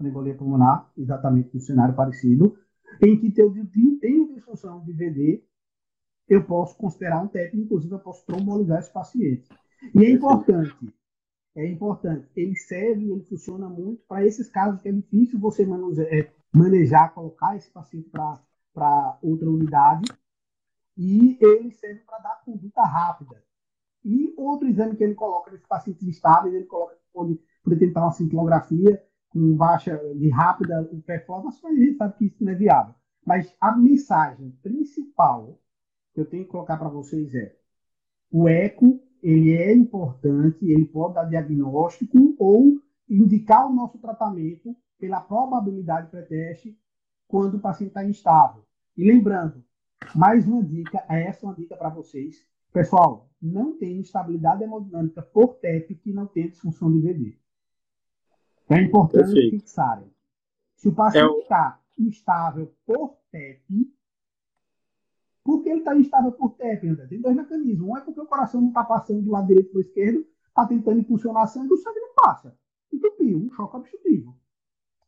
embolia 0.00 0.36
pulmonar, 0.36 0.88
exatamente 0.96 1.52
no 1.52 1.60
cenário 1.60 1.96
parecido, 1.96 2.56
em 3.02 3.18
que 3.18 3.40
eu 3.40 3.52
tenho 4.00 4.32
disfunção 4.34 4.84
de 4.84 4.92
VD, 4.92 5.42
eu 6.28 6.44
posso 6.44 6.76
considerar 6.76 7.22
um 7.22 7.26
TEP, 7.26 7.58
inclusive 7.58 7.94
eu 7.94 7.98
posso 7.98 8.24
trombolizar 8.24 8.78
esse 8.78 8.92
paciente. 8.92 9.48
E 9.94 10.04
é 10.04 10.10
importante, 10.10 10.76
é 11.54 11.66
importante, 11.66 12.28
ele 12.36 12.54
serve, 12.54 13.10
ele 13.10 13.24
funciona 13.24 13.68
muito 13.68 14.02
para 14.06 14.24
esses 14.24 14.48
casos 14.48 14.80
que 14.80 14.88
é 14.88 14.92
difícil 14.92 15.38
você 15.38 15.64
é, 15.64 16.32
manejar, 16.52 17.12
colocar 17.14 17.56
esse 17.56 17.70
paciente 17.70 18.10
para 18.10 19.18
outra 19.22 19.50
unidade, 19.50 20.10
e 20.96 21.38
ele 21.40 21.70
serve 21.72 22.00
para 22.00 22.18
dar 22.18 22.42
conduta 22.44 22.82
rápida. 22.82 23.42
E 24.04 24.32
outro 24.36 24.68
exame 24.68 24.96
que 24.96 25.04
ele 25.04 25.14
coloca 25.14 25.50
nesse 25.50 25.66
pacientes 25.66 26.06
estáveis, 26.06 26.54
ele 26.54 26.66
coloca 26.66 26.98
pode, 27.18 27.40
pode 27.64 27.78
tentar 27.78 28.02
uma 28.02 28.12
cintilografia 28.12 29.02
com 29.30 29.56
baixa 29.56 29.96
de 30.14 30.30
rápida 30.30 30.84
performance, 31.04 31.60
mas 31.62 31.76
a 31.76 31.80
gente 31.80 31.96
sabe 31.96 32.16
que 32.16 32.24
isso 32.26 32.44
não 32.44 32.52
é 32.52 32.54
viável. 32.54 32.94
Mas 33.26 33.54
a 33.60 33.76
mensagem 33.76 34.50
principal 34.62 35.60
que 36.14 36.20
eu 36.20 36.26
tenho 36.26 36.44
que 36.44 36.50
colocar 36.50 36.76
para 36.76 36.88
vocês 36.88 37.34
é: 37.34 37.54
o 38.30 38.48
eco 38.48 39.00
ele 39.22 39.52
é 39.52 39.72
importante, 39.72 40.64
ele 40.64 40.84
pode 40.86 41.14
dar 41.14 41.24
diagnóstico 41.24 42.34
ou 42.38 42.80
indicar 43.08 43.66
o 43.66 43.74
nosso 43.74 43.98
tratamento 43.98 44.76
pela 44.98 45.20
probabilidade 45.20 46.10
pré-teste 46.10 46.78
quando 47.26 47.56
o 47.56 47.60
paciente 47.60 47.90
está 47.90 48.04
instável. 48.04 48.62
E 48.96 49.04
lembrando, 49.04 49.64
mais 50.14 50.46
uma 50.46 50.62
dica, 50.62 51.04
essa 51.08 51.44
é 51.44 51.48
uma 51.48 51.54
dica 51.54 51.76
para 51.76 51.88
vocês. 51.88 52.46
Pessoal, 52.72 53.28
não 53.40 53.78
tem 53.78 53.98
instabilidade 53.98 54.62
hemodinâmica 54.62 55.22
por 55.22 55.54
TEP 55.54 55.94
que 55.96 56.12
não 56.12 56.26
tem 56.26 56.48
disfunção 56.48 56.92
de 56.92 57.00
VD. 57.00 57.38
É 58.68 58.80
importante 58.82 59.32
Perfeito. 59.32 59.56
fixarem. 59.56 60.12
Se 60.76 60.88
o 60.88 60.94
paciente 60.94 61.40
está 61.40 61.80
é 61.98 62.02
o... 62.02 62.06
instável 62.06 62.74
por 62.86 63.16
TEP, 63.30 63.64
por 65.48 65.62
que 65.62 65.70
ele 65.70 65.78
está 65.78 65.96
instável 65.96 66.30
por 66.30 66.50
TEP, 66.56 66.86
André? 66.86 67.06
Tem 67.06 67.22
dois 67.22 67.34
mecanismos. 67.34 67.88
Um 67.88 67.96
é 67.96 68.02
porque 68.02 68.20
o 68.20 68.26
coração 68.26 68.60
não 68.60 68.68
está 68.68 68.84
passando 68.84 69.22
do 69.22 69.30
lado 69.30 69.46
direito 69.46 69.70
para 69.70 69.78
o 69.78 69.80
esquerdo, 69.80 70.26
está 70.46 70.66
tentando 70.66 71.00
impulsionar 71.00 71.44
a 71.44 71.46
sangue 71.46 71.70
e 71.70 71.72
o 71.72 71.76
sangue 71.78 72.00
não 72.00 72.14
passa. 72.16 72.54
Entupiu, 72.92 73.38
um 73.38 73.50
choque 73.52 73.76
obstrutivo. 73.78 74.36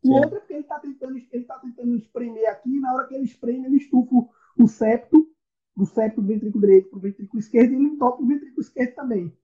O 0.03 0.13
outro 0.15 0.37
é 0.37 0.41
porque 0.41 0.55
ele 0.55 0.63
está 0.63 0.81
tentando, 0.81 1.19
ele 1.19 1.45
tá 1.45 1.59
tentando 1.59 1.95
espremer 1.95 2.49
aqui, 2.49 2.75
e 2.75 2.81
na 2.81 2.95
hora 2.95 3.07
que 3.07 3.17
ele 3.17 3.25
espreme, 3.25 3.67
ele 3.67 3.77
estufa 3.77 4.31
o 4.59 4.67
septo, 4.67 5.31
do 5.77 5.85
septo 5.85 6.23
do 6.23 6.27
ventrículo 6.27 6.65
direito 6.65 6.89
para 6.89 6.99
o 6.99 7.03
ventrículo 7.03 7.39
esquerdo, 7.39 7.73
e 7.73 7.75
ele 7.75 7.85
entope 7.85 8.23
o 8.23 8.27
ventrículo 8.27 8.61
esquerdo 8.63 8.95
também. 8.95 9.37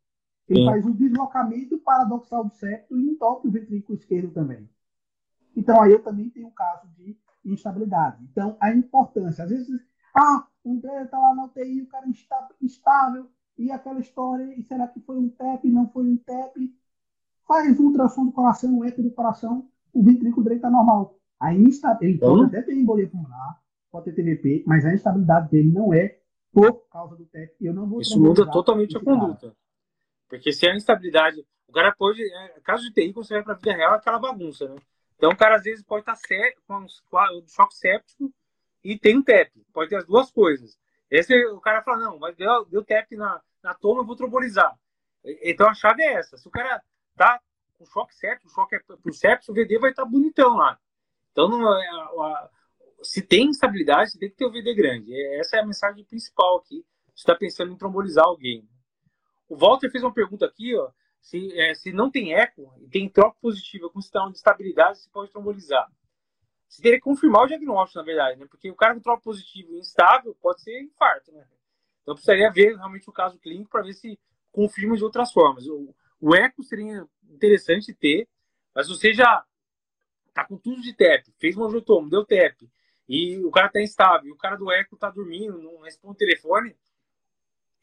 Ele 0.49 0.61
Sim. 0.61 0.65
faz 0.65 0.87
um 0.87 0.93
deslocamento 0.93 1.77
paradoxal 1.81 2.43
do 2.43 2.55
septo 2.55 2.99
e 2.99 3.11
entope 3.11 3.49
o 3.49 3.51
ventrículo 3.51 3.99
esquerdo 3.99 4.33
também. 4.33 4.67
Então, 5.55 5.79
aí 5.79 5.93
eu 5.93 6.03
também 6.03 6.31
tenho 6.31 6.47
um 6.47 6.55
caso 6.55 6.89
de 6.97 7.19
instabilidade. 7.45 8.25
Então, 8.33 8.57
a 8.59 8.73
importância, 8.73 9.45
às 9.45 9.51
vezes, 9.51 9.69
ah, 10.17 10.47
o 10.65 10.73
André 10.73 11.03
está 11.03 11.19
lá 11.19 11.35
na 11.35 11.45
UTI, 11.45 11.83
o 11.83 11.87
cara 11.87 12.09
está 12.09 12.49
estável, 12.63 13.31
e 13.59 13.71
aquela 13.71 14.01
história, 14.01 14.55
e 14.57 14.63
será 14.63 14.89
que 14.89 15.01
foi 15.01 15.17
um 15.19 15.29
TEP, 15.29 15.69
não 15.69 15.89
foi 15.89 16.05
um 16.05 16.17
TEP? 16.17 16.75
Faz 17.47 17.79
um 17.79 17.87
ultrassom 17.87 18.27
do 18.27 18.33
coração, 18.33 18.79
um 18.79 18.85
eco 18.85 19.03
do 19.03 19.11
coração, 19.11 19.69
o 19.93 20.03
ventrículo 20.03 20.43
direito 20.43 20.61
está 20.61 20.71
normal. 20.71 21.19
A 21.39 21.55
insta... 21.55 21.99
Ele 22.01 22.19
pode 22.19 22.45
até 22.45 22.63
ter 22.63 22.75
embolia 22.75 23.09
pulmonar, 23.09 23.61
pode 23.91 24.07
ter 24.07 24.15
TVP, 24.15 24.65
mas 24.67 24.85
a 24.85 24.95
instabilidade 24.95 25.51
dele 25.51 25.71
não 25.71 25.93
é 25.93 26.19
por 26.53 26.89
causa 26.89 27.15
do 27.15 27.27
TEP. 27.27 27.55
Eu 27.61 27.75
não 27.75 27.87
vou 27.87 28.01
Isso 28.01 28.19
muda 28.19 28.51
totalmente 28.51 28.97
a 28.97 29.01
conduta. 29.01 29.49
Cara. 29.49 29.57
Porque 30.29 30.53
se 30.53 30.67
a 30.67 30.75
instabilidade. 30.75 31.47
O 31.69 31.73
cara 31.73 31.95
pode. 31.95 32.23
É, 32.23 32.61
caso 32.61 32.83
de 32.85 32.93
TI, 32.93 33.13
quando 33.13 33.27
você 33.27 33.35
vai 33.35 33.43
para 33.43 33.53
a 33.53 33.57
vida 33.57 33.73
real, 33.75 33.93
é 33.93 33.97
aquela 33.97 34.19
bagunça, 34.19 34.67
né? 34.67 34.77
Então 35.17 35.31
o 35.31 35.37
cara 35.37 35.57
às 35.57 35.62
vezes 35.62 35.85
pode 35.85 36.01
estar 36.01 36.14
tá 36.14 36.21
com 36.67 36.79
um 36.79 36.89
choque 37.47 37.75
séptico 37.75 38.33
e 38.93 38.99
tem 38.99 39.18
um 39.18 39.22
TEP. 39.22 39.64
Pode 39.72 39.91
ter 39.91 39.97
as 39.97 40.07
duas 40.07 40.30
coisas. 40.30 40.78
Esse 41.11 41.34
o 41.47 41.61
cara 41.61 41.82
fala, 41.82 41.99
não, 41.99 42.18
mas 42.18 42.37
deu, 42.37 42.64
deu 42.66 42.84
TEP 42.84 43.16
na, 43.16 43.41
na 43.62 43.74
toma, 43.74 44.01
eu 44.01 44.07
vou 44.07 44.16
trombolizar. 44.16 44.76
Então 45.43 45.68
a 45.68 45.74
chave 45.74 46.03
é 46.03 46.14
essa. 46.14 46.37
Se 46.37 46.47
o 46.47 46.51
cara 46.51 46.82
tá 47.16 47.41
com 47.78 47.84
choque 47.84 48.14
séptico, 48.14 48.49
o 48.49 48.55
choque 48.55 48.76
é 48.76 48.78
pro 48.80 49.12
septo, 49.12 49.53
o 49.53 49.55
VD 49.55 49.78
vai 49.78 49.91
estar 49.91 50.05
tá 50.05 50.09
bonitão 50.09 50.57
lá. 50.57 50.78
Então, 51.32 51.49
não, 51.49 51.76
é, 51.76 51.87
a, 51.87 51.93
a, 51.93 52.51
se 53.03 53.20
tem 53.22 53.49
instabilidade, 53.49 54.12
você 54.12 54.18
tem 54.18 54.30
que 54.30 54.37
ter 54.37 54.47
o 54.47 54.51
VD 54.51 54.74
grande. 54.74 55.12
Essa 55.39 55.57
é 55.57 55.61
a 55.61 55.66
mensagem 55.66 56.05
principal 56.05 56.59
aqui. 56.59 56.84
Você 57.14 57.22
está 57.22 57.34
pensando 57.34 57.72
em 57.72 57.76
trombolizar 57.76 58.24
alguém. 58.24 58.66
O 59.49 59.57
Walter 59.57 59.91
fez 59.91 60.03
uma 60.03 60.12
pergunta 60.12 60.47
aqui, 60.47 60.74
ó. 60.76 60.91
Se, 61.20 61.59
é, 61.59 61.74
se 61.74 61.93
não 61.93 62.11
tem 62.11 62.34
eco 62.34 62.72
e 62.80 62.89
tem 62.89 63.09
troca 63.09 63.37
positiva 63.41 63.91
com 63.91 64.01
sinal 64.01 64.30
de 64.30 64.37
estabilidade, 64.37 64.99
você 64.99 65.11
pode 65.11 65.30
trombolizar. 65.30 65.91
Você 66.69 66.83
teria 66.83 66.99
que 66.99 67.05
confirmar 67.05 67.45
o 67.45 67.47
diagnóstico, 67.47 67.99
na 67.99 68.05
verdade, 68.05 68.39
né? 68.39 68.47
Porque 68.49 68.71
o 68.71 68.75
cara 68.75 68.95
com 68.95 69.01
troca 69.01 69.23
positivo 69.23 69.75
e 69.75 69.79
instável 69.79 70.37
pode 70.41 70.62
ser 70.62 70.81
infarto, 70.83 71.33
né? 71.33 71.47
Então 72.03 72.14
precisaria 72.14 72.51
ver 72.51 72.77
realmente 72.77 73.09
o 73.09 73.12
caso 73.12 73.39
clínico 73.39 73.71
para 73.71 73.83
ver 73.83 73.95
se 73.95 74.19
confirma 74.53 74.97
de 74.97 75.05
outras 75.05 75.33
formas. 75.33 75.67
O, 75.67 75.95
o 76.21 76.35
eco 76.35 76.62
seria 76.62 77.07
interessante 77.29 77.95
ter, 77.95 78.29
mas 78.75 78.89
você 78.89 79.12
já 79.12 79.45
tá 80.33 80.45
com 80.45 80.57
tudo 80.57 80.83
de 80.83 80.93
TEP, 80.93 81.33
fez 81.39 81.57
um 81.57 81.64
angiotomo, 81.64 82.11
deu 82.11 82.25
TEP, 82.25 82.71
e 83.09 83.39
o 83.39 83.51
cara 83.51 83.71
tá 83.71 83.81
instável, 83.81 84.29
e 84.29 84.33
o 84.33 84.37
cara 84.37 84.57
do 84.57 84.71
eco 84.71 84.97
tá 84.97 85.11
dormindo, 85.11 85.59
não 85.59 85.81
responde 85.81 86.14
o 86.14 86.19
telefone, 86.19 86.77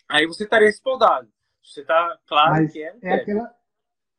aí 0.07 0.27
você 0.27 0.43
estaria 0.43 0.67
respaldado. 0.67 1.31
Você 1.63 1.83
tá 1.83 2.19
claro 2.27 2.51
mas 2.51 2.73
que 2.73 2.83
é. 2.83 2.95
É 3.01 3.13
aquela, 3.13 3.55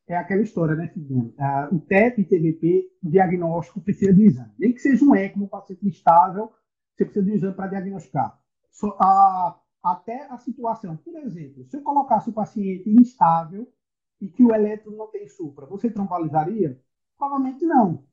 é 0.07 0.17
aquela 0.17 0.43
história, 0.43 0.75
né, 0.75 0.89
Figuinho? 0.89 1.35
Ah, 1.39 1.69
o 1.73 1.81
TEP 1.81 2.21
e 2.21 2.25
TVP, 2.25 2.91
o 3.03 3.11
diagnóstico 3.11 3.81
precisa 3.81 4.13
de 4.13 4.27
exame. 4.27 4.53
Nem 4.59 4.73
que 4.73 4.81
seja 4.81 5.05
um 5.05 5.15
ECMO, 5.15 5.47
um 5.47 5.49
paciente 5.49 5.87
instável, 5.87 6.53
você 6.95 7.05
precisa 7.05 7.25
de 7.25 7.33
um 7.33 7.35
exame 7.35 7.55
para 7.55 7.69
diagnosticar. 7.69 8.39
So, 8.71 8.95
ah, 9.01 9.59
até 9.83 10.27
a 10.31 10.39
situação, 10.39 10.97
por 10.97 11.17
exemplo, 11.17 11.65
se 11.67 11.77
eu 11.77 11.83
colocasse 11.83 12.31
o 12.31 12.33
paciente 12.33 12.89
instável 12.91 13.71
e 14.21 14.29
que 14.29 14.45
o 14.45 14.55
eletro 14.55 14.95
não 14.97 15.09
tem 15.09 15.29
supra, 15.29 15.67
você 15.67 15.91
trombolizaria? 15.91 16.81
Provavelmente 17.19 17.65
não. 17.65 18.05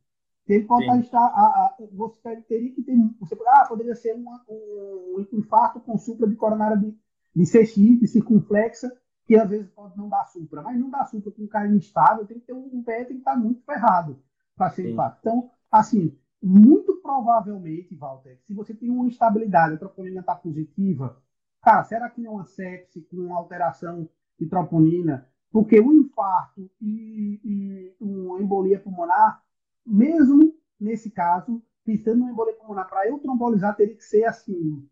Ele 0.48 0.66
pode 0.66 0.86
Sim. 0.86 1.00
estar. 1.00 1.20
A, 1.20 1.46
a, 1.46 1.76
você 1.94 2.42
teria 2.42 2.74
que 2.74 2.84
ter. 2.84 2.96
Você, 3.20 3.38
ah, 3.48 3.66
poderia 3.68 3.96
ser 3.96 4.14
uma, 4.16 4.44
um, 4.50 5.16
um 5.18 5.40
infarto 5.40 5.80
com 5.80 5.98
supra 5.98 6.28
de 6.28 6.36
coronária 6.36 6.78
de, 6.78 6.96
de 7.36 7.44
CX, 7.46 8.00
de 8.00 8.08
circunflexa, 8.08 8.92
que 9.32 9.38
às 9.38 9.50
vezes 9.50 9.70
pode 9.70 9.98
não 9.98 10.10
dar 10.10 10.26
supra, 10.26 10.62
mas 10.62 10.78
não 10.78 10.90
dá 10.90 11.06
supra 11.06 11.32
com 11.32 11.44
um 11.44 11.48
cara 11.48 11.66
instável, 11.66 12.26
tem 12.26 12.38
que 12.38 12.48
ter 12.48 12.52
um 12.52 12.84
pé, 12.84 13.06
tem 13.06 13.16
que 13.16 13.22
estar 13.22 13.38
muito 13.38 13.64
ferrado 13.64 14.22
para 14.58 14.70
ser 14.72 14.84
Sim. 14.84 14.92
infarto. 14.92 15.20
Então, 15.22 15.50
assim, 15.72 16.14
muito 16.44 16.98
provavelmente, 16.98 17.96
Walter, 17.96 18.38
se 18.44 18.54
você 18.54 18.74
tem 18.74 18.90
uma 18.90 19.08
instabilidade, 19.08 19.76
a 19.76 19.78
troponina 19.78 20.20
está 20.20 20.36
positiva, 20.36 21.18
cara, 21.62 21.82
será 21.86 22.10
que 22.10 22.20
não 22.20 22.32
é 22.32 22.36
uma 22.36 22.44
sepse 22.44 23.04
com 23.04 23.34
alteração 23.34 24.10
de 24.38 24.48
troponina? 24.48 25.26
Porque 25.50 25.80
o 25.80 25.94
infarto 25.94 26.70
e, 26.82 27.40
e 27.42 27.96
uma 28.02 28.42
embolia 28.42 28.82
pulmonar, 28.82 29.42
mesmo 29.86 30.54
nesse 30.78 31.10
caso, 31.10 31.64
pensando 31.86 32.26
em 32.26 32.32
embolia 32.32 32.56
pulmonar, 32.56 32.90
para 32.90 33.08
eu 33.08 33.18
trombolizar, 33.20 33.78
teria 33.78 33.96
que 33.96 34.04
ser 34.04 34.26
assim. 34.26 34.86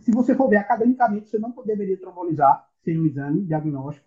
Se 0.00 0.12
você 0.12 0.34
for 0.34 0.46
ver 0.46 0.56
academicamente, 0.58 1.30
você 1.30 1.38
não 1.38 1.54
deveria 1.64 1.98
trombolizar 1.98 2.65
sem 2.86 3.00
um 3.00 3.04
exame 3.04 3.44
diagnóstico. 3.44 4.06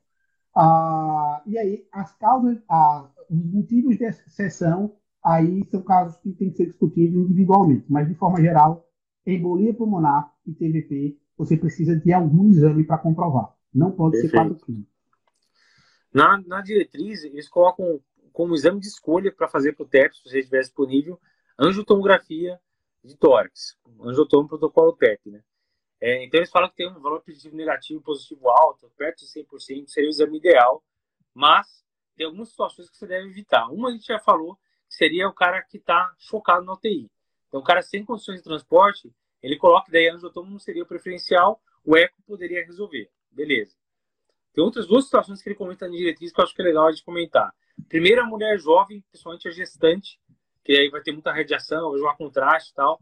Ah, 0.56 1.44
e 1.46 1.58
aí, 1.58 1.86
as 1.92 2.12
causas, 2.18 2.58
ah, 2.70 3.10
os 3.30 3.46
motivos 3.46 3.98
de 3.98 4.06
exceção, 4.06 4.96
aí 5.24 5.68
são 5.70 5.82
casos 5.84 6.18
que 6.18 6.32
têm 6.32 6.50
que 6.50 6.58
ser 6.58 6.68
discutidos 6.68 7.16
individualmente. 7.16 7.86
Mas, 7.90 8.08
de 8.08 8.16
forma 8.16 8.42
geral, 8.42 8.90
embolia 9.26 9.74
pulmonar 9.74 10.34
e 10.48 10.54
TVP, 10.54 11.18
você 11.38 11.58
precisa 11.58 11.96
de 11.96 12.12
algum 12.14 12.50
exame 12.50 12.84
para 12.86 12.98
comprovar. 12.98 13.54
Não 13.74 13.92
pode 13.92 14.20
Perfeito. 14.20 14.56
ser 14.56 14.66
clínico. 14.66 14.90
Na, 16.12 16.42
na 16.42 16.62
diretriz, 16.62 17.24
eles 17.24 17.48
colocam 17.48 18.02
como 18.32 18.56
exame 18.56 18.80
de 18.80 18.88
escolha 18.88 19.32
para 19.32 19.48
fazer 19.48 19.74
para 19.74 19.84
o 19.84 19.88
TEP, 19.88 20.16
se 20.16 20.24
você 20.24 20.40
estiver 20.40 20.62
disponível, 20.62 21.20
angiotomografia 21.60 22.60
de 23.04 23.16
tórax, 23.16 23.78
angiotomo 24.02 24.48
protocolo 24.48 24.94
TEP, 24.94 25.30
né? 25.30 25.42
É, 26.02 26.24
então 26.24 26.40
eles 26.40 26.50
falam 26.50 26.70
que 26.70 26.78
tem 26.78 26.90
um 26.90 27.00
valor 27.00 27.22
positivo 27.22 27.56
negativo 27.56 28.02
positivo 28.02 28.50
alto, 28.50 28.90
perto 28.98 29.20
de 29.20 29.26
100%, 29.26 29.88
seria 29.88 30.10
o 30.10 30.12
exame 30.12 30.38
ideal, 30.38 30.84
mas 31.34 31.84
tem 32.16 32.26
algumas 32.26 32.50
situações 32.50 32.90
que 32.90 32.98
você 32.98 33.08
deve 33.08 33.28
evitar. 33.30 33.68
Uma 33.70 33.90
a 33.90 33.92
gente 33.92 34.06
já 34.06 34.20
falou, 34.20 34.56
que 34.88 34.96
seria 34.96 35.28
o 35.28 35.34
cara 35.34 35.62
que 35.62 35.78
está 35.78 36.14
chocado 36.18 36.66
na 36.66 36.74
UTI. 36.74 37.10
Então 37.48 37.60
o 37.60 37.64
cara 37.64 37.82
sem 37.82 38.06
condições 38.06 38.38
de 38.38 38.44
transporte, 38.44 39.12
ele 39.42 39.58
coloca 39.58 39.92
daí 39.92 40.08
angiotomo 40.08 40.50
não 40.50 40.60
seria 40.60 40.84
o 40.84 40.86
preferencial, 40.86 41.62
o 41.84 41.98
eco 41.98 42.22
poderia 42.26 42.66
resolver. 42.66 43.10
Beleza. 43.32 43.76
Tem 44.54 44.64
outras 44.64 44.88
duas 44.88 45.06
situações 45.06 45.42
que 45.42 45.50
ele 45.50 45.56
comenta 45.56 45.88
na 45.88 45.96
diretriz 45.96 46.32
que 46.32 46.40
eu 46.40 46.44
acho 46.44 46.56
que 46.56 46.62
é 46.62 46.66
legal 46.66 46.92
de 46.92 47.04
comentar. 47.04 47.54
Primeiro, 47.88 48.22
a 48.22 48.26
mulher 48.26 48.58
jovem, 48.60 49.02
principalmente 49.10 49.48
a 49.48 49.52
gestante, 49.52 50.20
que 50.64 50.74
aí 50.74 50.90
vai 50.90 51.02
ter 51.02 51.12
muita 51.12 51.32
radiação, 51.32 51.92
vai 51.92 52.00
jogar 52.00 52.18
contraste 52.18 52.72
e 52.72 52.76
tal. 52.76 53.00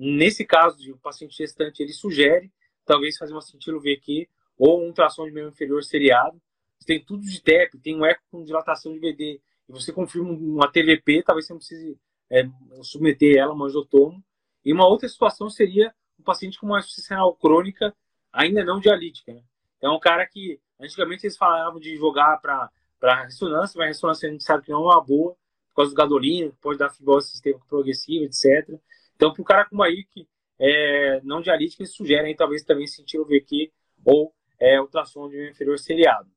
Nesse 0.00 0.44
caso 0.44 0.78
de 0.78 0.92
um 0.92 0.96
paciente 0.96 1.36
gestante, 1.36 1.82
ele 1.82 1.92
sugere 1.92 2.52
talvez 2.86 3.18
fazer 3.18 3.32
uma 3.32 3.42
cintilo 3.42 3.80
VQ 3.80 4.28
ou 4.56 4.80
um 4.80 4.86
ultrassom 4.86 5.24
de 5.24 5.32
membro 5.32 5.50
inferior 5.50 5.82
seriado. 5.82 6.40
Você 6.78 6.86
tem 6.86 7.04
tudo 7.04 7.24
de 7.24 7.42
TEP, 7.42 7.76
tem 7.78 7.96
um 7.96 8.06
eco 8.06 8.22
com 8.30 8.44
dilatação 8.44 8.92
de 8.92 9.00
VD, 9.00 9.40
e 9.68 9.72
você 9.72 9.92
confirma 9.92 10.30
uma 10.30 10.70
TVP, 10.70 11.24
talvez 11.24 11.46
você 11.46 11.52
não 11.52 11.58
precise 11.58 11.98
é, 12.30 12.48
submeter 12.82 13.36
ela 13.36 13.52
a 13.52 13.56
um. 13.56 14.22
E 14.64 14.72
uma 14.72 14.86
outra 14.86 15.08
situação 15.08 15.50
seria 15.50 15.92
um 16.18 16.22
paciente 16.22 16.58
com 16.60 16.66
uma 16.66 16.78
insuficiência 16.78 17.16
renal 17.16 17.34
crônica, 17.34 17.94
ainda 18.32 18.64
não 18.64 18.78
dialítica. 18.78 19.34
Né? 19.34 19.42
Então, 19.76 19.92
é 19.92 19.96
um 19.96 20.00
cara 20.00 20.24
que, 20.26 20.60
antigamente, 20.80 21.26
eles 21.26 21.36
falavam 21.36 21.80
de 21.80 21.96
jogar 21.96 22.40
para 22.40 23.22
ressonância, 23.24 23.76
mas 23.76 23.84
a 23.84 23.88
ressonância 23.88 24.28
a 24.28 24.32
gente 24.32 24.44
sabe 24.44 24.64
que 24.64 24.70
não 24.70 24.90
é 24.90 24.94
uma 24.94 25.04
boa, 25.04 25.36
por 25.68 25.76
causa 25.76 25.90
do 25.90 25.96
gadolina, 25.96 26.52
pode 26.60 26.78
dar 26.78 26.90
fibrose 26.90 27.30
sistêmica 27.30 27.64
progressiva, 27.68 28.24
etc. 28.24 28.78
Então, 29.18 29.32
para 29.32 29.42
o 29.42 29.44
cara 29.44 29.68
como 29.68 29.82
aí, 29.82 30.04
que 30.04 30.28
é, 30.60 31.20
não 31.24 31.40
dialítico, 31.40 31.82
eles 31.82 31.92
sugerem 31.92 32.36
talvez 32.36 32.62
também 32.62 32.86
sentir 32.86 33.18
o 33.18 33.24
VQ 33.24 33.72
ou 34.04 34.32
é, 34.60 34.80
ultrassom 34.80 35.28
de 35.28 35.50
inferior 35.50 35.76
seriado. 35.76 36.30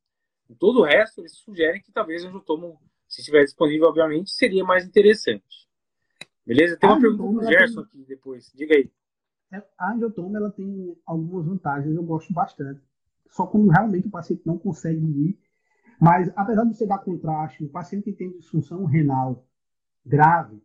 Em 0.49 0.55
todo 0.55 0.79
o 0.79 0.83
resto, 0.83 1.21
eles 1.21 1.37
sugerem 1.37 1.79
que 1.79 1.91
talvez 1.91 2.25
o 2.25 2.39
tomo, 2.39 2.81
se 3.07 3.21
estiver 3.21 3.43
disponível, 3.43 3.87
obviamente, 3.87 4.31
seria 4.31 4.63
mais 4.63 4.83
interessante. 4.83 5.69
Beleza? 6.43 6.75
Tem 6.75 6.89
uma 6.89 6.97
a 6.97 7.01
pergunta 7.01 7.45
do 7.45 7.47
Gerson 7.47 7.83
tem... 7.85 8.01
aqui 8.01 8.09
depois. 8.09 8.51
Diga 8.55 8.75
aí. 8.75 8.91
É, 9.53 9.63
a 9.77 9.93
angiotomo 9.93 10.35
ela 10.35 10.49
tem 10.49 10.97
algumas 11.05 11.45
vantagens, 11.45 11.95
eu 11.95 12.03
gosto 12.03 12.33
bastante. 12.33 12.81
Só 13.29 13.45
quando 13.45 13.69
realmente 13.69 14.07
o 14.07 14.11
paciente 14.11 14.41
não 14.43 14.57
consegue 14.57 15.05
ir. 15.05 15.39
Mas, 15.99 16.31
apesar 16.35 16.63
de 16.63 16.75
você 16.75 16.87
dar 16.87 16.97
contraste, 16.97 17.63
o 17.63 17.69
paciente 17.69 18.05
que 18.05 18.13
tem 18.13 18.31
disfunção 18.31 18.85
renal 18.85 19.45
grave, 20.03 20.59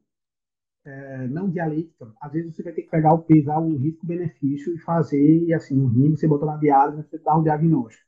é, 0.86 1.26
não 1.28 1.50
dialítica, 1.50 2.12
às 2.20 2.32
vezes 2.32 2.54
você 2.54 2.62
vai 2.62 2.72
ter 2.72 2.82
que 2.82 2.90
pegar 2.90 3.12
o 3.12 3.22
pesar 3.22 3.58
o 3.58 3.76
risco-benefício 3.76 4.74
e 4.74 4.78
fazer, 4.78 5.44
e 5.44 5.52
assim, 5.52 5.74
no 5.74 5.88
rim 5.88 6.14
você 6.14 6.28
botar 6.28 6.46
na 6.46 6.56
diálise, 6.56 7.02
você 7.02 7.18
dá 7.18 7.36
o 7.36 7.42
diagnóstico. 7.42 8.06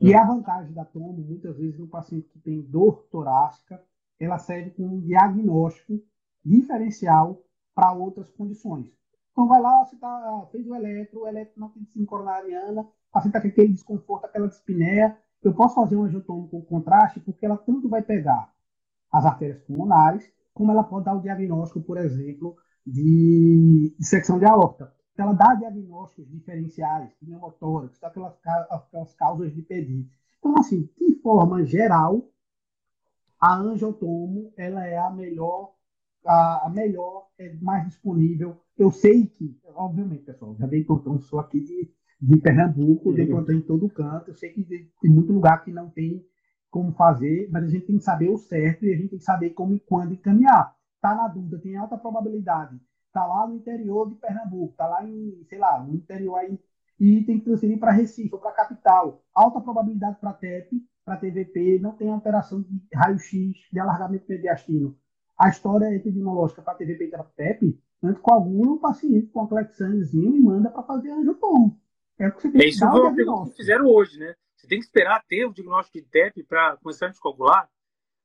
E 0.00 0.14
hum. 0.14 0.18
a 0.18 0.24
vantagem 0.24 0.72
da 0.72 0.84
tomo, 0.84 1.12
muitas 1.12 1.56
vezes, 1.56 1.78
no 1.78 1.88
paciente 1.88 2.28
que 2.28 2.38
tem 2.38 2.62
dor 2.62 3.06
torácica, 3.10 3.82
ela 4.18 4.38
serve 4.38 4.70
como 4.70 4.96
um 4.96 5.00
diagnóstico 5.00 6.00
diferencial 6.44 7.42
para 7.74 7.92
outras 7.92 8.30
condições. 8.30 8.86
Então, 9.32 9.48
vai 9.48 9.60
lá, 9.60 9.84
você 9.84 9.96
tá, 9.96 10.46
fez 10.52 10.64
o 10.66 10.74
eletro, 10.74 11.22
o 11.22 11.26
eletro 11.26 11.54
não 11.56 11.68
tem 11.70 11.82
discímio 11.82 12.06
coronariana, 12.06 12.82
o 12.82 13.12
paciente 13.12 13.36
está 13.36 13.40
com 13.40 13.48
aquele 13.48 13.72
desconforto, 13.72 14.26
aquela 14.26 14.46
dispneia. 14.46 15.18
Eu 15.42 15.52
posso 15.52 15.74
fazer 15.74 15.96
um 15.96 16.04
angiotomo 16.04 16.48
com 16.48 16.62
contraste, 16.62 17.18
porque 17.18 17.44
ela 17.44 17.56
tanto 17.56 17.88
vai 17.88 18.02
pegar 18.02 18.52
as 19.10 19.26
artérias 19.26 19.58
pulmonares, 19.62 20.32
como 20.54 20.70
ela 20.70 20.84
pode 20.84 21.04
dar 21.04 21.16
o 21.16 21.20
diagnóstico, 21.20 21.82
por 21.82 21.98
exemplo, 21.98 22.56
de 22.86 23.94
dissecção 23.98 24.38
de 24.38 24.46
aorta. 24.46 24.92
Então, 25.12 25.26
ela 25.26 25.34
dá 25.34 25.54
diagnósticos 25.54 26.30
diferenciais, 26.30 27.12
pneumotórax, 27.14 28.02
aquelas, 28.02 28.34
aquelas 28.70 29.14
causas 29.14 29.52
de 29.52 29.62
PEDI. 29.62 30.08
Então, 30.38 30.56
assim, 30.58 30.88
de 30.98 31.14
forma 31.16 31.64
geral, 31.64 32.28
a 33.40 33.56
angiotomo 33.56 34.52
ela 34.56 34.86
é 34.86 34.96
a 34.96 35.10
melhor, 35.10 35.74
a, 36.24 36.66
a 36.66 36.70
melhor, 36.70 37.28
é 37.38 37.52
mais 37.54 37.86
disponível. 37.86 38.56
Eu 38.76 38.90
sei 38.90 39.26
que, 39.26 39.58
obviamente, 39.74 40.24
pessoal, 40.24 40.56
já 40.56 40.66
dei 40.66 40.84
plantão, 40.84 41.18
sou 41.20 41.38
aqui 41.38 41.60
de, 41.60 41.90
de 42.20 42.36
Pernambuco, 42.38 43.12
dei 43.12 43.26
plantão 43.26 43.54
em 43.54 43.60
todo 43.60 43.88
canto. 43.88 44.30
Eu 44.30 44.34
sei 44.34 44.52
que 44.52 44.64
tem 44.64 45.10
muito 45.10 45.32
lugar 45.32 45.64
que 45.64 45.72
não 45.72 45.90
tem 45.90 46.24
como 46.74 46.92
fazer, 46.92 47.48
mas 47.52 47.62
a 47.62 47.68
gente 47.68 47.86
tem 47.86 47.98
que 47.98 48.02
saber 48.02 48.28
o 48.28 48.36
certo 48.36 48.84
e 48.84 48.92
a 48.92 48.96
gente 48.96 49.10
tem 49.10 49.18
que 49.20 49.24
saber 49.24 49.50
como 49.50 49.74
e 49.74 49.78
quando 49.78 50.14
encaminhar. 50.14 50.74
Tá 51.00 51.14
na 51.14 51.28
dúvida, 51.28 51.60
tem 51.60 51.76
alta 51.76 51.96
probabilidade. 51.96 52.80
Tá 53.12 53.24
lá 53.24 53.46
no 53.46 53.54
interior 53.54 54.08
de 54.08 54.16
Pernambuco, 54.16 54.74
tá 54.76 54.88
lá 54.88 55.04
em, 55.04 55.46
sei 55.48 55.56
lá, 55.56 55.78
no 55.78 55.94
interior 55.94 56.34
aí, 56.36 56.58
e 56.98 57.22
tem 57.22 57.38
que 57.38 57.44
transferir 57.44 57.78
para 57.78 57.92
Recife 57.92 58.34
ou 58.34 58.40
para 58.40 58.50
capital. 58.50 59.22
Alta 59.32 59.60
probabilidade 59.60 60.16
para 60.20 60.32
TEP, 60.32 60.84
para 61.04 61.16
TVP, 61.16 61.78
não 61.80 61.92
tem 61.92 62.10
alteração 62.10 62.60
de 62.60 62.82
raio-x, 62.92 63.54
de 63.72 63.78
alargamento 63.78 64.24
mediastino. 64.28 64.96
A 65.38 65.48
história 65.50 65.94
epidemiológica 65.94 66.60
para 66.60 66.74
TVP 66.74 67.04
e 67.04 67.08
para 67.08 67.22
TEP, 67.22 67.80
antes 68.02 68.20
coagula 68.20 68.72
o 68.72 68.80
paciente 68.80 69.28
com 69.28 69.42
a 69.42 69.62
e 70.12 70.40
manda 70.40 70.70
para 70.70 70.82
fazer 70.82 71.12
angiotomo. 71.12 71.80
É 72.18 72.26
o 72.26 72.32
que 72.32 72.42
você 72.42 72.50
tem 72.50 72.62
é 72.62 72.70
que 72.70 72.80
dar 72.80 72.94
o 72.96 73.44
que 73.44 73.56
fizeram 73.56 73.86
hoje, 73.86 74.18
né? 74.18 74.34
Você 74.64 74.68
tem 74.68 74.78
que 74.78 74.86
esperar 74.86 75.22
ter 75.28 75.44
o 75.44 75.52
diagnóstico 75.52 75.98
de 75.98 76.04
TEP 76.06 76.42
para 76.44 76.78
começar 76.78 77.04
a 77.04 77.08
anticoagular? 77.10 77.68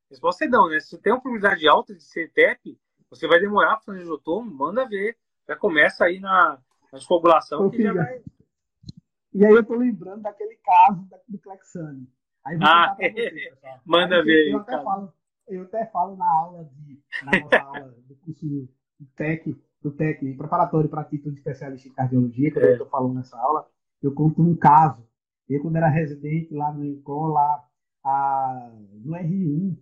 Resposta 0.10 0.46
é 0.46 0.48
não, 0.48 0.70
né? 0.70 0.80
Se 0.80 0.92
você 0.92 0.98
tem 0.98 1.12
uma 1.12 1.22
probabilidade 1.22 1.68
alta 1.68 1.94
de 1.94 2.02
ser 2.02 2.32
TEP, 2.32 2.80
você 3.10 3.28
vai 3.28 3.42
demorar 3.42 3.76
para 3.76 3.88
fazer 3.88 4.06
jotomo, 4.06 4.50
manda 4.50 4.88
ver. 4.88 5.18
Já 5.46 5.58
começa 5.58 6.06
aí 6.06 6.22
na, 6.22 6.58
na 6.92 6.98
anticoagulação. 6.98 7.70
que 7.70 7.84
já 7.84 7.92
vai... 7.92 8.22
E 9.34 9.46
aí 9.46 9.52
eu 9.52 9.66
tô 9.66 9.76
lembrando 9.76 10.22
daquele 10.22 10.58
caso 10.64 11.06
do 11.28 11.38
Clexane. 11.40 12.08
Aí 12.46 12.58
vou 12.58 12.66
ah, 12.66 12.96
você, 12.96 13.54
manda 13.86 14.16
aí, 14.16 14.24
ver. 14.24 14.52
Eu, 14.54 14.60
até 14.60 14.82
falo, 14.82 15.14
eu 15.50 15.64
até 15.64 15.86
falo 15.88 16.16
na 16.16 16.32
aula 16.32 16.64
de 16.64 17.04
na 17.26 17.38
nossa 17.38 17.60
aula 17.68 17.96
do 18.08 18.16
curso 18.16 18.46
do 18.46 19.06
TEC, 19.18 19.62
do 19.82 19.92
TEC, 19.92 20.36
preparatório 20.36 20.90
para 20.90 21.04
título 21.04 21.34
de 21.34 21.40
especialista 21.40 21.90
em 21.90 21.94
cardiologia, 21.94 22.50
que 22.50 22.60
é. 22.60 22.64
eu 22.64 22.72
estou 22.72 22.88
falando 22.88 23.16
nessa 23.16 23.38
aula, 23.38 23.70
eu 24.02 24.14
conto 24.14 24.42
um 24.42 24.56
caso 24.56 25.09
Eu, 25.50 25.62
quando 25.62 25.78
era 25.78 25.90
residente 25.90 26.54
lá 26.54 26.72
no 26.72 26.86
INCO, 26.86 27.28
lá 27.28 27.66
a, 28.04 28.72
no 29.04 29.14
R1, 29.14 29.78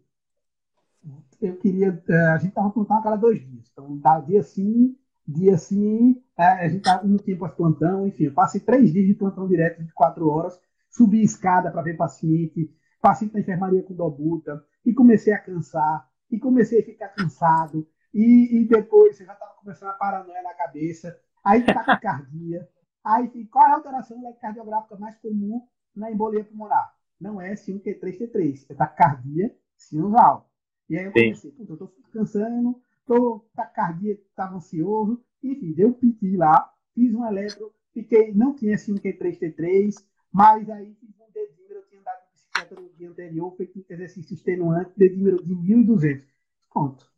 eu 1.42 1.58
queria. 1.58 2.04
Eh, 2.08 2.28
a 2.28 2.38
gente 2.38 2.50
estava 2.50 2.70
plantando 2.70 3.00
a 3.00 3.04
cada 3.04 3.16
dois 3.16 3.40
dias. 3.40 3.70
Então, 3.72 4.00
dia 4.26 4.44
sim, 4.44 4.96
dia 5.28 5.58
sim, 5.58 6.22
é, 6.38 6.44
a 6.44 6.70
gente 6.70 6.84
tava, 6.84 7.06
no 7.06 7.20
tempo 7.20 7.44
as 7.46 7.54
plantão, 7.54 8.08
enfim, 8.08 8.26
eu 8.26 8.34
passei 8.34 8.62
três 8.62 8.94
dias 8.94 9.08
de 9.08 9.14
plantão 9.14 9.48
direto, 9.48 9.80
24 9.80 10.30
horas, 10.30 10.60
subi 10.90 11.22
escada 11.22 11.70
para 11.70 11.82
ver 11.82 11.98
paciente, 11.98 12.72
paciente 13.02 13.34
na 13.34 13.42
enfermaria 13.42 13.84
com 13.84 13.94
dobuta, 13.94 14.64
e 14.86 14.94
comecei 14.94 15.34
a 15.34 15.40
cansar, 15.40 16.08
e 16.32 16.40
comecei 16.40 16.82
a 16.82 16.86
ficar 16.86 17.10
cansado, 17.10 17.86
e, 18.14 18.62
e 18.62 18.66
depois 18.66 19.18
você 19.18 19.26
já 19.26 19.34
estava 19.34 19.54
começando 19.56 19.90
a 19.90 19.94
paranoia 19.94 20.42
na 20.42 20.54
cabeça, 20.54 21.20
aí 21.44 21.64
taquicardia, 21.64 22.68
aí 23.08 23.46
qual 23.46 23.66
é 23.66 23.72
a 23.72 23.76
alteração 23.76 24.18
eletrocardiográfica 24.20 24.98
mais 24.98 25.16
comum 25.18 25.66
na 25.96 26.12
embolia 26.12 26.44
pulmonar? 26.44 26.94
Não 27.20 27.42
é 27.42 27.54
5T3T3, 27.54 28.66
é 28.70 28.74
taquicardia 28.74 29.56
sinusal. 29.76 30.50
E 30.90 30.98
aí 30.98 31.06
eu 31.06 31.12
comecei, 31.12 31.52
puta, 31.52 31.74
eu 31.74 31.78
tô 31.78 31.88
cansando, 32.12 32.82
tô 33.06 33.46
taquicardia, 33.56 34.14
estava 34.14 34.56
ansioso, 34.56 35.24
enfim, 35.42 35.72
deu 35.74 35.94
piti 35.94 36.36
lá, 36.36 36.72
fiz 36.94 37.14
um 37.14 37.26
eletro, 37.26 37.74
fiquei, 37.94 38.34
não 38.34 38.54
tinha 38.54 38.76
5T3T3, 38.76 39.96
mas 40.32 40.70
aí 40.70 40.94
fiz 40.96 41.10
um 41.20 41.32
dedímero, 41.32 41.80
eu 41.80 41.88
tinha 41.88 42.02
andado 42.02 42.26
de 42.26 42.32
bicicleta 42.34 42.82
no 42.82 42.90
dia 42.90 43.10
anterior, 43.10 43.56
feito 43.56 43.80
um 43.80 43.84
exercício 43.90 44.34
extenuante, 44.34 44.92
dedímero 44.98 45.44
de 45.44 45.56
1.200. 45.56 46.24
Pronto. 46.72 47.12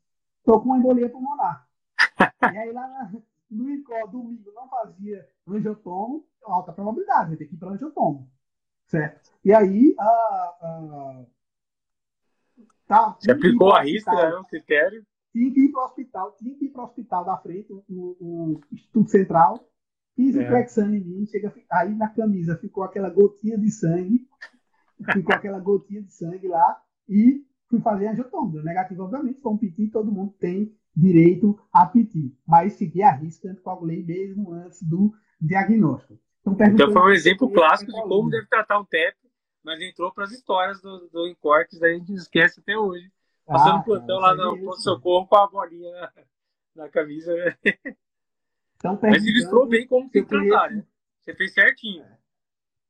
Tô 0.44 0.60
com 0.62 0.68
uma 0.68 0.78
embolia 0.78 1.10
pulmonar. 1.10 1.68
e 2.54 2.58
aí 2.58 2.72
lá 2.72 3.12
no 3.50 3.70
INCO, 3.70 4.08
domingo, 4.12 4.52
não 4.54 4.68
fazia 4.70 5.28
angiotomo, 5.48 6.26
alta 6.44 6.72
probabilidade, 6.72 7.30
vai 7.30 7.38
ter 7.38 7.46
que 7.48 7.56
ir 7.56 7.58
para 7.58 7.72
angiotomo. 7.72 8.30
Certo? 8.86 9.32
E 9.44 9.54
aí, 9.54 9.96
a, 10.00 10.04
a 10.04 11.26
tá, 12.88 13.18
Você 13.20 13.32
aplicou 13.32 13.72
a 13.72 13.84
risca, 13.84 14.12
né, 14.12 14.36
o 14.36 14.44
critério? 14.46 15.06
Tinha 15.32 15.54
que 15.54 15.60
ir 15.62 15.72
para 15.72 15.82
o 15.82 15.86
hospital, 15.86 16.36
tinha 16.38 16.56
que 16.56 16.66
ir 16.66 16.70
para 16.70 16.82
o 16.82 16.86
hospital 16.86 17.26
da 17.26 17.38
frente, 17.38 17.72
o, 17.72 17.84
o 17.88 18.62
Instituto 18.72 19.10
Central, 19.12 19.70
fiz 20.16 20.36
o 20.36 20.42
é. 20.42 20.86
em 20.86 21.04
mim, 21.04 21.26
chega, 21.28 21.54
aí 21.72 21.94
na 21.96 22.10
camisa 22.10 22.58
ficou 22.58 22.84
aquela 22.84 23.10
gotinha 23.10 23.58
de 23.58 23.70
sangue, 23.70 24.28
ficou 25.14 25.36
aquela 25.36 25.60
gotinha 25.60 26.02
de 26.02 26.12
sangue 26.12 26.48
lá, 26.48 26.82
e 27.08 27.46
fui 27.68 27.80
fazer 27.80 28.08
angiotomo. 28.08 28.52
Deu 28.52 28.64
negativo, 28.64 29.04
obviamente, 29.04 29.40
foi 29.40 29.52
um 29.52 29.58
piti, 29.58 29.88
todo 29.88 30.12
mundo 30.12 30.34
tem 30.40 30.76
direito 30.96 31.60
a 31.72 31.86
piti, 31.86 32.36
mas 32.46 32.74
segui 32.74 33.02
a 33.04 33.12
risca, 33.12 33.56
coagulei 33.64 34.04
mesmo 34.04 34.54
antes 34.54 34.82
do 34.82 35.14
diagnóstico. 35.40 36.20
Então, 36.42 36.68
então 36.68 36.92
foi 36.92 37.02
um 37.02 37.10
exemplo 37.10 37.52
clássico 37.52 37.92
de 37.92 38.02
como 38.02 38.30
deve 38.30 38.48
tratar 38.48 38.80
um 38.80 38.86
TEP, 38.86 39.16
mas 39.64 39.82
entrou 39.82 40.12
para 40.12 40.24
as 40.24 40.32
histórias 40.32 40.82
do, 40.82 41.08
do 41.10 41.28
Encortes, 41.28 41.82
a 41.82 41.90
gente 41.90 42.14
esquece 42.14 42.60
até 42.60 42.78
hoje. 42.78 43.12
Passando 43.46 43.78
ah, 43.78 43.84
plantão 43.84 44.20
lá 44.20 44.36
no 44.36 44.58
ponto 44.60 44.80
socorro 44.80 45.28
com 45.28 45.36
a 45.36 45.48
bolinha 45.48 45.92
na, 45.92 46.12
na 46.84 46.90
camisa. 46.90 47.34
Então, 48.78 48.98
mas 49.02 49.26
ilustrou 49.26 49.68
bem 49.68 49.88
como 49.88 50.10
tem 50.10 50.24
que 50.24 50.30
tratar, 50.30 50.72
né? 50.72 50.86
Você 51.20 51.34
fez 51.34 51.54
certinho. 51.54 52.04
É, 52.04 52.18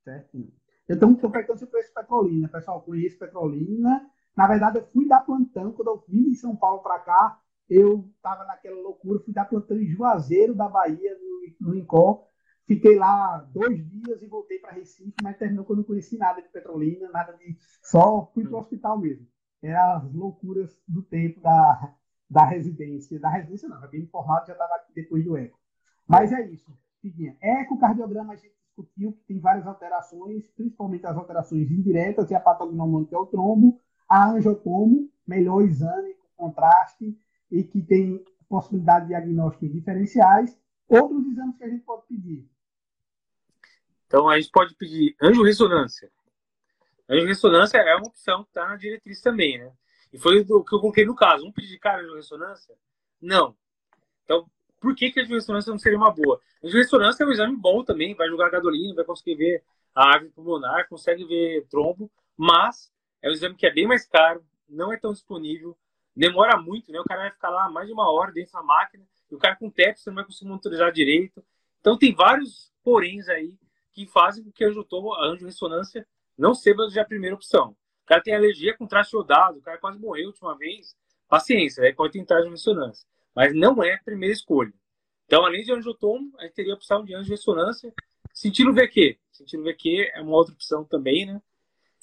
certinho. 0.04 0.52
Então, 0.90 1.14
estou 1.14 1.30
perguntando 1.30 1.60
se 1.60 1.66
eu 1.66 1.70
conheço 1.70 1.94
Petrolina. 1.94 2.50
Pessoal, 2.50 2.82
conheço 2.82 3.18
Petrolina. 3.18 4.10
Na 4.36 4.48
verdade, 4.48 4.80
eu 4.80 4.88
fui 4.88 5.08
dar 5.08 5.22
plantão, 5.22 5.72
quando 5.72 5.90
eu 5.90 6.04
vim 6.08 6.30
de 6.30 6.36
São 6.36 6.56
Paulo 6.56 6.82
para 6.82 7.00
cá, 7.00 7.40
eu 7.70 8.10
estava 8.16 8.46
naquela 8.46 8.82
loucura, 8.82 9.20
fui 9.20 9.34
dar 9.34 9.46
plantão 9.46 9.78
em 9.78 9.88
Juazeiro 9.88 10.56
da 10.56 10.68
Bahia, 10.68 11.18
no, 11.20 11.70
no 11.70 11.76
Incó. 11.76 12.28
Fiquei 12.66 12.98
lá 12.98 13.38
dois 13.52 13.78
dias 13.88 14.22
e 14.22 14.28
voltei 14.28 14.60
para 14.60 14.74
Recife, 14.74 15.14
mas 15.24 15.38
terminou 15.38 15.66
que 15.66 15.72
eu 15.72 15.76
não 15.78 15.84
conheci 15.84 16.18
nada 16.18 16.42
de 16.42 16.50
Petrolina, 16.50 17.10
nada 17.10 17.34
de. 17.34 17.58
Só 17.82 18.30
fui 18.34 18.44
para 18.44 18.56
o 18.56 18.60
hospital 18.60 18.98
mesmo. 19.00 19.28
Era 19.62 19.98
as 19.98 20.14
loucuras 20.14 20.76
do 20.88 21.02
tempo 21.02 21.42
da, 21.42 21.96
da 22.30 22.46
residência. 22.46 23.20
Da 23.20 23.30
residência 23.30 23.70
não, 23.70 23.80
bem 23.90 24.02
informado, 24.02 24.48
já 24.48 24.54
estava 24.54 24.74
depois 24.96 25.24
do 25.24 25.38
eco. 25.38 25.60
Mas 26.08 26.32
é 26.32 26.48
isso. 26.48 26.72
Figuinha. 27.02 27.38
Ecocardiograma 27.42 28.34
a 28.34 28.36
gente 28.36 28.56
discutiu 28.62 29.14
que 29.14 29.24
tem 29.26 29.40
várias 29.40 29.66
alterações, 29.66 30.48
principalmente 30.56 31.06
as 31.06 31.18
alterações 31.18 31.72
indiretas 31.72 32.30
e 32.30 32.36
a 32.36 32.40
patognomônica 32.40 33.16
é 33.16 33.20
o 33.20 33.26
trombo, 33.26 33.80
a 34.08 34.30
angiotomo, 34.30 35.10
melhor 35.28 35.62
exame 35.62 36.20
contraste 36.40 37.18
e 37.52 37.64
que 37.64 37.82
tem 37.82 38.24
possibilidade 38.48 39.06
de 39.06 39.10
diagnósticos 39.10 39.72
diferenciais. 39.72 40.58
Outros 40.88 41.26
exames 41.28 41.58
que 41.58 41.64
a 41.64 41.70
gente 41.70 41.84
pode 41.84 42.08
pedir. 42.08 42.50
Então 44.08 44.28
a 44.28 44.40
gente 44.40 44.52
pode 44.52 44.76
pedir 44.76 45.16
angiorressonância. 45.22 46.12
Angiorressonância 47.08 47.78
é 47.78 47.96
uma 47.96 48.08
opção 48.08 48.44
que 48.44 48.50
está 48.50 48.68
na 48.68 48.76
diretriz 48.76 49.22
também, 49.22 49.60
né? 49.60 49.72
E 50.12 50.18
foi 50.18 50.40
o 50.42 50.46
que 50.46 50.52
eu 50.52 50.80
coloquei 50.80 51.06
no 51.06 51.16
caso. 51.16 51.46
Um 51.46 51.52
pedir 51.52 51.78
cara 51.78 52.02
angiorressonância? 52.02 52.76
Não. 53.22 53.56
Então, 54.24 54.50
por 54.80 54.96
que, 54.96 55.12
que 55.12 55.20
a 55.20 55.26
ressonância 55.26 55.72
não 55.72 55.78
seria 55.78 55.98
uma 55.98 56.12
boa? 56.12 56.42
A 56.64 56.68
ressonância 56.68 57.24
é 57.24 57.28
um 57.28 57.32
exame 57.32 57.56
bom 57.56 57.84
também, 57.84 58.16
vai 58.16 58.28
jogar 58.28 58.50
gadolina, 58.50 58.96
vai 58.96 59.06
conseguir 59.06 59.36
ver 59.36 59.64
a 59.94 60.08
árvore 60.08 60.32
pulmonar, 60.32 60.88
consegue 60.88 61.26
ver 61.26 61.68
trombo, 61.70 62.12
mas 62.38 62.92
é 63.22 63.30
um 63.30 63.34
exame 63.34 63.56
que 63.56 63.66
é 63.66 63.74
bem 63.74 63.88
mais 63.88 64.08
caro, 64.08 64.44
não 64.68 64.94
é 64.94 64.98
tão 64.98 65.12
disponível, 65.12 65.78
demora 66.20 66.60
muito, 66.60 66.92
né? 66.92 67.00
O 67.00 67.04
cara 67.04 67.22
vai 67.22 67.32
ficar 67.32 67.50
lá 67.50 67.70
mais 67.70 67.88
de 67.88 67.94
uma 67.94 68.12
hora 68.12 68.32
dentro 68.32 68.54
da 68.54 68.62
máquina, 68.62 69.06
e 69.32 69.36
o 69.36 69.38
cara 69.38 69.56
com 69.56 69.70
TEP 69.70 70.00
você 70.00 70.10
não 70.10 70.16
vai 70.16 70.26
conseguir 70.26 70.50
monitorizar 70.50 70.92
direito. 70.92 71.44
Então 71.80 71.98
tem 71.98 72.14
vários 72.14 72.72
poréns 72.84 73.30
aí 73.30 73.58
que 73.92 74.06
fazem 74.06 74.44
com 74.44 74.52
que 74.52 74.64
a 74.64 74.68
angiorressonância 74.68 76.06
não 76.38 76.54
seja 76.54 77.02
a 77.02 77.06
primeira 77.06 77.36
opção. 77.36 77.76
O 78.04 78.06
cara 78.06 78.22
tem 78.22 78.36
alergia 78.36 78.76
com 78.76 78.88
traste 78.88 79.16
iodado, 79.16 79.60
o 79.60 79.62
cara 79.62 79.78
quase 79.78 80.00
morreu 80.00 80.26
a 80.26 80.28
última 80.28 80.58
vez, 80.58 80.96
paciência, 81.28 81.84
aí 81.84 81.94
pode 81.94 82.14
tentar 82.14 82.42
ressonância 82.42 83.08
mas 83.36 83.56
não 83.56 83.82
é 83.82 83.94
a 83.94 84.04
primeira 84.04 84.34
escolha. 84.34 84.74
Então, 85.26 85.46
além 85.46 85.64
de 85.64 85.72
angiotomo, 85.72 86.34
a 86.40 86.44
gente 86.44 86.56
teria 86.56 86.74
a 86.74 86.76
opção 86.76 87.06
de 87.06 87.14
angiorressonância. 87.14 87.94
Sentindo 88.34 88.74
VQ. 88.74 89.18
Sentindo 89.32 89.64
VQ 89.64 90.12
é 90.14 90.22
uma 90.22 90.36
outra 90.36 90.54
opção 90.54 90.84
também, 90.84 91.26
né? 91.26 91.42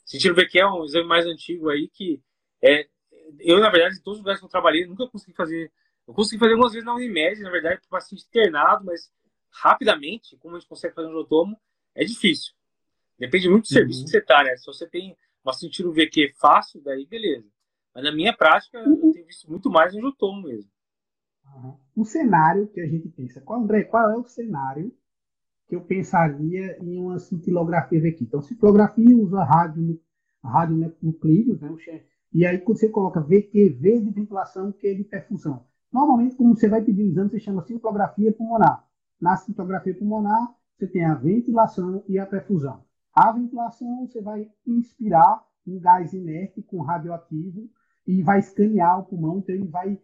Sentindo 0.04 0.34
VQ 0.34 0.60
é 0.60 0.66
um 0.66 0.84
exame 0.84 1.06
mais 1.06 1.26
antigo 1.26 1.68
aí 1.68 1.88
que 1.88 2.22
é, 2.62 2.88
eu, 3.40 3.60
na 3.60 3.70
verdade, 3.70 3.96
em 3.96 4.02
todos 4.02 4.18
os 4.18 4.22
lugares 4.22 4.40
que 4.40 4.46
eu 4.46 4.50
trabalhei, 4.50 4.86
nunca 4.86 5.08
consegui 5.08 5.36
fazer. 5.36 5.72
Eu 6.06 6.14
consegui 6.14 6.38
fazer 6.38 6.52
algumas 6.52 6.72
vezes 6.72 6.86
na 6.86 6.94
Unimed, 6.94 7.40
na 7.40 7.50
verdade, 7.50 7.80
para 7.80 7.98
paciente 7.98 8.24
internado, 8.28 8.84
mas 8.84 9.10
rapidamente, 9.50 10.36
como 10.36 10.56
a 10.56 10.58
gente 10.58 10.68
consegue 10.68 10.94
fazer 10.94 11.08
angiotomo, 11.08 11.58
é 11.94 12.04
difícil. 12.04 12.52
Depende 13.18 13.48
muito 13.48 13.64
do 13.64 13.68
serviço 13.68 14.00
uhum. 14.00 14.04
que 14.04 14.10
você 14.10 14.18
está, 14.18 14.44
né? 14.44 14.56
Se 14.56 14.66
você 14.66 14.86
tem 14.86 15.16
uma 15.42 15.52
sentido 15.52 15.92
VQ 15.92 16.34
fácil, 16.38 16.80
daí 16.82 17.06
beleza. 17.06 17.48
Mas 17.94 18.04
na 18.04 18.12
minha 18.12 18.36
prática, 18.36 18.78
eu 18.78 18.92
uhum. 18.92 19.12
tenho 19.12 19.26
visto 19.26 19.50
muito 19.50 19.70
mais 19.70 19.94
angiotomo 19.94 20.42
mesmo. 20.42 20.70
Uhum. 21.46 21.76
O 21.96 22.04
cenário 22.04 22.68
que 22.68 22.80
a 22.80 22.86
gente 22.86 23.08
pensa. 23.08 23.40
Qual, 23.40 23.60
André, 23.62 23.84
qual 23.84 24.10
é 24.10 24.16
o 24.16 24.24
cenário 24.24 24.94
que 25.66 25.74
eu 25.74 25.80
pensaria 25.80 26.78
em 26.82 26.98
uma 26.98 27.18
cintilografia 27.18 27.98
aqui? 28.06 28.24
Então, 28.24 28.42
cintilografia 28.42 29.16
usa 29.16 29.42
rádio, 29.42 30.00
rádio 30.44 30.94
nuclídeos, 31.02 31.60
né? 31.60 31.70
E 32.32 32.44
aí, 32.44 32.58
quando 32.58 32.78
você 32.78 32.88
coloca 32.88 33.20
VQ, 33.20 33.70
V 33.80 34.00
de 34.00 34.10
ventilação, 34.10 34.72
Q 34.72 34.94
de 34.94 35.04
perfusão. 35.04 35.64
Normalmente, 35.92 36.36
quando 36.36 36.58
você 36.58 36.68
vai 36.68 36.82
pedir 36.82 37.02
exame, 37.02 37.30
você 37.30 37.38
chama 37.38 37.62
cintilografia 37.62 38.32
pulmonar. 38.32 38.84
Na 39.20 39.36
cintilografia 39.36 39.96
pulmonar, 39.96 40.54
você 40.76 40.86
tem 40.86 41.04
a 41.04 41.14
ventilação 41.14 42.04
e 42.06 42.18
a 42.18 42.26
perfusão. 42.26 42.84
A 43.14 43.32
ventilação, 43.32 44.06
você 44.06 44.20
vai 44.20 44.50
inspirar 44.66 45.42
um 45.66 45.80
gás 45.80 46.12
inerte 46.12 46.62
com 46.62 46.82
radioativo 46.82 47.68
e 48.06 48.22
vai 48.22 48.38
escanear 48.38 49.00
o 49.00 49.04
pulmão, 49.04 49.38
então 49.38 49.54
ele 49.54 49.66
vai 49.66 49.98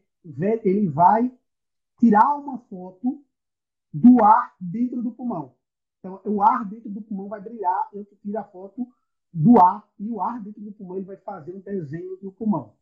ele 0.64 0.88
vai 0.88 1.32
tirar 1.98 2.36
uma 2.36 2.58
foto 2.58 3.22
do 3.92 4.24
ar 4.24 4.54
dentro 4.60 5.02
do 5.02 5.12
pulmão. 5.12 5.54
Então, 5.98 6.20
o 6.24 6.42
ar 6.42 6.64
dentro 6.64 6.90
do 6.90 7.02
pulmão 7.02 7.28
vai 7.28 7.40
brilhar, 7.40 7.88
eu 7.92 8.04
tiro 8.22 8.38
a 8.38 8.44
foto 8.44 8.88
do 9.32 9.58
ar, 9.60 9.88
e 9.98 10.08
o 10.10 10.20
ar 10.20 10.40
dentro 10.42 10.60
do 10.60 10.72
pulmão 10.72 10.96
ele 10.96 11.06
vai 11.06 11.16
fazer 11.16 11.54
um 11.54 11.60
desenho 11.60 12.16
do 12.16 12.30
pulmão. 12.32 12.74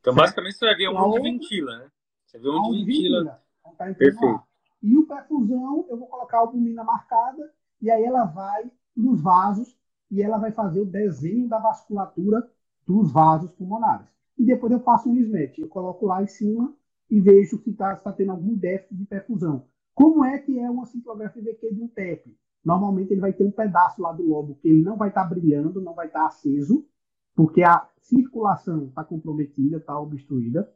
Então, 0.00 0.14
basicamente, 0.14 0.56
você 0.56 0.66
vai 0.66 0.76
ver 0.76 0.88
onde 0.88 0.98
outra, 0.98 1.22
ventila, 1.22 1.78
né? 1.78 1.90
Você 2.26 2.38
vê 2.38 2.48
onde, 2.48 2.84
ventila. 2.84 3.18
ventila. 3.18 3.42
Então, 3.60 3.74
tá 3.74 3.84
Perfeito. 3.94 4.42
E 4.82 4.96
o 4.96 5.06
perfusão, 5.06 5.86
eu 5.88 5.96
vou 5.96 6.08
colocar 6.08 6.38
a 6.38 6.40
albumina 6.40 6.82
marcada, 6.82 7.52
e 7.80 7.90
aí 7.90 8.02
ela 8.02 8.24
vai 8.24 8.70
nos 8.96 9.20
vasos, 9.20 9.76
e 10.10 10.20
ela 10.22 10.38
vai 10.38 10.52
fazer 10.52 10.80
o 10.80 10.86
desenho 10.86 11.48
da 11.48 11.58
vasculatura 11.58 12.50
dos 12.86 13.12
vasos 13.12 13.50
pulmonares 13.52 14.12
e 14.42 14.44
depois 14.44 14.72
eu 14.72 14.80
faço 14.80 15.08
um 15.08 15.16
SMET. 15.16 15.60
Eu 15.60 15.68
coloco 15.68 16.06
lá 16.06 16.22
em 16.22 16.26
cima 16.26 16.74
e 17.10 17.20
vejo 17.20 17.62
se 17.62 17.70
está 17.70 17.94
tá 17.96 18.12
tendo 18.12 18.32
algum 18.32 18.54
déficit 18.54 18.96
de 18.96 19.04
perfusão. 19.04 19.66
Como 19.94 20.24
é 20.24 20.38
que 20.38 20.58
é 20.58 20.68
uma 20.68 20.86
cintilografia 20.86 21.42
VQ 21.42 21.74
de 21.74 21.80
um 21.80 21.88
TEP? 21.88 22.36
Normalmente 22.64 23.12
ele 23.12 23.20
vai 23.20 23.32
ter 23.32 23.44
um 23.44 23.50
pedaço 23.50 24.00
lá 24.00 24.12
do 24.12 24.22
lobo 24.22 24.56
que 24.56 24.68
ele 24.68 24.82
não 24.82 24.96
vai 24.96 25.08
estar 25.08 25.24
tá 25.24 25.28
brilhando, 25.28 25.80
não 25.80 25.94
vai 25.94 26.06
estar 26.06 26.20
tá 26.20 26.26
aceso, 26.26 26.86
porque 27.34 27.62
a 27.62 27.88
circulação 27.98 28.86
está 28.86 29.02
comprometida, 29.02 29.78
está 29.78 29.98
obstruída, 29.98 30.72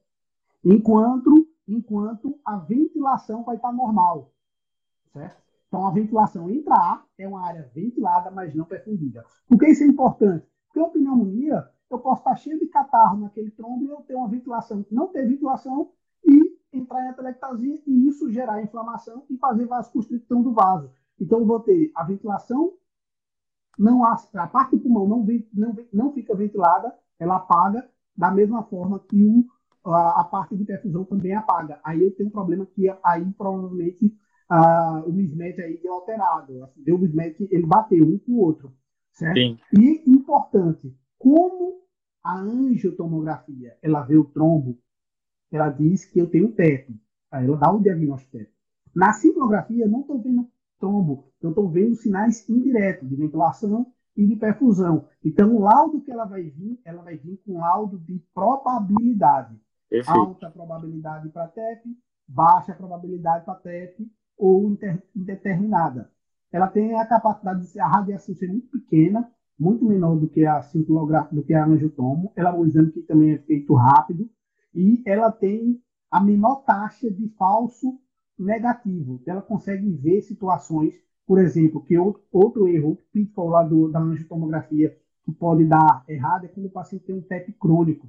enquanto, 0.64 1.48
enquanto 1.68 2.38
a 2.44 2.56
ventilação 2.56 3.44
vai 3.44 3.56
estar 3.56 3.68
tá 3.68 3.74
normal. 3.74 4.32
Certo? 5.12 5.46
Então, 5.68 5.86
a 5.86 5.90
ventilação 5.90 6.48
intra 6.48 7.02
é 7.18 7.26
uma 7.26 7.46
área 7.46 7.70
ventilada, 7.74 8.30
mas 8.30 8.54
não 8.54 8.64
perfundida. 8.64 9.24
Por 9.48 9.58
que 9.58 9.68
isso 9.68 9.82
é 9.82 9.86
importante? 9.86 10.46
Porque 10.66 10.80
a 10.80 10.88
pneumonia, 10.88 11.68
eu 11.90 11.98
posso 11.98 12.20
estar 12.20 12.36
cheio 12.36 12.58
de 12.58 12.66
catarro 12.66 13.18
naquele 13.18 13.50
trombo 13.50 13.84
e 13.84 13.88
eu 13.88 14.00
ter 14.02 14.14
uma 14.14 14.28
ventilação, 14.28 14.84
não 14.90 15.08
ter 15.08 15.26
ventilação 15.26 15.90
e 16.24 16.56
entrar 16.72 17.04
em 17.04 17.08
atelectasia 17.08 17.82
e 17.86 18.08
isso 18.08 18.30
gerar 18.30 18.62
inflamação 18.62 19.24
e 19.28 19.36
fazer 19.36 19.66
vasoconstricção 19.66 20.42
do 20.42 20.52
vaso. 20.52 20.90
Então, 21.20 21.40
eu 21.40 21.46
vou 21.46 21.60
ter 21.60 21.90
a 21.94 22.04
ventilação, 22.04 22.72
não 23.78 24.04
a, 24.04 24.16
a 24.34 24.46
parte 24.46 24.76
do 24.76 24.82
pulmão 24.82 25.06
não, 25.06 25.26
não, 25.52 25.76
não 25.92 26.12
fica 26.12 26.34
ventilada, 26.34 26.94
ela 27.18 27.36
apaga, 27.36 27.88
da 28.16 28.30
mesma 28.30 28.62
forma 28.64 28.98
que 29.00 29.22
o, 29.24 29.46
a, 29.90 30.20
a, 30.20 30.24
parte 30.24 30.56
de 30.56 30.64
perfusão 30.64 31.04
também 31.04 31.34
apaga. 31.34 31.80
Aí 31.84 32.02
eu 32.02 32.14
tenho 32.14 32.28
um 32.28 32.32
problema 32.32 32.66
que 32.66 32.88
aí 33.04 33.24
provavelmente 33.32 34.14
ah, 34.48 35.02
o 35.06 35.12
mismatch 35.12 35.58
aí 35.58 35.78
deu 35.82 35.94
alterado. 35.94 36.64
Assim, 36.64 36.82
deu 36.82 36.96
o 36.96 36.98
mismatch, 36.98 37.40
ele 37.50 37.66
bateu 37.66 38.04
um 38.04 38.18
com 38.18 38.32
o 38.32 38.38
outro. 38.38 38.72
Certo? 39.12 39.34
Sim. 39.34 39.58
E 39.78 40.10
importante, 40.10 40.94
como 41.18 41.82
a 42.22 42.38
angiotomografia 42.38 43.76
ela 43.82 44.02
vê 44.02 44.16
o 44.16 44.24
trombo, 44.24 44.78
ela 45.50 45.68
diz 45.68 46.04
que 46.04 46.18
eu 46.18 46.28
tenho 46.28 46.52
TEP. 46.52 46.94
Aí 47.30 47.46
ela 47.46 47.56
dá 47.56 47.70
o 47.70 47.80
diagnóstico 47.80 48.38
TEP. 48.38 48.50
Na 48.94 49.12
cintilografia, 49.12 49.84
eu 49.84 49.90
não 49.90 50.00
estou 50.00 50.20
vendo 50.20 50.48
trombo, 50.78 51.24
eu 51.40 51.50
estou 51.50 51.68
vendo 51.68 51.94
sinais 51.94 52.48
indiretos 52.48 53.08
de 53.08 53.16
ventilação 53.16 53.86
e 54.16 54.26
de 54.26 54.36
perfusão. 54.36 55.06
Então, 55.24 55.54
o 55.54 55.60
laudo 55.60 56.00
que 56.00 56.10
ela 56.10 56.24
vai 56.24 56.42
vir, 56.42 56.80
ela 56.84 57.02
vai 57.02 57.16
vir 57.16 57.40
com 57.44 57.58
laudo 57.58 57.98
de 57.98 58.18
probabilidade. 58.34 59.56
Perfeito. 59.88 60.18
Alta 60.18 60.50
probabilidade 60.50 61.28
para 61.28 61.48
TEP, 61.48 61.82
baixa 62.26 62.74
probabilidade 62.74 63.44
para 63.44 63.54
TEP 63.54 64.10
ou 64.36 64.76
indeterminada. 65.14 66.10
Ela 66.52 66.68
tem 66.68 66.94
a 66.94 67.06
capacidade 67.06 67.60
de 67.60 67.66
ser 67.66 67.80
a 67.80 67.88
radiação 67.88 68.34
ser 68.34 68.48
muito 68.48 68.68
pequena, 68.68 69.30
muito 69.58 69.84
menor 69.84 70.16
do 70.16 70.28
que 70.28 70.44
a 70.44 70.60
do 71.30 71.42
que 71.42 71.54
a 71.54 71.64
angiotomo. 71.64 72.32
Ela 72.36 72.50
é 72.50 72.52
um 72.52 72.64
exame 72.64 72.92
que 72.92 73.02
também 73.02 73.32
é 73.32 73.38
feito 73.38 73.74
rápido 73.74 74.28
e 74.74 75.02
ela 75.06 75.30
tem 75.30 75.80
a 76.10 76.20
menor 76.20 76.64
taxa 76.64 77.10
de 77.10 77.28
falso 77.30 77.98
negativo. 78.38 79.20
Ela 79.26 79.42
consegue 79.42 79.90
ver 79.90 80.22
situações, 80.22 80.94
por 81.26 81.38
exemplo, 81.38 81.82
que 81.82 81.96
outro, 81.98 82.22
outro 82.30 82.68
erro, 82.68 82.98
pitfall 83.12 83.48
lá 83.48 83.62
do, 83.62 83.88
da 83.88 84.00
angiotomografia 84.00 84.96
que 85.24 85.32
pode 85.32 85.64
dar 85.64 86.04
errado 86.08 86.44
é 86.44 86.48
quando 86.48 86.66
o 86.66 86.70
paciente 86.70 87.04
tem 87.04 87.16
um 87.16 87.22
TEP 87.22 87.52
crônico. 87.54 88.08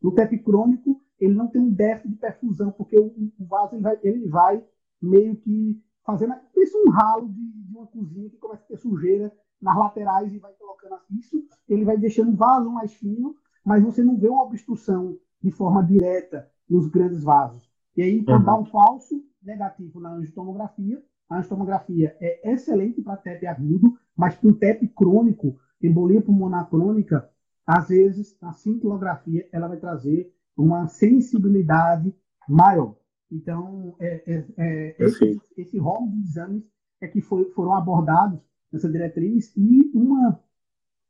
No 0.00 0.12
TEP 0.12 0.38
crônico, 0.38 1.00
ele 1.18 1.34
não 1.34 1.48
tem 1.48 1.60
um 1.60 1.70
déficit 1.70 2.10
de 2.10 2.16
perfusão, 2.16 2.70
porque 2.70 2.96
o, 2.98 3.06
o 3.06 3.44
vaso 3.44 3.74
ele 3.74 3.82
vai, 3.82 3.98
ele 4.02 4.28
vai 4.28 4.64
meio 5.02 5.34
que 5.36 5.82
fazendo 6.04 6.34
isso 6.56 6.78
um 6.86 6.90
ralo 6.90 7.28
de, 7.28 7.34
de, 7.34 7.76
uma 7.76 7.86
cozinha 7.86 8.30
que 8.30 8.36
começa 8.36 8.62
a 8.62 8.66
ter 8.66 8.76
sujeira 8.78 9.32
nas 9.60 9.76
laterais 9.76 10.32
e 10.32 10.38
vai 10.38 10.52
colocando 10.52 10.96
isso, 11.18 11.44
ele 11.68 11.84
vai 11.84 11.98
deixando 11.98 12.32
o 12.32 12.36
vaso 12.36 12.70
mais 12.70 12.94
fino, 12.94 13.34
mas 13.64 13.82
você 13.82 14.02
não 14.02 14.16
vê 14.16 14.28
uma 14.28 14.44
obstrução 14.44 15.18
de 15.42 15.50
forma 15.50 15.82
direta 15.82 16.48
nos 16.70 16.86
grandes 16.86 17.24
vasos. 17.24 17.68
E 17.96 18.02
aí 18.02 18.22
pode 18.22 18.38
uhum. 18.38 18.44
dar 18.44 18.60
um 18.60 18.64
falso 18.64 19.22
negativo 19.48 19.98
na 19.98 20.12
angiotomografia. 20.12 21.02
A 21.28 21.38
angiotomografia 21.38 22.16
é 22.20 22.52
excelente 22.52 23.02
para 23.02 23.16
TEP 23.16 23.46
agudo, 23.46 23.98
mas 24.16 24.36
para 24.36 24.48
o 24.48 24.54
TEP 24.54 24.88
crônico, 24.88 25.58
embolia 25.82 26.22
pulmonar 26.22 26.68
crônica, 26.68 27.28
às 27.66 27.88
vezes 27.88 28.36
a 28.40 28.52
cintilografia 28.52 29.48
ela 29.52 29.68
vai 29.68 29.78
trazer 29.78 30.32
uma 30.56 30.86
sensibilidade 30.86 32.14
maior. 32.48 32.96
Então, 33.30 33.94
é, 34.00 34.22
é, 34.26 34.44
é 34.56 34.96
esse, 34.98 35.40
esse 35.56 35.78
rol 35.78 36.08
de 36.08 36.20
exames 36.22 36.64
é 37.00 37.06
que 37.06 37.20
foi, 37.20 37.50
foram 37.50 37.74
abordados 37.74 38.40
nessa 38.72 38.90
diretriz 38.90 39.54
e 39.56 39.90
uma 39.94 40.40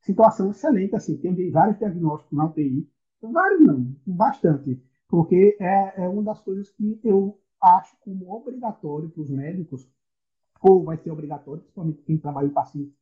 situação 0.01 0.51
excelente, 0.51 0.95
assim, 0.95 1.17
tem 1.17 1.51
vários 1.51 1.79
diagnósticos 1.79 2.37
na 2.37 2.47
UTI, 2.47 2.89
vários 3.23 3.61
não, 3.67 3.95
bastante, 4.07 4.83
porque 5.09 5.57
é, 5.61 6.05
é 6.05 6.09
uma 6.09 6.23
das 6.23 6.41
coisas 6.41 6.71
que 6.71 7.01
eu 7.05 7.39
acho 7.61 7.97
como 8.01 8.33
obrigatório 8.35 9.09
para 9.11 9.23
os 9.23 9.31
médicos, 9.31 9.89
ou 10.61 10.85
vai 10.85 10.97
ser 10.97 11.11
obrigatório, 11.11 11.63
principalmente 11.63 12.03
quem 12.03 12.19
trabalha 12.19 12.47
em 12.47 12.53
paciente 12.53 12.95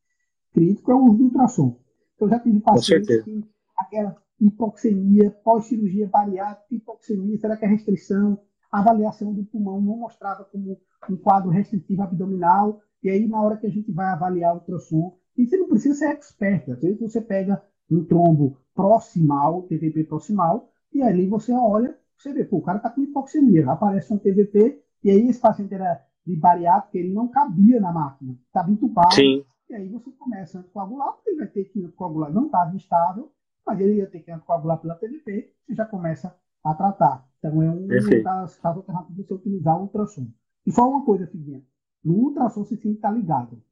crítico, 0.52 0.90
é 0.90 0.94
o 0.94 1.04
uso 1.04 1.18
do 1.18 1.24
ultrassom. 1.24 1.78
Eu 2.20 2.28
já 2.28 2.38
tive 2.40 2.60
pacientes 2.60 3.24
que 3.24 3.44
aquela 3.76 4.16
hipoxemia, 4.40 5.30
pós-cirurgia 5.44 6.08
bariátrica, 6.08 6.74
hipoxemia, 6.74 7.38
será 7.38 7.56
que 7.56 7.64
é 7.64 7.68
restrição? 7.68 8.38
a 8.70 8.80
avaliação 8.80 9.32
do 9.32 9.44
pulmão 9.44 9.80
não 9.80 9.96
mostrava 9.96 10.44
como 10.44 10.78
um 11.08 11.16
quadro 11.16 11.50
restritivo 11.50 12.02
abdominal, 12.02 12.80
e 13.02 13.08
aí 13.08 13.26
na 13.26 13.40
hora 13.40 13.56
que 13.56 13.66
a 13.66 13.70
gente 13.70 13.90
vai 13.92 14.06
avaliar 14.06 14.52
o 14.54 14.58
ultrassom, 14.58 15.16
e 15.36 15.46
você 15.46 15.56
não 15.56 15.68
precisa 15.68 15.94
ser 15.94 16.08
expert, 16.10 16.70
às 16.70 16.80
vezes 16.80 17.00
você 17.00 17.20
pega 17.20 17.62
um 17.90 18.04
trombo 18.04 18.58
proximal, 18.74 19.62
TVP 19.62 20.04
proximal, 20.04 20.70
e 20.92 21.02
ali 21.02 21.26
você 21.26 21.52
olha, 21.52 21.96
você 22.16 22.32
vê, 22.32 22.44
pô, 22.44 22.58
o 22.58 22.62
cara 22.62 22.78
está 22.78 22.90
com 22.90 23.02
hipoxemia, 23.02 23.70
aparece 23.70 24.12
um 24.12 24.18
TVP, 24.18 24.82
e 25.04 25.10
aí 25.10 25.28
esse 25.28 25.40
paciente 25.40 25.74
era 25.74 26.04
de 26.26 26.34
bariátrica, 26.34 26.98
ele 26.98 27.12
não 27.12 27.28
cabia 27.28 27.80
na 27.80 27.92
máquina, 27.92 28.36
estava 28.46 28.70
entubado, 28.70 29.14
Sim. 29.14 29.44
e 29.70 29.74
aí 29.74 29.88
você 29.88 30.10
começa 30.12 30.58
a 30.58 30.60
anticoagular, 30.60 31.12
porque 31.12 31.30
ele 31.30 31.38
vai 31.38 31.46
ter 31.48 31.64
que 31.64 31.84
anticoagular, 31.84 32.32
não 32.32 32.46
estava 32.46 32.74
estável, 32.76 33.32
mas 33.64 33.80
ele 33.80 33.96
ia 33.96 34.06
ter 34.06 34.20
que 34.20 34.30
anticoagular 34.30 34.78
pela 34.78 34.94
TVP, 34.94 35.52
você 35.66 35.74
já 35.74 35.84
começa 35.84 36.36
a 36.64 36.74
tratar. 36.74 37.26
Então 37.38 37.62
é 37.62 37.70
um 37.70 37.86
das 37.86 38.56
casos 38.58 38.64
alternativas 38.64 39.16
de 39.16 39.22
você 39.22 39.34
utilizar 39.34 39.76
o 39.78 39.82
ultrassom. 39.82 40.26
E 40.66 40.72
só 40.72 40.88
uma 40.88 41.04
coisa, 41.04 41.26
Figuinha. 41.26 41.62
No 42.04 42.14
ultrassom 42.14 42.64
você 42.64 42.76
tem 42.76 42.92
que 42.92 42.98
estar 42.98 43.10
ligado. 43.10 43.62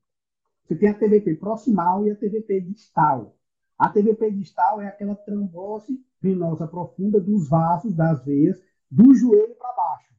Você 0.65 0.77
tem 0.77 0.89
a 0.89 0.95
TVP 0.95 1.35
proximal 1.37 2.07
e 2.07 2.11
a 2.11 2.17
TVP 2.17 2.61
distal. 2.61 3.37
A 3.79 3.89
TVP 3.89 4.31
distal 4.31 4.81
é 4.81 4.87
aquela 4.87 5.15
trombose 5.15 6.01
venosa 6.25 6.67
profunda 6.67 7.21
dos 7.21 7.49
vasos, 7.49 7.95
das 7.95 8.25
veias, 8.25 8.59
do 8.91 9.15
joelho 9.15 9.55
para 9.57 9.73
baixo. 9.75 10.15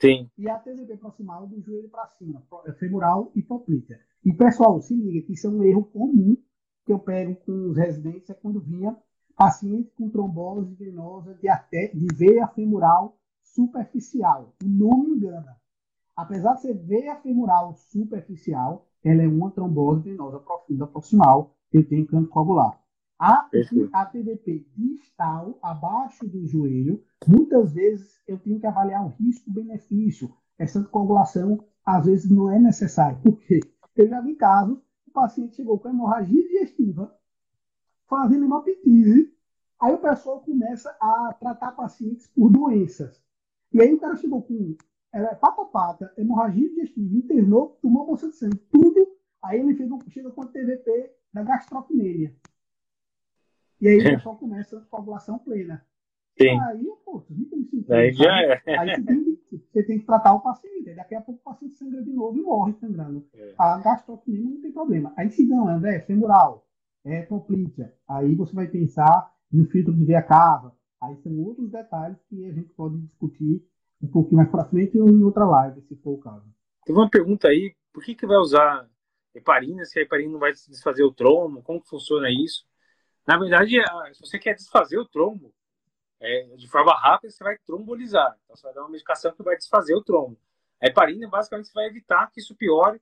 Sim. 0.00 0.28
E 0.36 0.48
a 0.48 0.58
TVP 0.58 0.96
proximal 0.96 1.46
do 1.46 1.60
joelho 1.60 1.88
para 1.88 2.08
cima, 2.18 2.42
é 2.66 2.72
femoral 2.72 3.30
e 3.34 3.42
poplítea. 3.42 4.00
E 4.24 4.32
pessoal, 4.32 4.80
se 4.80 4.94
liga 4.94 5.24
que 5.24 5.34
isso 5.34 5.46
é 5.46 5.50
um 5.50 5.62
erro 5.62 5.84
comum 5.84 6.36
que 6.84 6.92
eu 6.92 6.98
pego 6.98 7.36
com 7.36 7.70
os 7.70 7.76
residentes 7.76 8.28
é 8.28 8.34
quando 8.34 8.60
vinha 8.60 8.96
paciente 9.36 9.92
com 9.96 10.10
trombose 10.10 10.74
venosa 10.74 11.34
de, 11.34 11.48
até, 11.48 11.88
de 11.88 12.06
veia 12.14 12.46
femoral 12.48 13.16
superficial. 13.42 14.54
O 14.64 14.68
nome 14.68 15.16
engana. 15.16 15.56
Apesar 16.16 16.54
de 16.54 16.62
ser 16.62 16.74
veia 16.74 17.16
femoral 17.16 17.74
superficial, 17.74 18.86
ela 19.04 19.22
é 19.22 19.28
uma 19.28 19.50
trombose 19.50 20.02
venosa 20.02 20.40
profunda 20.40 20.86
proximal 20.86 21.54
que 21.70 21.82
tem 21.82 22.04
canto 22.04 22.30
coagular. 22.30 22.80
A, 23.18 23.48
a 23.92 24.06
TDP 24.06 24.66
distal, 24.76 25.58
abaixo 25.62 26.28
do 26.28 26.46
joelho, 26.46 27.02
muitas 27.26 27.72
vezes 27.72 28.20
eu 28.28 28.38
tenho 28.38 28.60
que 28.60 28.66
avaliar 28.66 29.06
o 29.06 29.14
risco-benefício. 29.18 30.30
Essa 30.58 30.84
coagulação, 30.84 31.64
às 31.84 32.04
vezes, 32.04 32.30
não 32.30 32.50
é 32.50 32.58
necessária. 32.58 33.18
Por 33.22 33.38
quê? 33.40 33.60
Eu 33.96 34.08
já 34.08 34.20
vi 34.20 34.34
casos, 34.34 34.78
o 35.06 35.10
paciente 35.10 35.56
chegou 35.56 35.78
com 35.78 35.88
hemorragia 35.88 36.42
digestiva, 36.42 37.14
fazendo 38.06 38.44
hemoptise. 38.44 39.32
Aí 39.80 39.94
o 39.94 39.98
pessoal 39.98 40.40
começa 40.40 40.94
a 41.00 41.34
tratar 41.40 41.72
pacientes 41.72 42.26
por 42.26 42.50
doenças. 42.50 43.22
E 43.72 43.80
aí 43.80 43.94
o 43.94 43.98
cara 43.98 44.16
chegou 44.16 44.42
com 44.42 44.76
era 45.12 45.34
pata-pata, 45.34 46.12
hemorragia 46.18 46.68
digestiva, 46.68 47.16
internou, 47.16 47.78
tomou 47.80 48.04
bolsa 48.04 48.28
de 48.28 48.36
sangue, 48.36 48.58
tudo. 48.70 49.16
Aí 49.42 49.60
ele 49.60 49.74
chega, 49.74 49.96
chega 50.10 50.30
com 50.30 50.42
a 50.42 50.46
TVP 50.46 51.10
da 51.32 51.42
gastrocnêmia. 51.42 52.34
E 53.80 53.88
aí 53.88 53.98
o 53.98 54.04
pessoal 54.04 54.36
começa 54.36 54.78
a 54.78 54.80
coagulação 54.82 55.38
plena. 55.38 55.84
Sim. 56.40 56.60
Aí, 56.60 56.86
pô, 57.04 57.24
não 57.30 57.44
tem 57.44 57.64
sentido. 57.64 57.92
Aí 57.92 58.12
já 58.12 58.42
é. 58.42 58.78
Aí 58.78 58.94
você 58.94 59.02
tem, 59.02 59.24
que, 59.24 59.40
você 59.50 59.82
tem, 59.82 59.98
que, 59.98 60.06
tratar 60.06 60.34
o 60.34 60.40
paciente. 60.40 60.94
Daqui 60.94 61.14
a 61.14 61.20
pouco 61.20 61.40
o 61.40 61.44
paciente 61.44 61.76
sangra 61.76 62.02
de 62.02 62.12
novo 62.12 62.36
e 62.36 62.42
morre 62.42 62.74
sangrando. 62.74 63.26
É. 63.34 63.54
A 63.58 63.78
gastrocnêmia 63.78 64.50
não 64.50 64.60
tem 64.60 64.72
problema. 64.72 65.12
Aí 65.16 65.30
se 65.30 65.46
não, 65.46 65.68
André, 65.68 66.00
femoral, 66.00 66.66
é 67.04 67.22
poplítea. 67.22 67.94
Aí 68.06 68.34
você 68.34 68.54
vai 68.54 68.66
pensar 68.66 69.32
no 69.50 69.64
filtro 69.66 69.94
de 69.94 70.04
via 70.04 70.22
cava. 70.22 70.74
Aí 71.00 71.16
são 71.16 71.32
outros 71.40 71.70
detalhes 71.70 72.18
que 72.28 72.44
a 72.44 72.52
gente 72.52 72.68
pode 72.70 72.98
discutir 72.98 73.62
um 74.02 74.08
pouquinho 74.08 74.36
mais 74.36 74.50
para 74.50 74.64
frente 74.64 74.98
ou 74.98 75.08
em 75.08 75.22
outra 75.22 75.44
live, 75.44 75.80
se 75.82 75.96
for 75.96 76.12
o 76.12 76.18
caso. 76.18 76.44
Tem 76.84 76.94
uma 76.94 77.08
pergunta 77.08 77.48
aí, 77.48 77.74
por 77.92 78.04
que, 78.04 78.14
que 78.14 78.26
vai 78.26 78.36
usar 78.36 78.88
heparina 79.34 79.84
se 79.84 79.98
a 79.98 80.02
heparina 80.02 80.32
não 80.32 80.38
vai 80.38 80.52
desfazer 80.52 81.02
o 81.02 81.12
trombo? 81.12 81.62
Como 81.62 81.80
funciona 81.82 82.28
isso? 82.30 82.66
Na 83.26 83.38
verdade, 83.38 83.76
se 84.12 84.20
você 84.20 84.38
quer 84.38 84.54
desfazer 84.54 84.98
o 84.98 85.04
trombo 85.04 85.52
é, 86.20 86.44
de 86.56 86.68
forma 86.68 86.92
rápida, 86.94 87.30
você 87.30 87.42
vai 87.42 87.58
trombolizar. 87.58 88.36
Então, 88.44 88.56
você 88.56 88.62
vai 88.62 88.74
dar 88.74 88.82
uma 88.82 88.90
medicação 88.90 89.32
que 89.32 89.42
vai 89.42 89.56
desfazer 89.56 89.94
o 89.94 90.02
trombo. 90.02 90.38
A 90.80 90.86
heparina, 90.86 91.28
basicamente, 91.28 91.68
você 91.68 91.74
vai 91.74 91.86
evitar 91.86 92.30
que 92.30 92.40
isso 92.40 92.54
piore. 92.54 93.00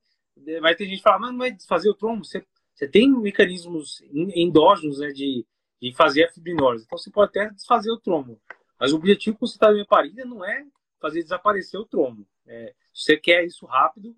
Vai 0.61 0.75
ter 0.75 0.87
gente 0.87 0.97
que 0.99 1.03
fala, 1.03 1.18
mas 1.18 1.31
não 1.31 1.39
vai 1.39 1.51
desfazer 1.53 1.89
o 1.89 1.95
trombo. 1.95 2.25
Você 2.25 2.45
você 2.75 2.89
tem 2.89 3.09
mecanismos 3.09 4.03
endógenos 4.12 4.99
né, 4.99 5.09
de, 5.09 5.47
de 5.81 5.95
fazer 5.95 6.25
a 6.25 6.33
fibrinose. 6.33 6.85
Então 6.85 6.99
você 6.99 7.11
pode 7.11 7.31
até 7.31 7.49
desfazer 7.51 7.91
o 7.91 8.01
trombo. 8.01 8.41
Mas 8.79 8.93
o 8.93 8.97
objetivo 8.97 9.39
com 9.39 9.45
o 9.45 9.49
citalopram 9.49 9.83
heparina 9.83 10.25
não 10.25 10.45
é 10.45 10.66
fazer 11.01 11.22
desaparecer 11.22 11.79
o 11.79 11.87
trombo. 11.87 12.27
É, 12.47 12.75
se 12.93 13.05
você 13.05 13.16
quer 13.16 13.45
isso 13.45 13.64
rápido, 13.66 14.14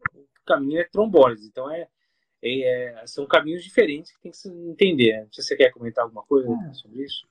caminho 0.46 0.80
é 0.80 0.84
trombólise. 0.84 1.46
Então, 1.46 1.70
é, 1.70 1.86
é, 2.43 3.03
é, 3.03 3.07
são 3.07 3.26
caminhos 3.26 3.62
diferentes 3.62 4.12
que 4.12 4.22
tem 4.22 4.30
que 4.30 4.37
se 4.37 4.49
entender. 4.49 5.20
Né? 5.20 5.28
Se 5.32 5.43
você 5.43 5.57
quer 5.57 5.72
comentar 5.72 6.05
alguma 6.05 6.22
coisa 6.22 6.49
é. 6.53 6.72
sobre 6.72 7.05
isso. 7.05 7.26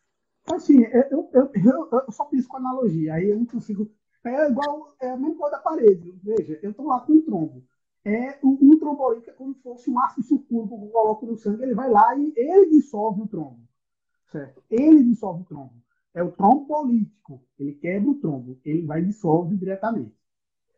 Assim, 0.54 0.84
eu, 0.84 1.30
eu, 1.34 1.52
eu, 1.54 1.90
eu 1.92 2.12
só 2.12 2.30
fiz 2.30 2.46
com 2.46 2.58
analogia, 2.58 3.16
aí 3.16 3.30
eu 3.30 3.38
não 3.38 3.46
consigo. 3.46 3.90
É 4.24 4.50
igual, 4.50 4.96
é 5.00 5.10
a 5.10 5.18
mesma 5.18 5.36
coisa 5.36 5.58
da 5.58 5.62
parede. 5.62 6.12
Veja, 6.24 6.60
eu 6.62 6.72
estou 6.72 6.88
lá 6.88 7.00
com 7.02 7.14
um 7.14 7.22
trombo. 7.22 7.64
É, 8.04 8.38
um, 8.44 8.58
um 8.62 8.78
trombolítico 8.78 9.32
é 9.32 9.34
como 9.34 9.54
se 9.56 9.62
fosse 9.62 9.90
um 9.90 10.00
ácido 10.00 10.28
sulfúrico 10.28 10.78
que 10.78 10.86
eu 10.86 10.90
coloco 10.90 11.26
no 11.26 11.36
sangue, 11.36 11.64
ele 11.64 11.74
vai 11.74 11.90
lá 11.90 12.16
e 12.16 12.32
ele 12.36 12.70
dissolve 12.70 13.22
o 13.22 13.28
trombo. 13.28 13.60
Certo? 14.28 14.64
Ele 14.70 15.04
dissolve 15.04 15.42
o 15.42 15.46
trombo. 15.46 15.74
É 16.14 16.24
o 16.24 16.32
trombolítico. 16.32 17.42
Ele 17.60 17.74
quebra 17.74 18.10
o 18.10 18.16
trombo, 18.16 18.60
ele 18.64 18.86
vai 18.86 19.02
dissolve 19.02 19.56
diretamente. 19.58 20.16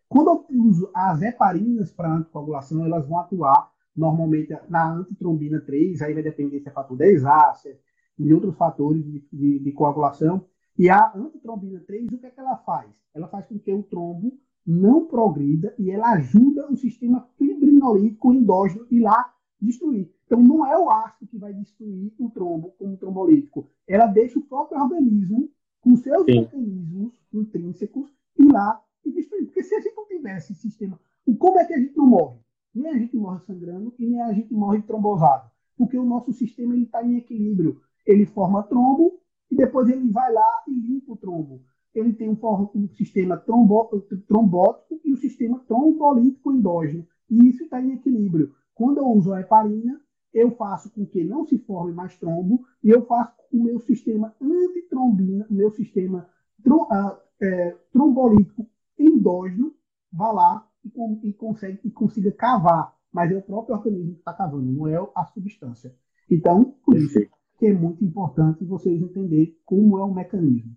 Quando 0.07 0.30
eu 0.30 0.45
uso 0.63 0.89
as 0.93 1.21
heparinas 1.21 1.91
para 1.91 2.13
anticoagulação, 2.13 2.86
elas 2.86 3.05
vão 3.05 3.19
atuar 3.19 3.71
normalmente 3.97 4.55
na 4.69 4.93
antitrombina 4.93 5.59
3, 5.59 6.01
aí 6.01 6.13
vai 6.13 6.23
depender 6.23 6.59
se 6.59 6.69
é 6.69 6.71
fator 6.71 6.97
10A, 6.97 7.55
se 7.55 7.69
é 7.69 7.77
de 8.17 8.33
outros 8.33 8.55
fatores 8.55 9.03
de, 9.03 9.27
de, 9.31 9.59
de, 9.59 9.71
coagulação. 9.71 10.45
E 10.77 10.89
a 10.89 11.11
antitrombina 11.15 11.79
3, 11.85 12.05
o 12.13 12.17
que, 12.17 12.25
é 12.25 12.29
que 12.29 12.39
ela 12.39 12.57
faz? 12.57 12.89
Ela 13.13 13.27
faz 13.27 13.47
com 13.47 13.57
que 13.57 13.71
o 13.71 13.83
trombo 13.83 14.37
não 14.65 15.05
progrida 15.05 15.73
e 15.79 15.89
ela 15.89 16.13
ajuda 16.13 16.69
o 16.69 16.75
sistema 16.75 17.27
fibrinolítico 17.37 18.33
endógeno 18.33 18.85
ir 18.91 18.99
lá 18.99 19.33
destruir. 19.59 20.11
Então, 20.25 20.43
não 20.43 20.65
é 20.65 20.77
o 20.77 20.89
ácido 20.89 21.29
que 21.29 21.37
vai 21.37 21.53
destruir 21.53 22.13
o 22.19 22.29
trombo 22.29 22.71
como 22.77 22.97
trombolítico. 22.97 23.69
Ela 23.87 24.07
deixa 24.07 24.37
o 24.37 24.43
próprio 24.43 24.79
organismo, 24.79 25.49
com 25.81 25.95
seus 25.95 26.25
Sim. 26.25 26.41
mecanismos 26.41 27.13
intrínsecos, 27.33 28.13
ir 28.37 28.51
lá 28.51 28.83
e 29.05 29.11
destruir. 29.11 29.45
Porque 29.45 29.63
se 29.63 29.73
a 29.73 29.79
gente 29.79 29.95
não 29.95 30.05
tivesse 30.05 30.51
esse 30.51 30.61
sistema, 30.61 30.99
como 31.39 31.59
é 31.59 31.65
que 31.65 31.73
a 31.73 31.79
gente 31.79 31.95
não 31.95 32.05
morre? 32.05 32.39
Nem 32.78 32.91
a 32.91 32.97
gente 32.97 33.15
morre 33.15 33.39
sangrando 33.41 33.93
e 33.97 34.05
nem 34.05 34.21
a 34.21 34.34
gente 34.34 34.53
morre 34.53 34.82
trombosado. 34.82 35.49
Porque 35.78 35.97
o 35.97 36.05
nosso 36.05 36.32
sistema 36.34 36.75
está 36.75 37.03
em 37.03 37.17
equilíbrio 37.17 37.82
ele 38.07 38.25
forma 38.25 38.63
trombo 38.63 39.19
e 39.51 39.55
depois 39.55 39.89
ele 39.89 40.09
vai 40.09 40.32
lá 40.32 40.47
e 40.67 40.71
limpa 40.71 41.11
o 41.11 41.17
trombo. 41.17 41.61
Ele 41.93 42.13
tem 42.13 42.30
um, 42.30 42.38
um 42.75 42.88
sistema 42.89 43.38
trombo, 43.38 44.01
trombótico 44.28 44.99
e 45.03 45.11
o 45.11 45.15
um 45.15 45.17
sistema 45.17 45.59
trombolítico 45.67 46.51
endógeno. 46.53 47.05
E 47.30 47.49
isso 47.49 47.63
está 47.63 47.82
em 47.82 47.93
equilíbrio. 47.93 48.53
Quando 48.73 48.99
eu 48.99 49.07
uso 49.07 49.34
a 49.34 49.41
heparina, 49.41 49.99
eu 50.34 50.51
faço 50.51 50.91
com 50.91 51.05
que 51.05 51.23
não 51.23 51.45
se 51.45 51.57
forme 51.57 51.91
mais 51.91 52.17
trombo 52.17 52.65
e 52.84 52.89
eu 52.89 53.05
faço 53.05 53.34
com 53.49 53.57
o 53.57 53.63
meu 53.63 53.80
sistema 53.80 54.34
antitrombina, 54.39 55.47
o 55.49 55.53
meu 55.53 55.71
sistema 55.71 56.30
trom, 56.63 56.84
uh, 56.84 57.17
é, 57.41 57.71
trombolítico 57.91 58.67
endógeno, 58.99 59.73
vá 60.11 60.32
lá 60.32 60.66
e, 60.95 61.29
e, 61.29 61.33
consegue, 61.33 61.79
e 61.83 61.91
consiga 61.91 62.31
cavar. 62.31 62.93
Mas 63.11 63.31
é 63.31 63.38
o 63.38 63.41
próprio 63.41 63.75
organismo 63.75 64.13
que 64.13 64.19
está 64.19 64.33
cavando, 64.33 64.71
não 64.71 64.88
é 64.88 64.95
a 65.15 65.25
substância. 65.25 65.95
Então, 66.29 66.75
por 66.85 66.97
isso, 66.97 67.19
que 67.57 67.65
é 67.65 67.73
muito 67.73 68.03
importante 68.03 68.63
vocês 68.65 69.01
entenderem 69.01 69.55
como 69.65 69.97
é 69.97 70.03
o 70.03 70.13
mecanismo. 70.13 70.75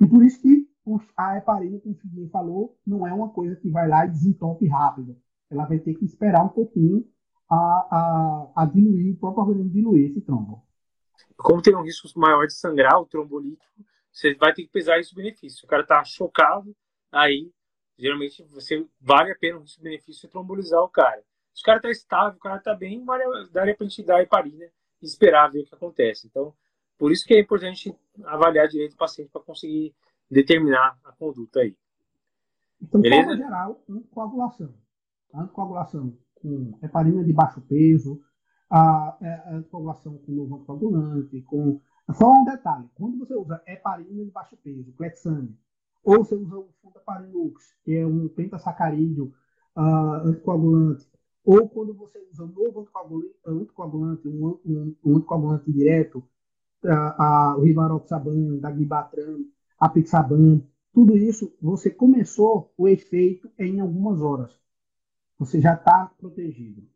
E 0.00 0.06
por 0.06 0.24
isso 0.24 0.40
que 0.40 0.68
a 1.16 1.36
heparina, 1.36 1.78
como 1.80 1.94
o 1.94 1.98
Figueiredo 1.98 2.30
falou, 2.30 2.78
não 2.86 3.06
é 3.06 3.12
uma 3.12 3.28
coisa 3.28 3.56
que 3.56 3.68
vai 3.68 3.88
lá 3.88 4.06
e 4.06 4.10
desentope 4.10 4.66
rápido. 4.66 5.16
Ela 5.50 5.66
vai 5.66 5.78
ter 5.78 5.94
que 5.94 6.04
esperar 6.04 6.44
um 6.44 6.48
pouquinho 6.48 7.06
a, 7.48 7.56
a, 8.56 8.62
a 8.62 8.66
diluir, 8.66 9.14
o 9.14 9.18
próprio 9.18 9.42
organismo 9.42 9.72
diluir 9.72 10.10
esse 10.10 10.20
trombo. 10.22 10.64
Como 11.36 11.62
tem 11.62 11.76
um 11.76 11.82
risco 11.82 12.08
maior 12.18 12.46
de 12.46 12.54
sangrar 12.54 12.98
o 12.98 13.06
trombolítico, 13.06 13.84
você 14.10 14.34
vai 14.34 14.52
ter 14.52 14.62
que 14.62 14.70
pesar 14.70 14.98
esse 14.98 15.14
benefício. 15.14 15.64
O 15.64 15.68
cara 15.68 15.82
está 15.82 16.02
chocado, 16.04 16.74
aí 17.10 17.50
geralmente 18.02 18.42
você 18.44 18.84
vale 19.00 19.30
a 19.30 19.36
pena 19.36 19.58
o 19.58 19.60
risco-benefício 19.60 20.28
trombolizar 20.28 20.80
o 20.82 20.88
cara. 20.88 21.22
Se 21.54 21.62
o 21.62 21.64
cara 21.64 21.78
está 21.78 21.90
estável, 21.90 22.36
o 22.36 22.40
cara 22.40 22.56
está 22.56 22.74
bem, 22.74 23.04
vale, 23.04 23.24
daria 23.52 23.76
para 23.76 23.86
a 23.86 23.88
gente 23.88 24.02
dar 24.02 24.20
heparina 24.20 24.64
e 25.00 25.06
esperar 25.06 25.50
ver 25.52 25.60
o 25.60 25.64
que 25.66 25.74
acontece. 25.74 26.26
Então, 26.26 26.52
por 26.98 27.12
isso 27.12 27.24
que 27.24 27.34
é 27.34 27.40
importante 27.40 27.94
avaliar 28.24 28.66
direito 28.66 28.94
o 28.94 28.96
paciente 28.96 29.30
para 29.30 29.42
conseguir 29.42 29.94
determinar 30.28 30.98
a 31.04 31.12
conduta 31.12 31.60
aí. 31.60 31.76
Então, 32.80 33.00
forma 33.00 33.36
geral, 33.36 33.84
coagulação. 34.10 34.74
Anticoagulação 35.32 36.18
com 36.34 36.78
heparina 36.82 37.22
de 37.22 37.32
baixo 37.32 37.60
peso, 37.62 38.20
a, 38.68 39.16
é, 39.22 39.28
a 39.28 39.54
anticoagulação 39.56 40.18
com 40.18 40.32
novo 40.32 40.56
anticoagulante, 40.56 41.40
com... 41.42 41.80
Só 42.14 42.32
um 42.32 42.44
detalhe, 42.44 42.90
quando 42.96 43.16
você 43.18 43.34
usa 43.34 43.62
heparina 43.64 44.24
de 44.24 44.30
baixo 44.30 44.56
peso, 44.56 44.92
Clexane, 44.94 45.56
ou 46.04 46.24
você 46.24 46.34
usa 46.34 46.58
o 46.58 46.68
Fundaparinux, 46.82 47.74
que 47.84 47.96
é 47.96 48.06
um 48.06 48.28
pentasacarídeo 48.28 49.32
uh, 49.76 50.26
anticoagulante, 50.26 51.08
ou 51.44 51.68
quando 51.68 51.94
você 51.94 52.18
usa 52.30 52.44
um 52.44 52.48
novo 52.48 52.88
anticoagulante, 53.46 54.28
um, 54.28 54.58
um, 54.64 54.96
um 55.04 55.16
anticoagulante 55.16 55.72
direto, 55.72 56.22
a, 56.84 57.52
a, 57.52 57.56
o 57.56 57.62
Rivaroxaban, 57.62 58.60
a 59.78 59.88
Pixaban, 59.88 60.62
tudo 60.92 61.16
isso, 61.16 61.56
você 61.60 61.90
começou 61.90 62.72
o 62.76 62.86
efeito 62.86 63.50
em 63.58 63.80
algumas 63.80 64.20
horas. 64.20 64.60
Você 65.38 65.60
já 65.60 65.74
está 65.74 66.12
protegido. 66.18 66.86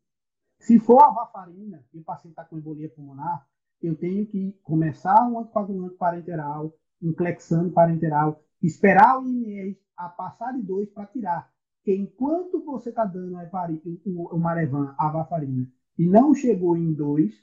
Se 0.58 0.78
for 0.78 1.02
a 1.02 1.10
varfarina 1.10 1.84
e 1.92 1.98
o 1.98 2.04
paciente 2.04 2.32
está 2.32 2.44
com 2.44 2.58
embolia 2.58 2.90
pulmonar, 2.90 3.46
eu 3.82 3.96
tenho 3.96 4.26
que 4.26 4.52
começar 4.62 5.26
um 5.28 5.40
anticoagulante 5.40 5.96
parenteral, 5.96 6.72
um 7.02 7.12
clexane 7.12 7.70
parenteral, 7.70 8.42
esperar 8.66 9.18
o 9.18 9.26
IMR 9.26 9.78
a 9.96 10.08
passar 10.08 10.52
de 10.52 10.62
dois 10.62 10.90
para 10.90 11.06
tirar 11.06 11.50
que 11.86 11.94
enquanto 11.94 12.64
você 12.64 12.88
está 12.88 13.04
dando 13.04 13.36
o, 14.04 14.34
o 14.34 14.38
Marevan, 14.40 14.92
a 14.98 15.08
varfarina, 15.08 15.70
e 15.96 16.04
não 16.04 16.34
chegou 16.34 16.76
em 16.76 16.92
dois, 16.92 17.40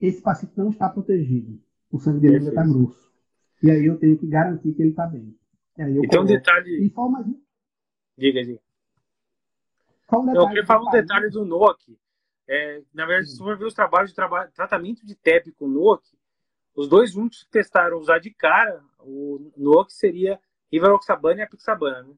esse 0.00 0.22
paciente 0.22 0.56
não 0.56 0.70
está 0.70 0.88
protegido. 0.88 1.60
O 1.90 1.98
sangue 1.98 2.20
dele 2.20 2.36
ainda 2.36 2.50
está 2.50 2.62
grosso. 2.62 3.12
E 3.60 3.68
aí 3.68 3.84
eu 3.84 3.98
tenho 3.98 4.16
que 4.16 4.26
garantir 4.28 4.72
que 4.72 4.82
ele 4.82 4.90
está 4.90 5.08
bem. 5.08 5.36
então, 5.76 6.22
um 6.22 6.26
detalhe. 6.26 6.88
Forma... 6.90 7.24
Diga, 8.16 8.44
diga. 8.44 8.60
Um 10.12 10.32
eu 10.32 10.46
queria 10.46 10.64
falar 10.64 10.88
um 10.88 10.92
detalhe 10.92 11.28
do 11.28 11.44
NOC. 11.44 11.98
É, 12.48 12.82
na 12.94 13.04
verdade, 13.04 13.32
se 13.32 13.38
for 13.38 13.58
ver 13.58 13.64
os 13.64 13.74
trabalhos 13.74 14.10
de 14.10 14.16
traba... 14.16 14.46
tratamento 14.54 15.04
de 15.04 15.16
TEP 15.16 15.50
com 15.50 15.66
NOC, 15.66 16.04
os 16.76 16.88
dois 16.88 17.16
únicos 17.16 17.42
que 17.42 17.50
testaram 17.50 17.98
usar 17.98 18.20
de 18.20 18.30
cara 18.30 18.80
o 19.06 19.52
NOC 19.56 19.92
seria 19.92 20.40
Rivaroxabana 20.70 21.40
e 21.40 21.42
a 21.42 21.48
Pixabana. 21.48 22.02
Né? 22.02 22.14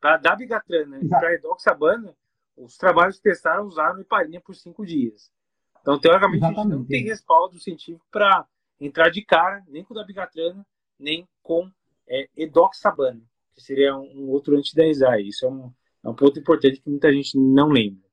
Para 0.00 0.16
dabigatran 0.18 0.98
e 1.00 1.08
para 1.08 1.32
edoxabana, 1.32 2.14
os 2.56 2.76
trabalhos 2.76 3.16
que 3.16 3.22
testaram 3.22 3.66
usaram 3.66 4.00
heparina 4.00 4.40
por 4.40 4.54
cinco 4.54 4.84
dias. 4.84 5.32
Então, 5.80 5.98
teoricamente, 5.98 6.38
Exatamente. 6.38 6.60
a 6.60 6.62
gente 6.62 6.78
não 6.78 6.84
tem 6.86 7.04
respaldo 7.04 7.58
científico 7.58 8.06
para 8.10 8.46
entrar 8.80 9.10
de 9.10 9.22
cara 9.22 9.62
nem 9.68 9.84
com 9.84 9.94
dabigatrana, 9.94 10.66
nem 10.98 11.28
com 11.42 11.70
é, 12.06 12.28
edoxabana, 12.36 13.22
que 13.54 13.62
seria 13.62 13.96
um, 13.96 14.24
um 14.24 14.30
outro 14.30 14.56
antidaizai. 14.56 15.22
Isso 15.22 15.46
é 15.46 15.48
um, 15.48 15.72
é 16.02 16.08
um 16.08 16.14
ponto 16.14 16.38
importante 16.38 16.80
que 16.80 16.90
muita 16.90 17.12
gente 17.12 17.38
não 17.38 17.68
lembra. 17.68 18.04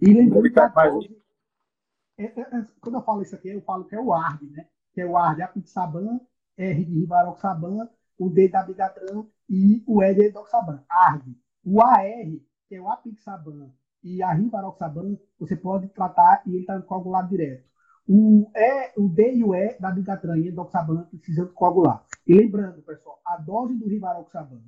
E 0.00 0.12
lembrando 0.12 0.50
que 0.50 0.58
é, 2.18 2.24
é, 2.24 2.40
é, 2.40 2.66
quando 2.80 2.96
eu 2.96 3.02
falo 3.02 3.22
isso 3.22 3.34
aqui, 3.34 3.48
eu 3.48 3.60
falo 3.62 3.84
que 3.84 3.94
é 3.94 4.00
o 4.00 4.12
ARD, 4.12 4.50
né? 4.50 4.66
Que 4.92 5.02
é 5.02 5.06
o 5.06 5.16
ARD, 5.16 5.42
apixaban, 5.42 6.20
R 6.56 6.84
de 6.84 7.00
rivaroxaban, 7.00 7.88
o 8.18 8.30
D 8.30 8.48
da 8.48 8.62
bigatran 8.62 9.26
e 9.48 9.82
o 9.86 10.02
E 10.02 10.14
de 10.14 10.30
doxaban, 10.30 10.82
ARG. 10.88 11.36
O 11.64 11.82
AR, 11.82 12.06
que 12.68 12.74
é 12.74 12.80
o 12.80 12.88
apixaban 12.88 13.70
e 14.02 14.22
a 14.22 14.32
rivaroxaban, 14.32 15.18
você 15.38 15.56
pode 15.56 15.88
tratar 15.88 16.42
e 16.46 16.50
ele 16.50 16.60
está 16.60 16.80
coagulado 16.82 17.28
direto. 17.28 17.64
O, 18.08 18.50
e, 18.54 19.00
o 19.00 19.08
D 19.08 19.34
e 19.34 19.44
o 19.44 19.54
E 19.54 19.76
da 19.78 19.90
bigatran 19.90 20.38
e 20.38 20.50
doxaban 20.50 21.04
precisam 21.10 21.48
coagular. 21.48 22.04
E 22.26 22.34
lembrando, 22.34 22.82
pessoal, 22.82 23.20
a 23.24 23.36
dose 23.36 23.74
do 23.74 23.88
rivaroxaban 23.88 24.62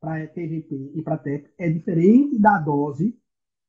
para 0.00 0.26
TVP 0.26 0.92
e 0.94 1.02
para 1.02 1.18
TEP 1.18 1.52
é 1.58 1.70
diferente 1.70 2.38
da 2.40 2.58
dose 2.58 3.16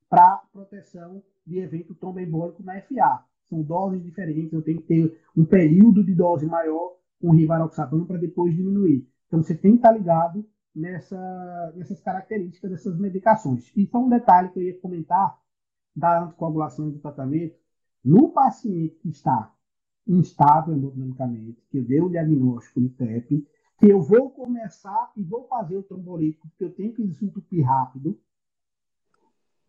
para 0.10 0.42
proteção 0.52 1.22
de 1.46 1.60
evento 1.60 1.94
tromboembólico 1.96 2.64
na 2.64 2.82
FA. 2.82 3.24
São 3.44 3.62
doses 3.62 4.02
diferentes, 4.02 4.54
eu 4.54 4.62
tenho 4.62 4.82
que 4.82 4.88
ter 4.88 5.22
um 5.36 5.46
período 5.46 6.04
de 6.04 6.16
dose 6.16 6.46
maior 6.46 6.96
com 7.24 7.32
rivaroxaban 7.32 8.04
para 8.04 8.18
depois 8.18 8.54
diminuir. 8.54 9.08
Então 9.28 9.42
você 9.42 9.56
tem 9.56 9.72
que 9.72 9.78
estar 9.78 9.94
ligado 9.94 10.46
nessa, 10.76 11.74
nessas 11.74 12.02
características 12.02 12.70
dessas 12.70 13.00
medicações. 13.00 13.72
E 13.78 13.88
só 13.88 14.00
um 14.00 14.10
detalhe 14.10 14.50
que 14.50 14.60
eu 14.60 14.64
ia 14.64 14.80
comentar 14.82 15.40
da 15.96 16.26
anticoagulação 16.26 16.92
do 16.92 17.00
tratamento, 17.00 17.56
no 18.04 18.34
paciente 18.34 18.96
que 18.96 19.08
está 19.08 19.54
instável 20.06 20.74
hemodinamicamente, 20.74 21.66
que 21.72 21.78
eu 21.78 21.86
dei 21.86 22.02
o 22.02 22.10
diagnóstico 22.10 22.82
de 22.82 22.90
TEP, 22.90 23.48
que 23.78 23.88
eu 23.90 24.02
vou 24.02 24.30
começar 24.30 25.14
e 25.16 25.24
vou 25.24 25.48
fazer 25.48 25.78
o 25.78 25.84
trombolítico, 25.84 26.50
porque 26.50 26.66
eu 26.66 26.74
tenho 26.74 26.94
que 26.94 27.08
desentupir 27.08 27.66
rápido, 27.66 28.20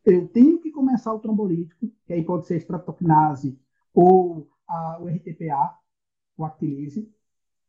eu 0.05 0.27
tenho 0.27 0.59
que 0.59 0.73
começar 0.73 1.15
o 1.15 1.21
trombolítico, 1.21 1.89
que 2.05 2.13
aí 2.13 2.25
pode 2.25 2.49
ser 2.49 2.57
estratoquinase 2.57 3.57
ou 3.95 4.49
a, 4.67 4.99
o 5.01 5.07
RTPA, 5.07 5.79
o 6.37 6.45
actilise, 6.45 7.14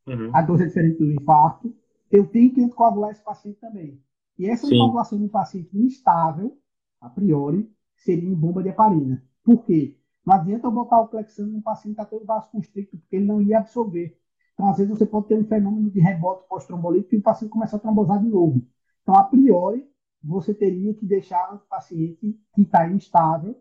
uhum. 0.08 0.32
a 0.34 0.42
dose 0.42 0.64
é 0.64 0.68
diferente 0.68 1.00
do 1.00 1.12
infarto, 1.12 1.74
eu 2.12 2.28
tenho 2.28 2.54
que 2.54 2.68
coagular 2.70 3.12
esse 3.12 3.24
paciente 3.24 3.60
também. 3.60 4.02
E 4.38 4.48
essa 4.48 4.68
Sim. 4.68 4.78
coagulação 4.78 5.18
de 5.18 5.26
um 5.26 5.30
paciente 5.30 5.78
instável, 5.78 6.58
a 7.00 7.10
priori, 7.10 7.70
seria 7.96 8.30
em 8.30 8.36
bomba 8.36 8.62
de 8.62 8.70
heparina. 8.70 9.24
Por 9.44 9.64
quê? 9.64 9.98
Não 10.26 10.34
adianta 10.34 10.68
eu 10.68 10.72
botar 10.72 11.02
o 11.02 11.08
Clexano 11.08 11.52
num 11.52 11.62
paciente 11.62 11.96
que 11.96 12.02
está 12.02 12.06
todo 12.06 12.26
vasoconstricto, 12.26 12.98
porque 12.98 13.16
ele 13.16 13.26
não 13.26 13.42
ia 13.42 13.60
absorver. 13.60 14.20
Então, 14.54 14.68
às 14.70 14.78
vezes, 14.78 14.98
você 14.98 15.06
pode 15.06 15.28
ter 15.28 15.36
um 15.36 15.46
fenômeno 15.46 15.90
de 15.90 16.00
rebote 16.00 16.48
pós-trombolítico 16.50 17.16
e 17.16 17.18
o 17.20 17.24
paciente 17.24 17.52
começa 17.52 17.76
a 17.76 17.80
trombosar 17.80 18.22
de 18.22 18.28
novo. 18.28 18.66
Então, 19.04 19.16
a 19.16 19.24
priori, 19.24 19.88
você 20.24 20.54
teria 20.54 20.94
que 20.94 21.06
deixar 21.06 21.54
o 21.54 21.60
paciente 21.60 22.40
que 22.54 22.62
está 22.62 22.90
instável 22.90 23.56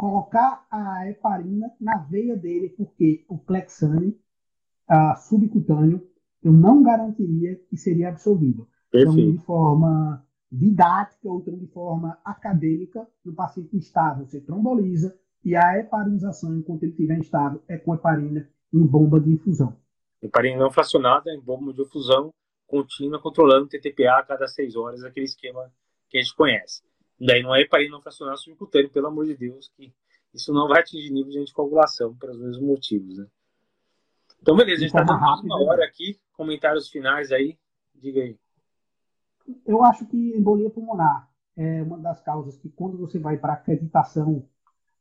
colocar 0.00 0.66
a 0.70 1.06
heparina 1.08 1.70
na 1.78 1.98
veia 1.98 2.34
dele, 2.34 2.70
porque 2.70 3.22
o 3.28 3.38
Clexane 3.38 4.18
uh, 4.90 5.16
subcutâneo 5.16 6.06
eu 6.42 6.52
não 6.52 6.82
garantiria 6.82 7.56
que 7.68 7.76
seria 7.76 8.08
absorvido. 8.08 8.66
Então, 8.92 9.14
de 9.14 9.38
forma 9.44 10.24
didática 10.50 11.28
ou 11.28 11.42
de 11.42 11.66
forma 11.68 12.18
acadêmica, 12.24 13.06
no 13.24 13.32
paciente 13.34 13.76
instável, 13.76 14.26
você 14.26 14.40
tromboliza 14.40 15.16
e 15.44 15.54
a 15.54 15.78
heparinização, 15.78 16.56
enquanto 16.56 16.82
ele 16.82 16.92
estiver 16.92 17.18
instável, 17.18 17.62
é 17.68 17.78
com 17.78 17.94
heparina 17.94 18.48
em 18.72 18.84
bomba 18.84 19.20
de 19.20 19.30
infusão. 19.30 19.76
Heparina 20.20 20.58
não 20.58 20.70
fracionada 20.70 21.30
em 21.30 21.40
bomba 21.40 21.72
de 21.72 21.82
infusão 21.82 22.32
contínua, 22.66 23.20
controlando 23.20 23.66
o 23.66 23.68
TTPA 23.68 24.18
a 24.18 24.24
cada 24.24 24.46
seis 24.46 24.76
horas, 24.76 25.02
aquele 25.02 25.26
esquema 25.26 25.72
que 26.08 26.18
a 26.18 26.22
gente 26.22 26.34
conhece. 26.34 26.82
Daí 27.18 27.42
não 27.42 27.54
é 27.54 27.62
heparina 27.62 27.92
não 27.92 28.02
fracionada 28.02 28.36
subcutânea, 28.36 28.90
pelo 28.90 29.06
amor 29.06 29.26
de 29.26 29.36
Deus, 29.36 29.70
que 29.76 29.92
isso 30.34 30.52
não 30.52 30.68
vai 30.68 30.80
atingir 30.80 31.10
nível 31.10 31.30
de 31.30 31.38
anticoagulação, 31.38 32.16
pelos 32.16 32.38
mesmos 32.38 32.64
motivos, 32.64 33.18
né? 33.18 33.26
Então, 34.42 34.56
beleza, 34.56 34.78
a 34.78 34.88
gente 34.88 34.96
está 34.96 35.02
dando 35.02 35.44
uma 35.44 35.62
hora 35.64 35.84
aqui. 35.84 36.18
Comentários 36.32 36.88
finais 36.88 37.30
aí, 37.30 37.58
diga 37.94 38.20
aí. 38.20 38.38
Eu 39.66 39.82
acho 39.84 40.06
que 40.06 40.36
embolia 40.36 40.70
pulmonar 40.70 41.28
é 41.56 41.82
uma 41.82 41.98
das 41.98 42.20
causas 42.22 42.56
que, 42.56 42.70
quando 42.70 42.96
você 42.96 43.18
vai 43.18 43.36
para 43.36 43.52
acreditação 43.52 44.48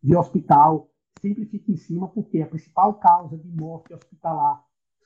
de 0.04 0.16
hospital, 0.16 0.90
sempre 1.22 1.46
fica 1.46 1.72
em 1.72 1.78
cima, 1.78 2.10
porque 2.10 2.42
a 2.42 2.48
principal 2.48 2.96
causa 2.96 3.38
de 3.38 3.48
morte 3.48 3.94
hospitalar 3.94 4.64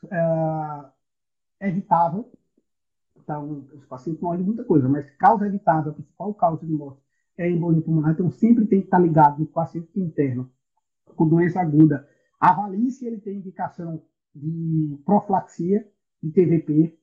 é, 0.09 1.67
evitável. 1.67 2.31
Então, 3.15 3.67
os 3.73 3.85
pacientes 3.85 4.21
não 4.21 4.29
olham 4.29 4.43
muita 4.43 4.63
coisa, 4.63 4.89
mas 4.89 5.09
causa 5.11 5.45
evitável, 5.45 5.91
a 5.91 5.95
principal 5.95 6.33
causa 6.33 6.65
de 6.65 6.71
morte 6.71 7.01
é 7.37 7.49
embolia 7.49 7.81
pulmonar. 7.81 8.13
Então, 8.13 8.31
sempre 8.31 8.65
tem 8.65 8.79
que 8.79 8.87
estar 8.87 8.99
ligado 8.99 9.39
no 9.39 9.45
paciente 9.45 9.99
interno 9.99 10.51
com 11.15 11.27
doença 11.27 11.61
aguda. 11.61 12.07
Avalie 12.39 12.89
se 12.89 13.05
ele 13.05 13.19
tem 13.19 13.37
indicação 13.37 14.03
de 14.35 14.99
profilaxia, 15.05 15.87
de 16.21 16.31
TVP. 16.31 16.97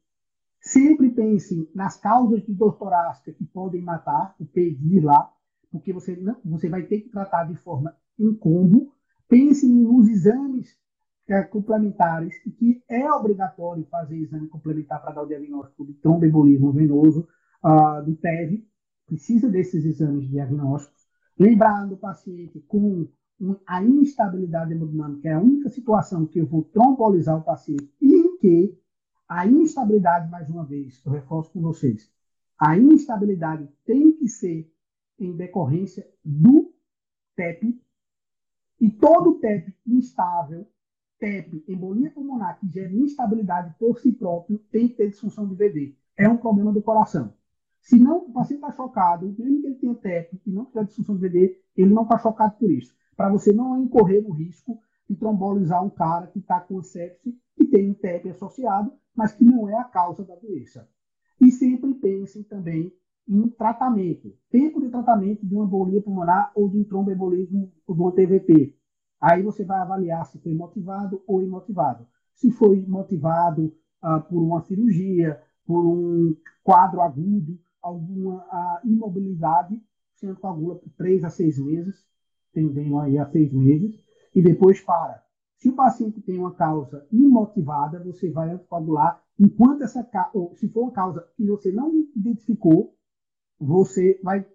Sempre 0.61 1.11
pense 1.11 1.71
nas 1.75 1.97
causas 1.97 2.45
de 2.45 2.53
dor 2.53 2.77
torácica 2.77 3.33
que 3.33 3.45
podem 3.45 3.83
matar, 3.83 4.35
o 4.39 4.45
pedir 4.45 5.01
lá, 5.01 5.33
porque 5.71 5.93
você, 5.93 6.17
não, 6.17 6.37
você 6.45 6.69
vai 6.69 6.83
ter 6.83 7.01
que 7.01 7.09
tratar 7.09 7.45
de 7.45 7.57
forma 7.57 7.97
em 8.19 8.35
combo. 8.35 8.93
Pense 9.29 9.67
nos 9.67 10.09
exames 10.09 10.77
é, 11.29 11.43
complementares 11.43 12.35
e 12.45 12.51
que 12.51 12.83
é 12.89 13.11
obrigatório 13.11 13.85
fazer 13.85 14.17
exame 14.17 14.49
complementar 14.49 15.01
para 15.01 15.13
dar 15.13 15.23
o 15.23 15.27
diagnóstico 15.27 15.87
de 15.87 15.95
tromboembolismo 15.95 16.73
venoso, 16.73 17.29
uh, 17.65 18.05
do 18.05 18.17
TEV. 18.17 18.67
Precisa 19.07 19.49
desses 19.49 19.85
exames 19.85 20.29
diagnósticos. 20.29 21.01
Lembrando 21.39 21.95
o 21.95 21.99
paciente 21.99 22.61
com 22.69 23.09
a 23.67 23.83
instabilidade 23.83 24.73
hemodinâmica 24.73 25.29
é 25.29 25.33
a 25.33 25.41
única 25.41 25.71
situação 25.71 26.27
que 26.27 26.39
eu 26.39 26.47
vou 26.47 26.63
trombolizar 26.63 27.39
o 27.39 27.43
paciente 27.43 27.91
e 28.01 28.13
em 28.13 28.37
que 28.37 28.79
a 29.27 29.47
instabilidade, 29.47 30.31
mais 30.31 30.49
uma 30.51 30.65
vez, 30.65 31.01
eu 31.07 31.13
reforço 31.13 31.53
com 31.53 31.61
vocês, 31.61 32.11
a 32.59 32.77
instabilidade 32.77 33.69
tem 33.87 34.13
que 34.13 34.29
ser 34.29 34.71
em 35.19 35.35
decorrência 35.35 36.07
do 36.25 36.75
TEP 37.35 37.81
e 38.81 38.91
todo 38.91 39.39
TEP 39.39 39.75
instável, 39.87 40.67
TEP, 41.19 41.65
embolia 41.69 42.11
pulmonar, 42.11 42.59
que 42.59 42.69
gera 42.69 42.93
instabilidade 42.93 43.75
por 43.79 43.99
si 44.01 44.13
próprio, 44.13 44.59
tem 44.71 44.89
que 44.89 44.95
ter 44.95 45.11
disfunção 45.11 45.47
de 45.47 45.55
VD. 45.55 45.97
É 46.17 46.29
um 46.29 46.37
problema 46.37 46.73
do 46.73 46.83
coração. 46.83 47.33
Se 47.81 47.99
não, 47.99 48.19
o 48.19 48.33
paciente 48.33 48.61
está 48.63 48.73
chocado, 48.73 49.35
mesmo 49.39 49.61
que 49.61 49.67
ele 49.67 49.75
tenha 49.77 49.95
TEP 49.95 50.41
e 50.47 50.51
não 50.51 50.67
tiver 50.67 50.85
disfunção 50.85 51.17
de 51.17 51.23
VD, 51.23 51.59
ele 51.77 51.95
não 51.95 52.03
está 52.03 52.19
chocado 52.19 52.59
por 52.59 52.71
isso 52.71 52.95
para 53.21 53.29
você 53.29 53.53
não 53.53 53.83
incorrer 53.83 54.23
no 54.23 54.31
risco 54.31 54.81
de 55.07 55.15
trombolizar 55.15 55.85
um 55.85 55.91
cara 55.91 56.29
que 56.29 56.39
está 56.39 56.59
com 56.59 56.83
sepse 56.83 57.39
e 57.59 57.67
tem 57.67 57.91
um 57.91 57.93
TEP 57.93 58.31
associado, 58.31 58.91
mas 59.15 59.35
que 59.35 59.45
não 59.45 59.69
é 59.69 59.77
a 59.77 59.85
causa 59.85 60.25
da 60.25 60.35
doença. 60.37 60.89
E 61.39 61.53
sempre 61.53 61.93
pensem 61.93 62.43
também 62.43 62.91
em 63.29 63.47
tratamento. 63.51 64.35
Tempo 64.51 64.81
de 64.81 64.89
tratamento 64.89 65.45
de 65.47 65.55
uma 65.55 65.67
embolia 65.67 66.01
pulmonar 66.01 66.51
ou 66.55 66.67
de 66.67 66.79
um 66.79 66.85
tromboembolismo 66.85 67.71
ou 67.87 67.95
de 67.95 68.01
uma 68.01 68.13
TVP. 68.13 68.75
Aí 69.21 69.43
você 69.43 69.67
vai 69.67 69.81
avaliar 69.81 70.25
se 70.25 70.39
foi 70.39 70.55
motivado 70.55 71.23
ou 71.27 71.43
imotivado. 71.43 72.07
Se 72.33 72.51
foi 72.51 72.87
motivado 72.87 73.71
ah, 74.01 74.19
por 74.19 74.43
uma 74.43 74.63
cirurgia, 74.63 75.39
por 75.67 75.85
um 75.85 76.35
quadro 76.65 77.03
agudo, 77.03 77.61
alguma 77.83 78.47
ah, 78.51 78.81
imobilidade, 78.83 79.79
sendo 80.15 80.37
coagula 80.37 80.77
por 80.77 80.89
três 80.97 81.23
a 81.23 81.29
seis 81.29 81.59
meses 81.59 82.09
tendendo 82.53 82.99
aí 82.99 83.19
a 83.19 83.27
seis 83.27 83.53
meses, 83.53 84.01
e 84.35 84.43
depois 84.43 84.81
para. 84.81 85.23
Se 85.57 85.69
o 85.69 85.75
paciente 85.75 86.21
tem 86.23 86.39
uma 86.39 86.55
causa 86.55 87.07
imotivada, 87.13 88.03
você 88.03 88.31
vai 88.31 88.51
anticoagular 88.51 89.23
enquanto 89.41 89.83
essa 89.83 90.07
ou 90.35 90.55
se 90.55 90.69
for 90.69 90.83
uma 90.83 90.93
causa 90.93 91.27
que 91.35 91.47
você 91.47 91.73
não 91.73 91.91
identificou, 92.15 92.95
você 93.59 94.21
vai 94.23 94.47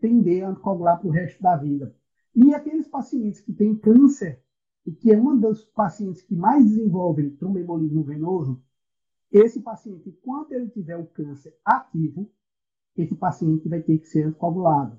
tender 0.00 0.42
a 0.42 0.48
anticoagular 0.48 0.98
para 0.98 1.08
o 1.08 1.12
resto 1.12 1.42
da 1.42 1.56
vida. 1.56 1.94
E 2.34 2.54
aqueles 2.54 2.88
pacientes 2.88 3.40
que 3.40 3.52
têm 3.52 3.76
câncer, 3.76 4.42
e 4.86 4.92
que 4.92 5.12
é 5.12 5.18
uma 5.18 5.36
das 5.36 5.62
pacientes 5.62 6.22
que 6.22 6.34
mais 6.34 6.64
desenvolvem 6.64 7.36
tromboembolismo 7.36 8.02
venoso, 8.02 8.62
esse 9.30 9.60
paciente, 9.60 10.08
enquanto 10.08 10.52
ele 10.52 10.68
tiver 10.68 10.96
o 10.96 11.06
câncer 11.06 11.54
ativo, 11.64 12.30
esse 12.96 13.14
paciente 13.14 13.68
vai 13.68 13.82
ter 13.82 13.98
que 13.98 14.08
ser 14.08 14.26
anticoagulado. 14.26 14.98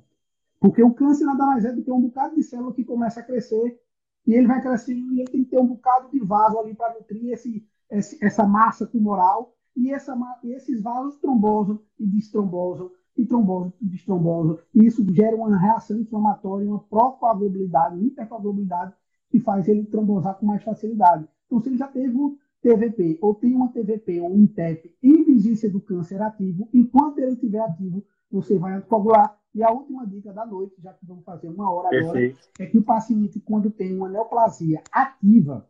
Porque 0.61 0.83
o 0.83 0.93
câncer 0.93 1.25
nada 1.25 1.43
mais 1.43 1.65
é 1.65 1.73
do 1.73 1.83
que 1.83 1.91
um 1.91 1.99
bocado 1.99 2.35
de 2.35 2.43
célula 2.43 2.71
que 2.71 2.85
começa 2.85 3.19
a 3.19 3.23
crescer 3.23 3.81
e 4.27 4.35
ele 4.35 4.45
vai 4.45 4.61
crescendo 4.61 5.11
e 5.11 5.21
ele 5.21 5.31
tem 5.31 5.43
que 5.43 5.49
ter 5.49 5.59
um 5.59 5.65
bocado 5.65 6.11
de 6.11 6.19
vaso 6.19 6.59
ali 6.59 6.75
para 6.75 6.93
nutrir 6.93 7.33
esse, 7.33 7.67
esse, 7.89 8.23
essa 8.23 8.45
massa 8.45 8.85
tumoral 8.85 9.55
e, 9.75 9.91
essa, 9.91 10.15
esses 10.43 10.79
vasos 10.79 11.17
trombosam 11.17 11.81
e 11.99 12.05
destrombosam 12.05 12.91
e 13.17 13.25
trombosam 13.25 13.73
e 13.81 13.87
destrombosam. 13.87 14.59
E 14.75 14.85
isso 14.85 15.03
gera 15.11 15.35
uma 15.35 15.57
reação 15.57 15.99
inflamatória, 15.99 16.69
uma 16.69 16.79
procoagulabilidade, 16.79 17.95
uma 17.95 18.05
hipercoagulabilidade 18.05 18.93
que 19.31 19.39
faz 19.39 19.67
ele 19.67 19.85
trombosar 19.85 20.35
com 20.37 20.45
mais 20.45 20.61
facilidade. 20.61 21.27
Então, 21.47 21.59
se 21.59 21.69
ele 21.69 21.77
já 21.77 21.87
teve 21.87 22.15
um 22.15 22.37
TVP 22.61 23.17
ou 23.19 23.33
tem 23.33 23.55
uma 23.55 23.69
TVP 23.69 24.21
ou 24.21 24.31
um 24.31 24.45
TEP 24.45 24.95
em 25.01 25.23
vigência 25.23 25.67
do 25.67 25.81
câncer 25.81 26.21
ativo, 26.21 26.69
enquanto 26.71 27.17
ele 27.17 27.33
estiver 27.33 27.61
ativo, 27.61 28.03
você 28.31 28.59
vai 28.59 28.73
anticoagular 28.73 29.40
e 29.53 29.63
a 29.63 29.71
última 29.71 30.07
dica 30.07 30.31
da 30.31 30.45
noite, 30.45 30.81
já 30.81 30.93
que 30.93 31.05
vamos 31.05 31.25
fazer 31.25 31.49
uma 31.49 31.69
hora 31.71 31.89
Perfeito. 31.89 32.37
agora, 32.37 32.49
é 32.59 32.65
que 32.65 32.77
o 32.77 32.83
paciente, 32.83 33.39
quando 33.41 33.69
tem 33.69 33.95
uma 33.95 34.09
neoplasia 34.09 34.81
ativa, 34.91 35.67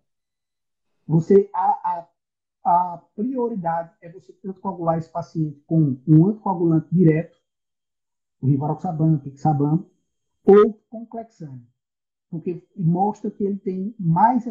você 1.07 1.49
a, 1.53 2.07
a, 2.63 2.93
a 2.93 2.97
prioridade 3.15 3.91
é 4.01 4.09
você 4.09 4.37
anticoagular 4.45 4.97
esse 4.97 5.09
paciente 5.09 5.59
com 5.65 5.97
um 6.07 6.27
anticoagulante 6.27 6.93
direto, 6.93 7.37
o 8.39 8.47
rivaroxaban, 8.47 9.17
pixaban, 9.17 9.83
ou 10.43 10.73
com 10.89 11.05
clexane, 11.05 11.67
porque 12.29 12.67
mostra 12.75 13.31
que 13.31 13.43
ele 13.43 13.57
tem 13.57 13.95
mais 13.99 14.45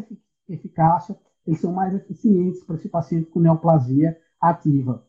eficácia, 0.49 1.18
eles 1.47 1.61
são 1.61 1.72
mais 1.72 1.95
eficientes 1.95 2.64
para 2.64 2.76
esse 2.76 2.89
paciente 2.89 3.31
com 3.31 3.41
neoplasia 3.41 4.20
ativa. 4.41 5.07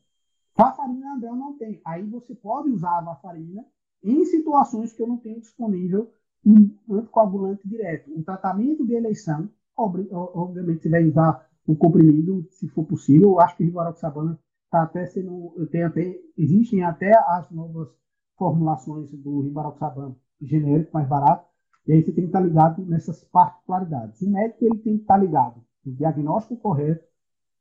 Varfarina 0.55 1.15
André 1.15 1.31
não 1.31 1.57
tem. 1.57 1.81
Aí 1.83 2.03
você 2.03 2.35
pode 2.35 2.69
usar 2.69 2.97
a 2.97 3.01
varfarina 3.01 3.65
em 4.03 4.25
situações 4.25 4.93
que 4.93 5.01
eu 5.01 5.07
não 5.07 5.17
tenho 5.17 5.39
disponível 5.39 6.11
um 6.45 6.75
anticoagulante 6.89 7.67
direto. 7.67 8.11
Um 8.11 8.23
tratamento 8.23 8.85
de 8.85 8.93
eleição, 8.93 9.49
obviamente, 9.77 10.83
você 10.83 10.89
vai 10.89 11.05
usar 11.05 11.47
o 11.67 11.75
comprimido, 11.75 12.47
se 12.49 12.67
for 12.69 12.83
possível. 12.85 13.31
Eu 13.31 13.39
acho 13.39 13.55
que 13.55 13.63
o 13.63 13.65
rivaroxabana 13.67 14.39
está 14.65 14.83
até 14.83 15.05
sendo, 15.05 15.53
tem 15.71 15.83
até, 15.83 16.19
existem 16.37 16.83
até 16.83 17.11
as 17.15 17.49
novas 17.51 17.89
formulações 18.37 19.11
do 19.11 19.41
rivaroxabana 19.41 20.15
genérico, 20.41 20.91
mais 20.93 21.07
barato. 21.07 21.45
E 21.87 21.93
aí 21.93 22.03
você 22.03 22.11
tem 22.11 22.23
que 22.23 22.29
estar 22.29 22.41
ligado 22.41 22.85
nessas 22.85 23.23
particularidades. 23.25 24.21
O 24.21 24.29
médico 24.29 24.65
ele 24.65 24.77
tem 24.79 24.97
que 24.97 25.03
estar 25.03 25.17
ligado 25.17 25.61
no 25.85 25.93
diagnóstico 25.93 26.57
correto 26.57 27.05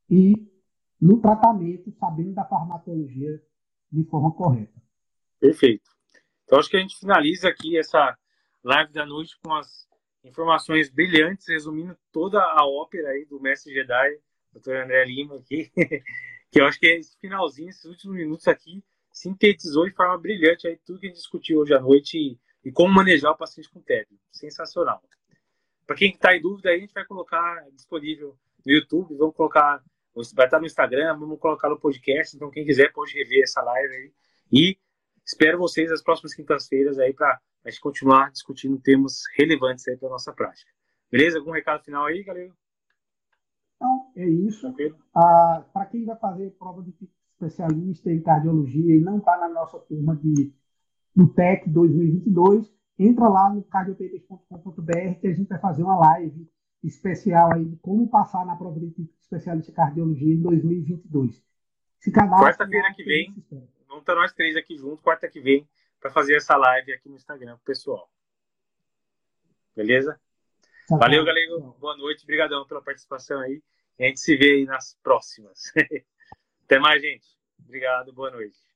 e 0.09 0.35
no 1.01 1.19
tratamento, 1.19 1.91
sabendo 1.93 2.35
da 2.35 2.45
farmacologia 2.45 3.43
de 3.91 4.05
forma 4.05 4.33
correta. 4.33 4.81
Perfeito. 5.39 5.91
Então 6.51 6.59
acho 6.59 6.69
que 6.69 6.77
a 6.77 6.81
gente 6.81 6.99
finaliza 6.99 7.49
aqui 7.49 7.79
essa 7.79 8.19
live 8.65 8.93
da 8.93 9.07
noite 9.07 9.39
com 9.41 9.55
as 9.55 9.87
informações 10.25 10.91
brilhantes, 10.91 11.47
resumindo 11.47 11.97
toda 12.11 12.43
a 12.43 12.67
ópera 12.67 13.11
aí 13.11 13.25
do 13.25 13.39
Mestre 13.39 13.73
Jedi, 13.73 14.19
Dr. 14.53 14.75
André 14.75 15.05
Lima 15.05 15.37
aqui, 15.37 15.71
que 16.51 16.61
eu 16.61 16.67
acho 16.67 16.81
que 16.81 16.87
esse 16.89 17.17
finalzinho, 17.21 17.71
esses 17.71 17.85
últimos 17.85 18.17
minutos 18.17 18.49
aqui, 18.49 18.83
sintetizou 19.13 19.89
de 19.89 19.95
forma 19.95 20.19
brilhante 20.19 20.67
aí 20.67 20.77
tudo 20.85 20.99
que 20.99 21.07
a 21.07 21.09
gente 21.11 21.19
discutiu 21.19 21.61
hoje 21.61 21.73
à 21.73 21.79
noite 21.79 22.19
e 22.19 22.39
e 22.65 22.71
como 22.71 22.93
manejar 22.93 23.31
o 23.31 23.37
paciente 23.37 23.71
com 23.71 23.81
TED. 23.81 24.07
Sensacional. 24.31 25.03
Para 25.87 25.97
quem 25.97 26.11
está 26.11 26.37
em 26.37 26.41
dúvida, 26.41 26.71
aí, 26.71 26.77
a 26.77 26.81
gente 26.81 26.95
vai 26.95 27.05
colocar 27.05 27.65
disponível 27.73 28.37
no 28.65 28.73
YouTube, 28.73 29.17
vamos 29.17 29.35
colocar, 29.35 29.83
vai 30.35 30.47
estar 30.47 30.61
no 30.61 30.67
Instagram, 30.67 31.19
vamos 31.19 31.39
colocar 31.41 31.69
no 31.69 31.81
podcast, 31.81 32.37
então 32.37 32.51
quem 32.51 32.65
quiser 32.65 32.93
pode 32.93 33.13
rever 33.15 33.43
essa 33.43 33.63
live 33.63 33.95
aí. 33.95 34.13
E 34.53 34.79
espero 35.25 35.59
vocês 35.59 35.91
nas 35.91 36.03
próximas 36.03 36.35
quintas-feiras 36.35 36.99
aí 36.99 37.13
para 37.13 37.41
a 37.65 37.71
gente 37.71 37.81
continuar 37.81 38.31
discutindo 38.31 38.81
temas 38.81 39.23
relevantes 39.37 39.87
aí 39.89 39.97
para 39.97 40.09
a 40.09 40.13
nossa 40.13 40.33
prática. 40.33 40.71
Beleza? 41.11 41.39
Algum 41.39 41.51
recado 41.51 41.85
final 41.85 42.07
aí, 42.07 42.23
galera? 42.23 42.53
Então, 43.77 44.13
é 44.17 44.29
isso. 44.29 44.75
Ah, 45.15 45.65
para 45.73 45.87
quem 45.87 46.05
vai 46.05 46.17
fazer 46.17 46.51
prova 46.59 46.83
de 46.83 46.95
especialista 47.33 48.11
em 48.13 48.21
cardiologia 48.21 48.97
e 48.97 49.01
não 49.01 49.19
está 49.19 49.39
na 49.39 49.49
nossa 49.49 49.79
turma 49.81 50.15
de, 50.17 50.53
do 51.17 51.27
TEC 51.29 51.69
2022, 51.71 52.71
entra 52.99 53.29
lá 53.29 53.53
no 53.53 53.63
cardiopapers.com.br 53.63 55.21
que 55.21 55.27
a 55.27 55.33
gente 55.33 55.49
vai 55.49 55.59
fazer 55.59 55.83
uma 55.83 55.99
live 55.99 56.49
especial 56.85 57.55
aí 57.55 57.65
de 57.65 57.77
como 57.77 58.09
passar 58.09 58.45
na 58.45 58.57
prova 58.57 58.79
de 58.79 59.11
especialista 59.21 59.71
em 59.71 59.75
cardiologia 59.75 60.35
em 60.35 60.41
2022. 60.41 61.43
Se 61.99 62.11
Quarta-feira 62.11 62.95
que 62.95 63.05
vem, 63.05 63.35
vamos 64.01 64.03
estar 64.03 64.15
nós 64.15 64.33
três 64.33 64.57
aqui 64.57 64.77
juntos, 64.77 65.03
quarta 65.03 65.29
que 65.29 65.41
vem, 65.41 65.69
para 66.01 66.11
fazer 66.11 66.37
essa 66.37 66.57
live 66.57 66.93
aqui 66.93 67.09
no 67.09 67.17
Instagram 67.17 67.57
pro 67.57 67.65
pessoal. 67.65 68.11
Beleza? 69.77 70.21
Tá 70.89 70.97
Valeu, 70.97 71.25
galera. 71.25 71.59
Boa 71.79 71.97
noite. 71.97 72.25
Obrigadão 72.25 72.67
pela 72.67 72.83
participação 72.83 73.41
aí. 73.41 73.63
E 73.99 74.05
a 74.05 74.09
gente 74.09 74.21
se 74.21 74.37
vê 74.37 74.55
aí 74.55 74.65
nas 74.65 74.97
próximas. 75.03 75.73
Até 76.65 76.79
mais, 76.79 77.03
gente. 77.03 77.29
Obrigado. 77.65 78.13
Boa 78.13 78.31
noite. 78.31 78.70